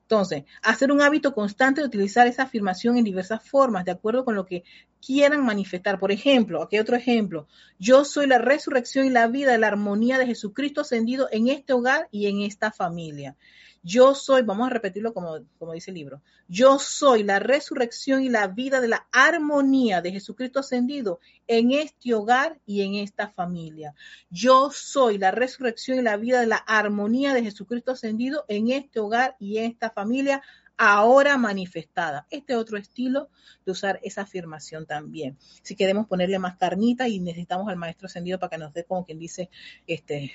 Entonces, 0.01 0.43
hacer 0.61 0.91
un 0.91 1.01
hábito 1.01 1.33
constante 1.33 1.81
de 1.81 1.87
utilizar 1.87 2.27
esa 2.27 2.43
afirmación 2.43 2.97
en 2.97 3.05
diversas 3.05 3.47
formas, 3.47 3.85
de 3.85 3.91
acuerdo 3.91 4.25
con 4.25 4.35
lo 4.35 4.45
que 4.45 4.63
quieran 5.03 5.45
manifestar. 5.45 5.97
Por 5.97 6.11
ejemplo, 6.11 6.61
aquí 6.61 6.77
otro 6.77 6.97
ejemplo. 6.97 7.47
Yo 7.79 8.03
soy 8.03 8.27
la 8.27 8.37
resurrección 8.37 9.05
y 9.05 9.09
la 9.09 9.27
vida, 9.27 9.57
la 9.57 9.67
armonía 9.67 10.17
de 10.17 10.27
Jesucristo 10.27 10.81
ascendido 10.81 11.29
en 11.31 11.47
este 11.47 11.73
hogar 11.73 12.09
y 12.11 12.27
en 12.27 12.41
esta 12.41 12.71
familia. 12.71 13.37
Yo 13.85 14.15
soy, 14.15 14.43
vamos 14.43 14.67
a 14.67 14.69
repetirlo 14.69 15.13
como, 15.13 15.39
como 15.59 15.73
dice 15.73 15.91
el 15.91 15.95
libro, 15.95 16.21
yo 16.47 16.79
soy 16.79 17.23
la 17.23 17.39
resurrección 17.39 18.23
y 18.23 18.29
la 18.29 18.47
vida 18.47 18.79
de 18.79 18.87
la 18.87 19.07
armonía 19.11 20.01
de 20.01 20.13
Jesucristo 20.13 20.61
ascendido 20.61 21.19
en 21.47 21.71
este 21.71 22.13
hogar 22.13 22.61
y 22.65 22.81
en 22.81 22.95
esta 22.95 23.29
familia. 23.29 23.93
Yo 24.29 24.71
soy 24.71 25.17
la 25.17 25.31
resurrección 25.31 25.99
y 25.99 26.01
la 26.01 26.15
vida 26.15 26.39
de 26.39 26.47
la 26.47 26.55
armonía 26.55 27.33
de 27.33 27.43
Jesucristo 27.43 27.91
ascendido 27.91 28.45
en 28.47 28.69
este 28.69 29.01
hogar 29.01 29.35
y 29.37 29.57
en 29.57 29.65
esta 29.65 29.89
familia 29.89 30.41
ahora 30.77 31.37
manifestada. 31.37 32.27
Este 32.29 32.55
otro 32.55 32.77
estilo 32.77 33.29
de 33.65 33.71
usar 33.71 33.99
esa 34.03 34.21
afirmación 34.21 34.85
también. 34.85 35.37
Si 35.61 35.75
queremos 35.75 36.07
ponerle 36.07 36.39
más 36.39 36.57
carnita 36.57 37.07
y 37.07 37.19
necesitamos 37.19 37.69
al 37.69 37.77
maestro 37.77 38.07
ascendido 38.07 38.39
para 38.39 38.49
que 38.51 38.57
nos 38.57 38.73
dé, 38.73 38.83
como 38.83 39.05
quien 39.05 39.19
dice, 39.19 39.49
este, 39.87 40.31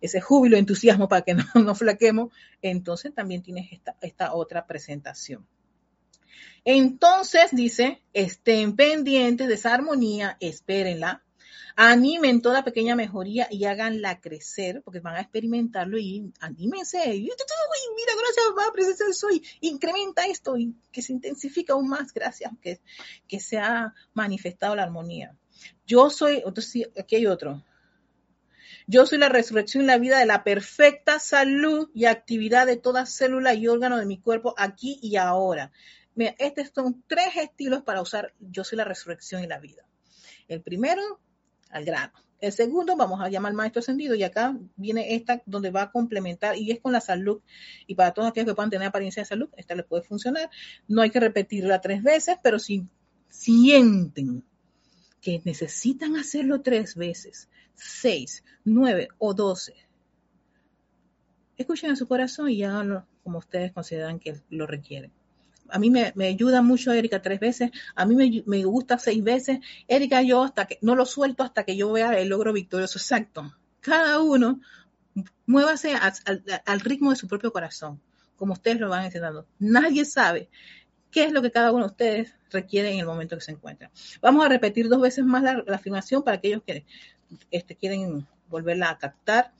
ese 0.00 0.20
júbilo, 0.20 0.56
entusiasmo 0.56 1.08
para 1.08 1.22
que 1.22 1.34
no 1.34 1.44
nos 1.54 1.78
flaquemos, 1.78 2.32
entonces 2.62 3.14
también 3.14 3.42
tienes 3.42 3.72
esta, 3.72 3.96
esta 4.00 4.34
otra 4.34 4.66
presentación. 4.66 5.46
Entonces 6.64 7.50
dice, 7.52 8.02
estén 8.12 8.76
pendientes 8.76 9.48
de 9.48 9.54
esa 9.54 9.74
armonía, 9.74 10.36
espérenla, 10.40 11.22
Animen 11.82 12.42
toda 12.42 12.62
pequeña 12.62 12.94
mejoría 12.94 13.48
y 13.50 13.64
háganla 13.64 14.20
crecer, 14.20 14.82
porque 14.84 15.00
van 15.00 15.16
a 15.16 15.22
experimentarlo 15.22 15.96
y 15.96 16.30
anímense. 16.38 16.98
mira, 17.06 17.32
gracias, 18.18 18.68
a 18.68 18.72
presencia 18.74 19.06
soy. 19.14 19.42
Incrementa 19.62 20.26
esto 20.26 20.58
y 20.58 20.74
que 20.92 21.00
se 21.00 21.14
intensifica 21.14 21.72
aún 21.72 21.88
más, 21.88 22.12
gracias, 22.12 22.52
que, 22.60 23.40
se 23.40 23.56
ha 23.56 23.94
manifestado 24.12 24.76
la 24.76 24.82
armonía. 24.82 25.34
Yo 25.86 26.10
soy, 26.10 26.42
entonces 26.44 26.90
aquí 26.98 27.16
hay 27.16 27.26
otro. 27.26 27.64
Yo 28.86 29.06
soy 29.06 29.16
la 29.16 29.30
resurrección 29.30 29.84
y 29.84 29.86
la 29.86 29.96
vida 29.96 30.18
de 30.18 30.26
la 30.26 30.44
perfecta 30.44 31.18
salud 31.18 31.88
y 31.94 32.04
actividad 32.04 32.66
de 32.66 32.76
toda 32.76 33.06
célula 33.06 33.54
y 33.54 33.68
órgano 33.68 33.96
de 33.96 34.04
mi 34.04 34.20
cuerpo 34.20 34.54
aquí 34.58 34.98
y 35.00 35.16
ahora. 35.16 35.72
Estos 36.14 36.72
son 36.74 37.02
tres 37.06 37.36
estilos 37.36 37.84
para 37.84 38.02
usar 38.02 38.34
yo 38.38 38.64
soy 38.64 38.76
la 38.76 38.84
resurrección 38.84 39.42
y 39.42 39.46
la 39.46 39.60
vida. 39.60 39.82
El 40.46 40.60
primero, 40.60 41.20
al 41.70 41.84
grano. 41.84 42.12
El 42.40 42.52
segundo, 42.52 42.96
vamos 42.96 43.20
a 43.20 43.28
llamar 43.28 43.52
maestro 43.52 43.80
ascendido 43.80 44.14
y 44.14 44.22
acá 44.22 44.58
viene 44.76 45.14
esta 45.14 45.42
donde 45.44 45.70
va 45.70 45.82
a 45.82 45.90
complementar 45.90 46.56
y 46.56 46.70
es 46.70 46.80
con 46.80 46.92
la 46.92 47.00
salud. 47.00 47.42
Y 47.86 47.94
para 47.94 48.12
todos 48.12 48.28
aquellos 48.28 48.48
que 48.48 48.54
puedan 48.54 48.70
tener 48.70 48.88
apariencia 48.88 49.22
de 49.22 49.28
salud, 49.28 49.50
esta 49.56 49.74
les 49.74 49.84
puede 49.84 50.02
funcionar. 50.02 50.48
No 50.88 51.02
hay 51.02 51.10
que 51.10 51.20
repetirla 51.20 51.82
tres 51.82 52.02
veces, 52.02 52.38
pero 52.42 52.58
si 52.58 52.86
sienten 53.28 54.42
que 55.20 55.42
necesitan 55.44 56.16
hacerlo 56.16 56.62
tres 56.62 56.94
veces, 56.94 57.50
seis, 57.74 58.42
nueve 58.64 59.08
o 59.18 59.34
doce, 59.34 59.74
escuchen 61.58 61.90
a 61.90 61.96
su 61.96 62.08
corazón 62.08 62.48
y 62.48 62.64
háganlo 62.64 63.06
como 63.22 63.38
ustedes 63.38 63.70
consideran 63.72 64.18
que 64.18 64.40
lo 64.48 64.66
requieren 64.66 65.12
a 65.72 65.78
mí 65.78 65.90
me, 65.90 66.12
ayuda 66.24 66.62
mucho 66.62 66.92
Erika 66.92 67.22
tres 67.22 67.40
veces, 67.40 67.70
a 67.94 68.06
mí 68.06 68.42
me, 68.46 68.64
gusta 68.64 68.98
seis 68.98 69.22
veces, 69.22 69.58
Erika 69.88 70.22
yo 70.22 70.42
hasta 70.42 70.66
que 70.66 70.78
no 70.82 70.94
lo 70.94 71.06
suelto 71.06 71.42
hasta 71.42 71.64
que 71.64 71.76
yo 71.76 71.92
vea 71.92 72.18
el 72.18 72.28
logro 72.28 72.52
victorioso 72.52 72.98
exacto. 72.98 73.54
Cada 73.80 74.20
uno 74.20 74.60
muévase 75.46 75.94
al 75.94 76.80
ritmo 76.80 77.10
de 77.10 77.16
su 77.16 77.28
propio 77.28 77.52
corazón, 77.52 78.00
como 78.36 78.52
ustedes 78.52 78.80
lo 78.80 78.88
van 78.88 79.04
enseñando. 79.04 79.46
Nadie 79.58 80.04
sabe 80.04 80.48
qué 81.10 81.24
es 81.24 81.32
lo 81.32 81.42
que 81.42 81.50
cada 81.50 81.72
uno 81.72 81.84
de 81.84 81.90
ustedes 81.90 82.34
requiere 82.50 82.92
en 82.92 83.00
el 83.00 83.06
momento 83.06 83.36
que 83.36 83.42
se 83.42 83.52
encuentra. 83.52 83.90
Vamos 84.20 84.44
a 84.44 84.48
repetir 84.48 84.88
dos 84.88 85.00
veces 85.00 85.24
más 85.24 85.42
la, 85.42 85.64
afirmación 85.74 86.22
para 86.22 86.36
aquellos 86.36 86.62
que 86.62 86.84
este, 87.50 87.76
quieren 87.76 88.26
volverla 88.48 88.90
a 88.90 88.98
captar 88.98 89.52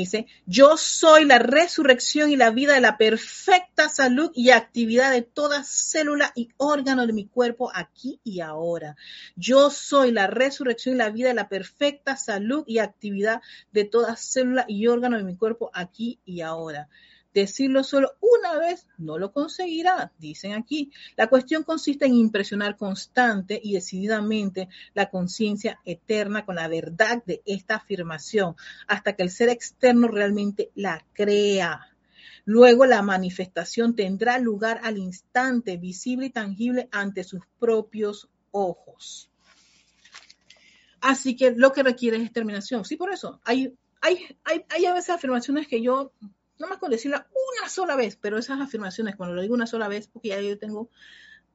dice, 0.00 0.26
yo 0.46 0.76
soy 0.76 1.24
la 1.24 1.38
resurrección 1.38 2.30
y 2.30 2.36
la 2.36 2.50
vida 2.50 2.74
de 2.74 2.80
la 2.80 2.98
perfecta 2.98 3.88
salud 3.88 4.30
y 4.34 4.50
actividad 4.50 5.12
de 5.12 5.22
toda 5.22 5.64
célula 5.64 6.32
y 6.34 6.48
órgano 6.56 7.06
de 7.06 7.12
mi 7.12 7.26
cuerpo 7.26 7.70
aquí 7.74 8.20
y 8.24 8.40
ahora. 8.40 8.96
Yo 9.36 9.70
soy 9.70 10.10
la 10.10 10.26
resurrección 10.26 10.96
y 10.96 10.98
la 10.98 11.10
vida 11.10 11.28
de 11.28 11.34
la 11.34 11.48
perfecta 11.48 12.16
salud 12.16 12.64
y 12.66 12.78
actividad 12.78 13.40
de 13.72 13.84
toda 13.84 14.16
célula 14.16 14.64
y 14.68 14.86
órgano 14.86 15.16
de 15.16 15.24
mi 15.24 15.36
cuerpo 15.36 15.70
aquí 15.72 16.20
y 16.24 16.40
ahora. 16.40 16.88
Decirlo 17.34 17.82
solo 17.82 18.12
una 18.20 18.56
vez 18.60 18.86
no 18.96 19.18
lo 19.18 19.32
conseguirá, 19.32 20.12
dicen 20.18 20.52
aquí. 20.52 20.92
La 21.16 21.26
cuestión 21.26 21.64
consiste 21.64 22.06
en 22.06 22.14
impresionar 22.14 22.76
constante 22.76 23.60
y 23.60 23.72
decididamente 23.72 24.68
la 24.94 25.10
conciencia 25.10 25.80
eterna 25.84 26.46
con 26.46 26.54
la 26.54 26.68
verdad 26.68 27.24
de 27.26 27.42
esta 27.44 27.74
afirmación, 27.74 28.54
hasta 28.86 29.14
que 29.14 29.24
el 29.24 29.30
ser 29.30 29.48
externo 29.48 30.06
realmente 30.06 30.70
la 30.76 31.04
crea. 31.12 31.88
Luego 32.44 32.86
la 32.86 33.02
manifestación 33.02 33.96
tendrá 33.96 34.38
lugar 34.38 34.80
al 34.84 34.98
instante, 34.98 35.76
visible 35.76 36.26
y 36.26 36.30
tangible 36.30 36.88
ante 36.92 37.24
sus 37.24 37.42
propios 37.58 38.28
ojos. 38.52 39.28
Así 41.00 41.34
que 41.34 41.50
lo 41.50 41.72
que 41.72 41.82
requiere 41.82 42.16
es 42.16 42.22
determinación. 42.22 42.84
Sí, 42.84 42.96
por 42.96 43.12
eso. 43.12 43.40
Hay, 43.44 43.74
hay, 44.00 44.38
hay, 44.44 44.64
hay 44.68 44.86
a 44.86 44.94
veces 44.94 45.10
afirmaciones 45.10 45.66
que 45.66 45.82
yo 45.82 46.12
no 46.58 46.68
más 46.68 46.78
con 46.78 46.90
decirla 46.90 47.28
una 47.58 47.68
sola 47.68 47.96
vez, 47.96 48.16
pero 48.20 48.38
esas 48.38 48.60
afirmaciones, 48.60 49.16
cuando 49.16 49.34
lo 49.34 49.42
digo 49.42 49.54
una 49.54 49.66
sola 49.66 49.88
vez, 49.88 50.08
porque 50.08 50.28
ya 50.28 50.40
yo 50.40 50.58
tengo 50.58 50.90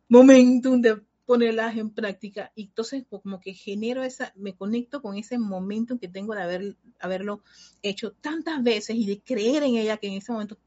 momentum 0.08 0.82
de 0.82 1.02
ponerlas 1.26 1.78
en 1.78 1.92
práctica, 1.92 2.52
y 2.56 2.64
entonces 2.64 3.06
pues, 3.08 3.22
como 3.22 3.40
que 3.40 3.54
genero 3.54 4.04
esa, 4.04 4.34
me 4.36 4.56
conecto 4.56 5.02
con 5.02 5.16
ese 5.16 5.38
momento 5.38 6.00
que 6.00 6.08
tengo 6.08 6.34
de 6.34 6.42
haber, 6.42 6.78
haberlo 7.00 7.44
hecho 7.84 8.14
tantas 8.14 8.64
veces 8.64 8.96
y 8.96 9.06
de 9.06 9.22
creer 9.22 9.64
en 9.64 9.76
ella 9.76 9.98
que 9.98 10.08
en 10.08 10.14
ese 10.14 10.32
momento 10.32 10.58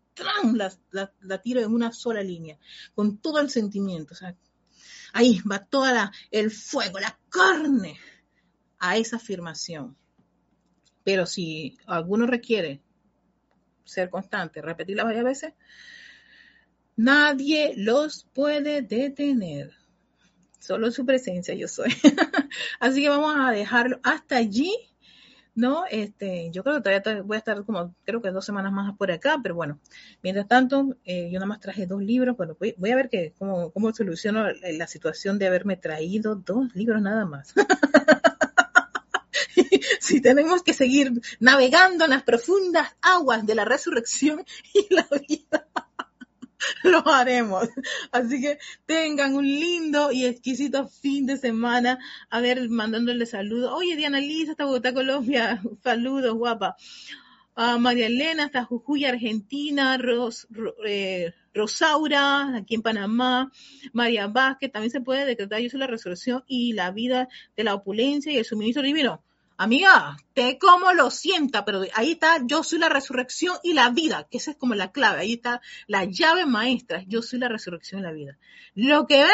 La, 0.53 1.11
la, 1.21 1.39
tiro 1.39 1.61
en 1.61 1.73
una 1.73 1.91
sola 1.91 2.23
línea, 2.23 2.59
con 2.95 3.17
todo 3.17 3.41
el 3.41 3.49
sentimiento, 3.49 4.13
o 4.13 4.17
sea, 4.17 4.37
ahí 5.13 5.41
va 5.51 5.65
toda 5.65 6.13
el 6.31 6.51
fuego, 6.51 6.99
la 6.99 7.19
carne 7.31 7.99
a 8.79 8.97
esa 8.99 9.17
afirmación. 9.17 9.97
Pero 11.03 11.25
si 11.27 11.79
alguno 11.87 12.27
requiere 12.27 12.83
ser 13.85 14.11
constante, 14.11 14.63
repetirla 14.63 15.05
varias 15.05 15.25
veces, 15.25 15.55
nadie 16.97 17.75
los 17.77 18.27
puede 18.33 18.83
detener. 18.83 19.73
Solo 20.59 20.93
su 20.93 21.05
presencia 21.05 21.55
yo 21.55 21.67
soy. 21.67 21.91
Así 22.81 23.03
que 23.03 23.09
vamos 23.09 23.35
a 23.37 23.51
dejarlo 23.51 23.99
hasta 24.05 24.37
allí. 24.37 24.73
¿no? 25.55 25.85
Este, 25.91 26.51
yo 26.51 26.63
creo 26.63 26.77
que 26.77 26.83
todavía 26.83 27.23
voy 27.23 27.35
a 27.35 27.39
estar 27.39 27.65
como, 27.65 27.95
creo 28.05 28.23
que 28.23 28.31
dos 28.31 28.45
semanas 28.45 28.73
más 28.73 28.97
por 28.97 29.11
acá, 29.11 29.39
pero 29.43 29.55
bueno, 29.55 29.79
mientras 30.23 30.49
tanto, 30.49 30.97
eh, 31.05 31.29
yo 31.31 31.35
nada 31.35 31.47
más 31.47 31.61
traje 31.61 31.87
dos 31.87 32.03
libros, 32.03 32.37
bueno, 32.37 32.57
voy, 32.59 32.75
voy 32.79 32.91
a 32.91 32.97
ver 32.97 33.09
que, 33.09 33.35
cómo, 33.39 33.71
cómo 33.71 33.93
soluciono 33.93 34.47
la 34.51 34.87
situación 34.87 35.39
de 35.39 35.47
haberme 35.47 35.77
traído 35.77 36.37
dos 36.37 36.75
libros 36.75 37.03
nada 37.03 37.27
más. 37.27 37.53
si 40.01 40.21
tenemos 40.21 40.63
que 40.63 40.75
seguir 40.75 41.13
navegando 41.41 42.05
en 42.05 42.11
las 42.11 42.23
profundas 42.23 42.97
aguas 43.01 43.47
de 43.47 43.55
la 43.55 43.65
resurrección 43.65 44.45
y 44.75 44.95
la 44.95 45.07
vida, 45.29 45.67
lo 46.83 47.07
haremos. 47.09 47.69
Así 48.11 48.41
que 48.41 48.59
tengan 48.87 49.35
un 49.35 49.45
lindo 49.45 50.13
y 50.13 50.27
exquisito 50.27 50.89
fin 50.89 51.27
de 51.27 51.37
semana. 51.37 51.99
A 52.31 52.41
ver, 52.41 52.69
mandándole 52.69 53.27
saludos. 53.27 53.73
Oye, 53.75 53.97
Diana 53.97 54.21
Lisa, 54.21 54.53
hasta 54.53 54.65
Bogotá, 54.65 54.93
Colombia. 54.93 55.63
Saludos, 55.83 56.35
guapa. 56.35 56.77
María 57.79 58.07
Elena, 58.07 58.47
hasta 58.47 58.65
Jujuy, 58.65 59.05
Argentina. 59.05 59.99
Eh, 60.87 61.33
Rosaura, 61.55 62.57
aquí 62.57 62.77
en 62.77 62.83
Panamá, 62.83 63.53
María 63.93 64.27
Vázquez, 64.27 64.73
también 64.73 64.91
se 64.91 65.01
puede 65.01 65.27
decretar 65.27 65.61
yo 65.61 65.69
soy 65.69 65.81
la 65.81 65.87
resurrección 65.87 66.45
y 66.47 66.73
la 66.73 66.91
vida 66.91 67.29
de 67.57 67.65
la 67.65 67.75
opulencia 67.75 68.33
y 68.33 68.39
el 68.39 68.45
suministro 68.45 68.83
divino. 68.83 69.23
Amiga, 69.57 70.17
te 70.35 70.59
como 70.59 70.93
lo 70.93 71.11
sienta, 71.11 71.65
pero 71.65 71.83
ahí 71.95 72.13
está, 72.13 72.41
yo 72.45 72.63
soy 72.63 72.79
la 72.79 72.89
resurrección 72.89 73.57
y 73.63 73.75
la 73.75 73.91
vida, 73.91 74.27
que 74.31 74.39
esa 74.39 74.53
es 74.53 74.57
como 74.57 74.75
la 74.75 74.93
clave, 74.93 75.21
ahí 75.21 75.35
está 75.35 75.61
la 75.87 76.05
llave 76.05 76.47
maestra, 76.47 77.05
yo 77.07 77.23
soy 77.23 77.39
la 77.39 77.49
resurrección 77.49 78.01
y 78.01 78.05
la 78.05 78.13
vida. 78.13 78.39
Lo 78.75 79.07
que 79.07 79.19
venga, 79.19 79.33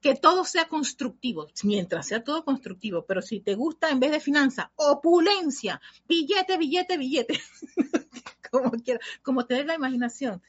que 0.00 0.14
todo 0.14 0.44
sea 0.44 0.68
constructivo, 0.68 1.48
mientras 1.64 2.08
sea 2.08 2.24
todo 2.24 2.44
constructivo, 2.44 3.04
pero 3.06 3.22
si 3.22 3.40
te 3.40 3.54
gusta 3.54 3.90
en 3.90 4.00
vez 4.00 4.12
de 4.12 4.20
finanza, 4.20 4.72
opulencia, 4.76 5.80
billete, 6.08 6.56
billete, 6.56 6.96
billete, 6.96 7.40
como 8.50 8.70
quieras, 8.70 9.06
como 9.22 9.46
tener 9.46 9.66
la 9.66 9.74
imaginación 9.74 10.42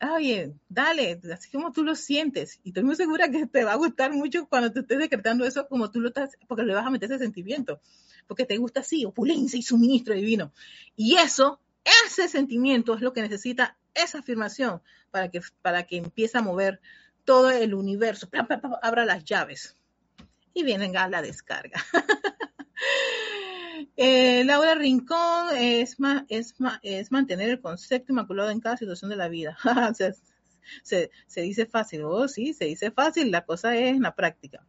oye, 0.00 0.54
dale, 0.68 1.20
así 1.32 1.50
como 1.50 1.72
tú 1.72 1.82
lo 1.82 1.94
sientes. 1.94 2.60
Y 2.62 2.70
estoy 2.70 2.84
muy 2.84 2.96
segura 2.96 3.30
que 3.30 3.46
te 3.46 3.64
va 3.64 3.72
a 3.72 3.76
gustar 3.76 4.12
mucho 4.12 4.46
cuando 4.48 4.72
te 4.72 4.80
estés 4.80 4.98
decretando 4.98 5.44
eso 5.44 5.66
como 5.68 5.90
tú 5.90 6.00
lo 6.00 6.08
estás, 6.08 6.36
porque 6.46 6.64
le 6.64 6.74
vas 6.74 6.86
a 6.86 6.90
meter 6.90 7.10
ese 7.10 7.24
sentimiento, 7.24 7.80
porque 8.26 8.44
te 8.44 8.56
gusta 8.58 8.80
así, 8.80 9.04
opulencia 9.04 9.58
y 9.58 9.62
suministro 9.62 10.14
divino. 10.14 10.52
Y 10.96 11.16
eso, 11.16 11.60
ese 12.06 12.28
sentimiento 12.28 12.94
es 12.94 13.00
lo 13.00 13.12
que 13.12 13.22
necesita 13.22 13.76
esa 13.94 14.18
afirmación 14.18 14.82
para 15.10 15.30
que, 15.30 15.40
para 15.62 15.84
que 15.84 15.96
empiece 15.96 16.38
a 16.38 16.42
mover 16.42 16.80
todo 17.24 17.50
el 17.50 17.74
universo, 17.74 18.28
abra 18.82 19.04
las 19.04 19.24
llaves 19.24 19.76
y 20.54 20.62
vienen 20.62 20.96
a 20.96 21.08
la 21.08 21.22
descarga. 21.22 21.84
Eh, 23.96 24.44
Laura 24.44 24.74
Rincón 24.74 25.56
es, 25.56 25.98
mantener 27.10 27.48
el 27.48 27.60
concepto 27.60 28.12
inmaculado 28.12 28.50
en 28.50 28.60
cada 28.60 28.76
situación 28.76 29.10
de 29.10 29.16
la 29.16 29.28
vida. 29.28 29.56
se, 30.82 31.10
dice 31.34 31.66
fácil, 31.66 32.02
oh 32.04 32.28
sí, 32.28 32.52
se 32.52 32.66
dice 32.66 32.90
fácil, 32.90 33.30
la 33.30 33.44
cosa 33.44 33.74
es 33.76 33.98
la 33.98 34.14
práctica. 34.14 34.66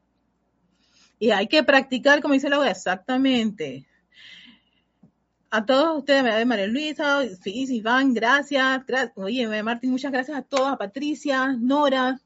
Y 1.20 1.32
hay 1.32 1.48
que 1.48 1.64
practicar, 1.64 2.22
como 2.22 2.36
dice 2.36 2.50
Laura, 2.50 2.72
exactamente. 2.72 3.86
A 5.50 5.66
todos 5.66 5.98
ustedes, 5.98 6.46
María 6.46 6.68
Luisa, 6.68 7.22
Iván, 7.46 8.14
gracias. 8.14 8.84
Oye, 9.16 9.64
Martín, 9.64 9.92
muchas 9.92 10.12
gracias 10.12 10.38
a 10.38 10.42
todos, 10.42 10.68
a 10.68 10.78
Patricia, 10.78 11.54
Nora, 11.58 12.20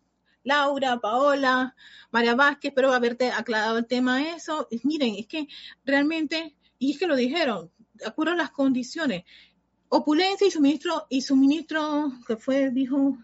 Laura, 0.43 0.99
Paola, 0.99 1.75
María 2.11 2.35
Vázquez, 2.35 2.69
espero 2.69 2.93
haberte 2.93 3.31
aclarado 3.31 3.77
el 3.77 3.85
tema 3.85 4.17
de 4.17 4.31
eso. 4.31 4.67
Miren, 4.83 5.15
es 5.15 5.27
que 5.27 5.47
realmente 5.85 6.55
y 6.81 6.93
es 6.93 6.97
que 6.97 7.05
lo 7.05 7.15
dijeron, 7.15 7.71
de 7.93 8.07
acuerdo 8.07 8.33
a 8.33 8.35
las 8.35 8.49
condiciones, 8.49 9.23
opulencia 9.89 10.47
y 10.47 10.49
suministro, 10.49 11.05
y 11.09 11.21
suministro, 11.21 12.11
que 12.27 12.37
fue, 12.37 12.71
dijo, 12.71 13.19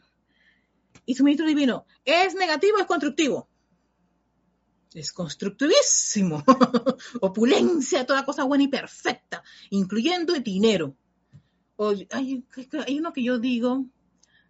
y 1.07 1.15
suministro 1.15 1.47
divino, 1.47 1.87
¿es 2.05 2.35
negativo 2.35 2.77
o 2.77 2.81
es 2.81 2.85
constructivo? 2.85 3.49
Es 4.93 5.11
constructivísimo. 5.11 6.43
opulencia, 7.21 8.05
toda 8.05 8.23
cosa 8.25 8.43
buena 8.43 8.65
y 8.65 8.67
perfecta, 8.67 9.43
incluyendo 9.71 10.35
el 10.35 10.43
dinero. 10.43 10.95
hay, 12.11 12.45
hay 12.85 12.99
uno 12.99 13.11
que 13.11 13.23
yo 13.23 13.39
digo, 13.39 13.87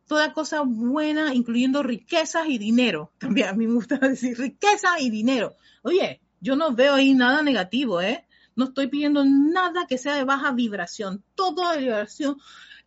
toda 0.06 0.34
cosa 0.34 0.64
buena, 0.66 1.34
incluyendo 1.34 1.82
riquezas 1.82 2.50
y 2.50 2.58
dinero. 2.58 3.14
También 3.20 3.48
a 3.48 3.54
mí 3.54 3.68
me 3.68 3.76
gusta 3.76 3.98
decir 4.02 4.38
riqueza 4.38 5.00
y 5.00 5.10
dinero. 5.10 5.56
Oye, 5.82 6.20
yo 6.42 6.58
no 6.58 6.76
veo 6.76 6.96
ahí 6.96 7.14
nada 7.14 7.42
negativo, 7.42 8.02
¿eh? 8.02 8.27
No 8.58 8.66
estoy 8.66 8.88
pidiendo 8.88 9.24
nada 9.24 9.86
que 9.88 10.00
sea 10.00 10.16
de 10.16 10.24
baja 10.24 10.52
vibración, 10.52 11.24
todo 11.36 11.72
de 11.72 11.78
vibración 11.78 12.38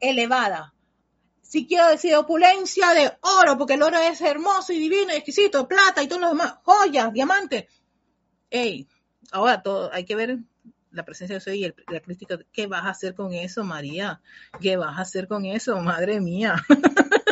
elevada. 0.00 0.74
Si 1.42 1.66
quiero 1.68 1.88
decir 1.88 2.14
opulencia 2.16 2.90
de 2.90 3.12
oro, 3.20 3.56
porque 3.56 3.74
el 3.74 3.82
oro 3.82 3.96
es 3.96 4.20
hermoso 4.20 4.72
y 4.72 4.80
divino 4.80 5.12
y 5.12 5.16
exquisito, 5.16 5.68
plata 5.68 6.02
y 6.02 6.08
todo 6.08 6.18
lo 6.18 6.28
demás, 6.30 6.56
joyas, 6.64 7.12
diamantes. 7.12 7.66
Ey, 8.50 8.88
ahora 9.30 9.62
todo, 9.62 9.92
hay 9.92 10.04
que 10.04 10.16
ver 10.16 10.38
la 10.90 11.04
presencia 11.04 11.36
de 11.36 11.40
soy 11.40 11.64
y 11.64 11.92
la 11.92 12.00
crítica. 12.00 12.36
¿Qué 12.52 12.66
vas 12.66 12.84
a 12.84 12.90
hacer 12.90 13.14
con 13.14 13.32
eso, 13.32 13.62
María? 13.62 14.20
¿Qué 14.60 14.76
vas 14.76 14.98
a 14.98 15.02
hacer 15.02 15.28
con 15.28 15.44
eso, 15.44 15.80
madre 15.80 16.20
mía? 16.20 16.56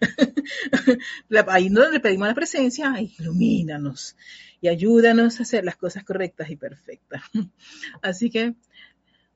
Ahí 1.48 1.70
no 1.70 1.88
le 1.90 2.00
pedimos 2.00 2.28
la 2.28 2.34
presencia, 2.34 2.94
ilumínanos 3.00 4.16
y 4.60 4.68
ayúdanos 4.68 5.38
a 5.38 5.42
hacer 5.42 5.64
las 5.64 5.76
cosas 5.76 6.04
correctas 6.04 6.50
y 6.50 6.56
perfectas. 6.56 7.22
Así 8.02 8.30
que, 8.30 8.54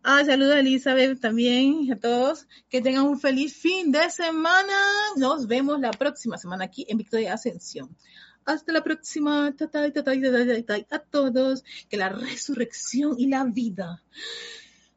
ah, 0.03 0.25
saludos 0.25 0.57
a 0.57 0.61
Elizabeth 0.61 1.21
también, 1.21 1.91
a 1.93 1.97
todos, 1.97 2.47
que 2.69 2.81
tengan 2.81 3.05
un 3.05 3.19
feliz 3.19 3.57
fin 3.57 3.91
de 3.93 4.11
semana. 4.11 4.75
Nos 5.17 5.47
vemos 5.47 5.81
la 5.81 5.93
próxima 5.93 6.39
semana 6.39 6.65
aquí 6.65 6.87
en 6.89 6.99
Victoria 6.99 7.35
Ascensión. 7.35 7.97
Hasta 8.45 8.73
la 8.73 8.85
próxima. 8.85 9.47
A 9.47 10.99
todos. 11.11 11.65
Que 11.89 11.97
la 11.97 12.11
resurrección 12.11 13.15
y 13.19 13.29
la 13.29 13.45
vida, 13.45 14.03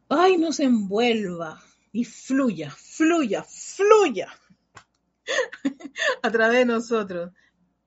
ay, 0.10 0.38
nos 0.38 0.60
envuelva 0.60 1.64
y 1.94 2.04
fluya, 2.04 2.70
fluya, 2.70 3.44
fluya 3.44 4.28
a 6.22 6.32
través 6.32 6.60
de 6.60 6.66
nosotros 6.66 7.32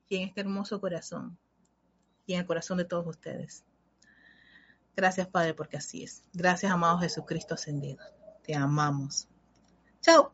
y 0.09 0.17
en 0.17 0.29
este 0.29 0.41
hermoso 0.41 0.81
corazón 0.81 1.39
y 2.27 2.35
en 2.35 2.41
el 2.41 2.47
corazón 2.47 2.79
de 2.79 2.85
todos 2.85 3.07
ustedes. 3.07 3.65
Gracias, 4.97 5.29
Padre, 5.29 5.55
porque 5.55 5.77
así 5.77 6.03
es. 6.03 6.25
Gracias, 6.33 6.71
amado 6.71 6.99
Jesucristo 6.99 7.55
ascendido. 7.55 8.05
Te 8.43 8.55
amamos. 8.55 9.29
Chao. 10.01 10.33